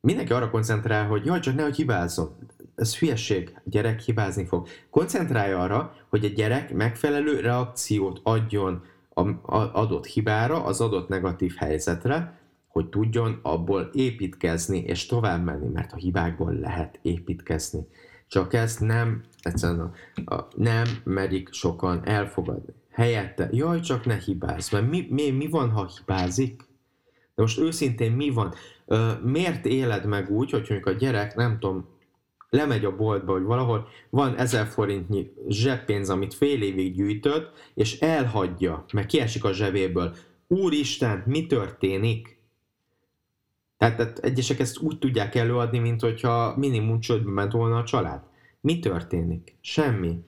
Mindenki 0.00 0.32
arra 0.32 0.50
koncentrál, 0.50 1.06
hogy 1.06 1.24
jaj, 1.24 1.40
csak 1.40 1.54
nehogy 1.54 1.76
hibázzon. 1.76 2.36
Ez 2.74 2.98
hülyeség, 2.98 3.52
a 3.56 3.60
gyerek 3.64 4.00
hibázni 4.00 4.44
fog. 4.44 4.68
Koncentrálj 4.90 5.52
arra, 5.52 5.94
hogy 6.08 6.24
a 6.24 6.28
gyerek 6.28 6.72
megfelelő 6.72 7.40
reakciót 7.40 8.20
adjon 8.22 8.84
a 9.42 9.52
adott 9.52 10.06
hibára, 10.06 10.64
az 10.64 10.80
adott 10.80 11.08
negatív 11.08 11.54
helyzetre, 11.56 12.37
hogy 12.78 12.88
tudjon 12.88 13.38
abból 13.42 13.90
építkezni 13.92 14.78
és 14.78 15.06
tovább 15.06 15.44
menni, 15.44 15.66
mert 15.72 15.92
a 15.92 15.96
hibákból 15.96 16.52
lehet 16.52 16.98
építkezni. 17.02 17.86
Csak 18.28 18.52
ezt 18.52 18.80
nem, 18.80 19.22
egyszerűen 19.42 19.80
a, 20.24 20.34
a, 20.34 20.48
nem 20.56 20.84
merik 21.04 21.52
sokan 21.52 22.06
elfogadni. 22.06 22.72
Helyette, 22.90 23.48
jaj, 23.52 23.80
csak 23.80 24.04
ne 24.04 24.16
hibázz, 24.16 24.72
mert 24.72 24.90
mi, 24.90 25.06
mi, 25.10 25.30
mi 25.30 25.46
van, 25.46 25.70
ha 25.70 25.90
hibázik? 25.98 26.62
De 27.34 27.42
most 27.42 27.58
őszintén 27.58 28.12
mi 28.12 28.30
van? 28.30 28.54
Ö, 28.86 29.12
miért 29.24 29.66
éled 29.66 30.06
meg 30.06 30.30
úgy, 30.30 30.50
hogy 30.50 30.66
mondjuk 30.68 30.86
a 30.86 30.98
gyerek, 30.98 31.34
nem 31.34 31.58
tudom, 31.58 31.88
lemegy 32.50 32.84
a 32.84 32.96
boltba, 32.96 33.32
hogy 33.32 33.42
valahol 33.42 33.88
van 34.10 34.36
ezer 34.36 34.66
forintnyi 34.66 35.32
zseppénz, 35.48 36.10
amit 36.10 36.34
fél 36.34 36.62
évig 36.62 36.94
gyűjtött, 36.94 37.70
és 37.74 38.00
elhagyja, 38.00 38.84
meg 38.92 39.06
kiesik 39.06 39.44
a 39.44 39.52
zsebéből. 39.52 40.14
Úristen, 40.46 41.22
mi 41.26 41.46
történik? 41.46 42.37
Tehát, 43.78 43.96
tehát 43.96 44.18
egyesek 44.18 44.58
ezt 44.58 44.78
úgy 44.78 44.98
tudják 44.98 45.34
előadni, 45.34 45.78
mint 45.78 46.00
hogyha 46.00 46.54
minimum 46.56 47.00
csődbe 47.00 47.30
ment 47.30 47.52
volna 47.52 47.76
a 47.76 47.84
család. 47.84 48.20
Mi 48.60 48.78
történik? 48.78 49.56
Semmi. 49.60 50.24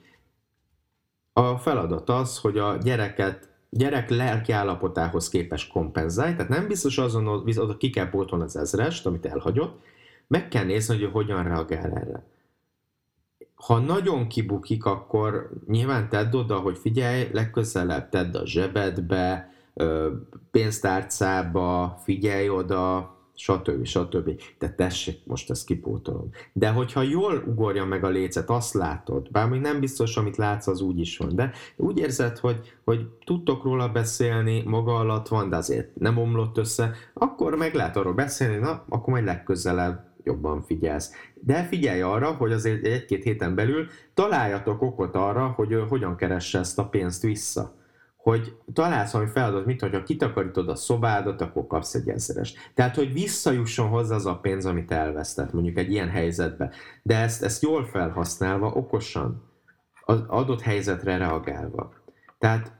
A 1.32 1.56
feladat 1.56 2.08
az, 2.08 2.38
hogy 2.38 2.58
a 2.58 2.76
gyereket 2.76 3.48
gyerek 3.70 4.10
lelki 4.10 4.52
állapotához 4.52 5.28
képes 5.28 5.66
kompenzálj, 5.66 6.34
tehát 6.34 6.48
nem 6.48 6.66
biztos 6.66 6.98
azon, 6.98 7.26
oda 7.26 7.76
ki 7.76 7.90
kell 7.90 8.08
pótolni 8.08 8.44
az 8.44 8.56
ezrest, 8.56 9.06
amit 9.06 9.26
elhagyott, 9.26 9.82
meg 10.26 10.48
kell 10.48 10.64
nézni, 10.64 10.98
hogy 10.98 11.12
hogyan 11.12 11.42
reagál 11.42 11.92
erre. 11.92 12.26
Ha 13.54 13.78
nagyon 13.78 14.26
kibukik, 14.26 14.84
akkor 14.84 15.50
nyilván 15.66 16.08
tedd 16.08 16.34
oda, 16.34 16.58
hogy 16.58 16.78
figyelj, 16.78 17.28
legközelebb 17.32 18.08
tedd 18.08 18.36
a 18.36 18.46
zsebedbe, 18.46 19.52
pénztárcába, 20.50 21.98
figyelj 22.02 22.48
oda, 22.48 23.14
stb. 23.40 23.84
stb. 23.84 24.40
De 24.58 24.74
tessék, 24.74 25.20
most 25.24 25.50
ezt 25.50 25.66
kipótolom. 25.66 26.30
De 26.52 26.68
hogyha 26.70 27.02
jól 27.02 27.44
ugorja 27.46 27.84
meg 27.84 28.04
a 28.04 28.08
lécet, 28.08 28.50
azt 28.50 28.74
látod, 28.74 29.30
bár 29.30 29.48
még 29.48 29.60
nem 29.60 29.80
biztos, 29.80 30.16
amit 30.16 30.36
látsz, 30.36 30.66
az 30.66 30.80
úgy 30.80 30.98
is 30.98 31.16
van, 31.16 31.34
de 31.34 31.52
úgy 31.76 31.98
érzed, 31.98 32.38
hogy, 32.38 32.76
hogy 32.84 33.06
tudtok 33.24 33.64
róla 33.64 33.88
beszélni, 33.88 34.62
maga 34.66 34.94
alatt 34.94 35.28
van, 35.28 35.48
de 35.48 35.56
azért 35.56 35.96
nem 35.96 36.18
omlott 36.18 36.58
össze, 36.58 36.92
akkor 37.14 37.56
meg 37.56 37.74
lehet 37.74 37.96
arról 37.96 38.14
beszélni, 38.14 38.56
na, 38.56 38.84
akkor 38.88 39.12
majd 39.12 39.24
legközelebb 39.24 40.08
jobban 40.24 40.62
figyelsz. 40.62 41.12
De 41.34 41.62
figyelj 41.62 42.00
arra, 42.00 42.32
hogy 42.32 42.52
azért 42.52 42.86
egy-két 42.86 43.22
héten 43.22 43.54
belül 43.54 43.86
találjatok 44.14 44.82
okot 44.82 45.14
arra, 45.14 45.46
hogy 45.46 45.84
hogyan 45.88 46.16
keresse 46.16 46.58
ezt 46.58 46.78
a 46.78 46.88
pénzt 46.88 47.22
vissza 47.22 47.78
hogy 48.22 48.56
találsz 48.72 49.12
valami 49.12 49.30
feladat, 49.30 49.66
mint 49.66 49.80
hogyha 49.80 50.02
kitakarítod 50.02 50.68
a 50.68 50.74
szobádat, 50.74 51.40
akkor 51.40 51.66
kapsz 51.66 51.94
egy 51.94 52.08
ezres. 52.08 52.54
Tehát, 52.74 52.94
hogy 52.94 53.12
visszajusson 53.12 53.88
hozzá 53.88 54.14
az 54.14 54.26
a 54.26 54.38
pénz, 54.38 54.66
amit 54.66 54.92
elvesztett, 54.92 55.52
mondjuk 55.52 55.78
egy 55.78 55.90
ilyen 55.90 56.08
helyzetbe. 56.08 56.70
De 57.02 57.16
ezt, 57.16 57.42
ezt 57.42 57.62
jól 57.62 57.84
felhasználva, 57.84 58.66
okosan, 58.66 59.48
az 60.04 60.24
adott 60.26 60.60
helyzetre 60.60 61.16
reagálva. 61.16 61.92
Tehát 62.38 62.72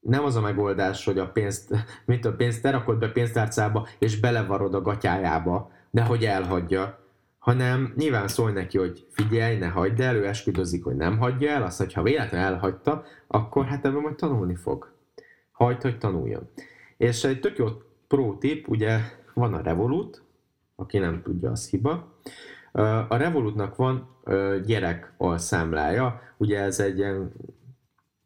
nem 0.00 0.24
az 0.24 0.36
a 0.36 0.40
megoldás, 0.40 1.04
hogy 1.04 1.18
a 1.18 1.30
pénzt, 1.30 1.74
mint 2.04 2.24
a 2.24 2.32
pénzt 2.32 2.62
te 2.62 2.70
rakod 2.70 2.98
be 2.98 3.08
pénztárcába, 3.08 3.88
és 3.98 4.20
belevarod 4.20 4.74
a 4.74 4.80
gatyájába, 4.80 5.70
de 5.90 6.02
hogy 6.02 6.24
elhagyja, 6.24 6.99
hanem 7.40 7.92
nyilván 7.96 8.28
szólj 8.28 8.52
neki, 8.52 8.78
hogy 8.78 9.06
figyelj, 9.10 9.56
ne 9.56 9.66
hagyd 9.66 10.00
el, 10.00 10.16
ő 10.16 10.26
esküdözik, 10.26 10.84
hogy 10.84 10.96
nem 10.96 11.18
hagyja 11.18 11.50
el, 11.50 11.62
azt, 11.62 11.78
hogy 11.78 11.92
ha 11.92 12.02
véletlenül 12.02 12.46
elhagyta, 12.46 13.04
akkor 13.26 13.64
hát 13.66 13.84
ebben 13.84 14.00
majd 14.00 14.14
tanulni 14.14 14.54
fog. 14.54 14.92
Hagyd, 15.52 15.82
hogy 15.82 15.98
tanuljon. 15.98 16.50
És 16.96 17.24
egy 17.24 17.40
tök 17.40 17.56
jó 17.56 17.66
pro 18.08 18.36
tip, 18.38 18.68
ugye 18.68 18.98
van 19.34 19.54
a 19.54 19.62
Revolut, 19.62 20.22
aki 20.76 20.98
nem 20.98 21.22
tudja, 21.22 21.50
az 21.50 21.68
hiba. 21.68 22.18
A 23.08 23.16
Revolutnak 23.16 23.76
van 23.76 24.16
gyerek 24.64 25.12
alszámlája, 25.16 26.20
ugye 26.36 26.60
ez 26.60 26.80
egy 26.80 26.98
ilyen 26.98 27.32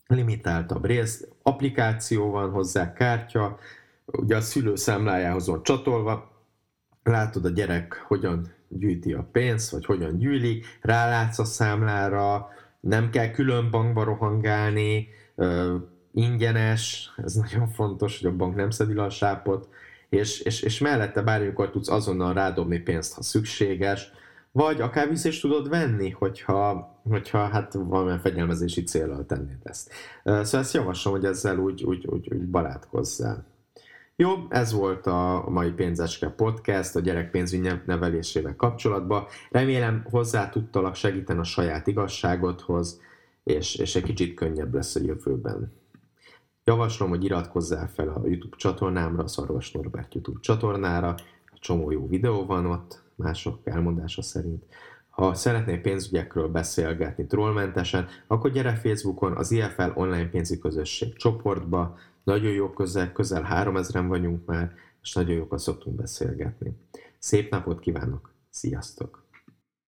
limitáltabb 0.07 0.85
rész, 0.85 1.29
applikáció 1.43 2.31
van 2.31 2.51
hozzá, 2.51 2.93
kártya, 2.93 3.59
ugye 4.05 4.37
a 4.37 4.41
szülő 4.41 4.75
számlájához 4.75 5.47
van 5.47 5.63
csatolva, 5.63 6.33
látod 7.03 7.45
a 7.45 7.49
gyerek 7.49 8.05
hogyan 8.07 8.53
gyűjti 8.69 9.13
a 9.13 9.29
pénzt, 9.33 9.71
vagy 9.71 9.85
hogyan 9.85 10.19
gyűli, 10.19 10.63
rálátsz 10.81 11.39
a 11.39 11.45
számlára, 11.45 12.49
nem 12.81 13.11
kell 13.11 13.31
külön 13.31 13.71
bankba 13.71 14.05
rohangálni, 14.05 15.09
ingyenes, 16.15 17.13
ez 17.17 17.35
nagyon 17.35 17.69
fontos, 17.69 18.21
hogy 18.21 18.31
a 18.31 18.37
bank 18.37 18.55
nem 18.55 18.71
szedi 18.71 18.95
a 18.95 19.11
sápot, 19.11 19.69
és, 20.09 20.41
és, 20.41 20.63
és 20.63 20.79
mellette 20.79 21.23
bármikor 21.23 21.71
tudsz 21.71 21.89
azonnal 21.89 22.35
rádobni 22.35 22.79
pénzt, 22.79 23.15
ha 23.15 23.23
szükséges, 23.23 24.13
vagy 24.53 24.81
akár 24.81 25.09
vissza 25.09 25.29
is 25.29 25.41
tudod 25.41 25.69
venni, 25.69 26.11
hogyha, 26.11 26.93
hogyha 27.09 27.39
hát 27.39 27.73
valamilyen 27.73 28.21
fegyelmezési 28.21 28.83
célral 28.83 29.27
tennéd 29.27 29.59
ezt. 29.63 29.91
Szóval 30.25 30.61
ezt 30.61 30.75
javaslom, 30.75 31.15
hogy 31.15 31.25
ezzel 31.25 31.59
úgy, 31.59 31.85
úgy, 31.85 32.07
úgy, 32.07 32.29
úgy 32.33 32.47
barátkozzál. 32.47 33.45
Jó, 34.17 34.47
ez 34.49 34.73
volt 34.73 35.07
a 35.07 35.45
mai 35.49 35.71
Pénzeske 35.71 36.29
Podcast 36.29 36.97
a 36.97 37.01
gyerek 37.01 37.31
pénzügy 37.31 37.81
nevelésével 37.87 38.57
kapcsolatban. 38.57 39.27
Remélem 39.51 40.07
hozzá 40.11 40.49
tudtalak 40.49 40.95
segíteni 40.95 41.39
a 41.39 41.45
saját 41.45 41.87
igazságodhoz, 41.87 43.01
és, 43.43 43.75
és 43.75 43.97
egy 43.97 44.03
kicsit 44.03 44.35
könnyebb 44.35 44.75
lesz 44.75 44.95
a 44.95 45.01
jövőben. 45.01 45.73
Javaslom, 46.65 47.09
hogy 47.09 47.25
iratkozzál 47.25 47.89
fel 47.89 48.09
a 48.09 48.21
YouTube 48.25 48.57
csatornámra, 48.57 49.23
a 49.23 49.29
Szarvas 49.29 49.73
Norbert 49.73 50.15
YouTube 50.15 50.41
csatornára, 50.41 51.15
csomó 51.55 51.91
jó 51.91 52.09
videó 52.09 52.47
van 52.47 52.67
ott, 52.67 53.03
mások 53.15 53.61
elmondása 53.65 54.23
szerint. 54.23 54.65
Ha 55.11 55.35
szeretnél 55.35 55.81
pénzügyekről 55.81 56.49
beszélgetni 56.49 57.27
trollmentesen, 57.27 58.07
akkor 58.27 58.51
gyere 58.51 58.75
Facebookon 58.75 59.37
az 59.37 59.51
IFL 59.51 59.91
online 59.95 60.29
pénzügyi 60.29 60.61
közösség 60.61 61.17
csoportba, 61.17 61.99
nagyon 62.25 62.53
jó 62.53 62.71
közel, 62.71 63.13
közel 63.13 63.47
3000-en 63.51 64.05
vagyunk 64.09 64.47
már, 64.47 64.75
és 65.03 65.13
nagyon 65.13 65.37
jókat 65.37 65.59
szoktunk 65.59 65.97
beszélgetni. 65.97 66.77
Szép 67.19 67.51
napot 67.51 67.81
kívánok, 67.81 68.31
sziasztok! 68.51 69.24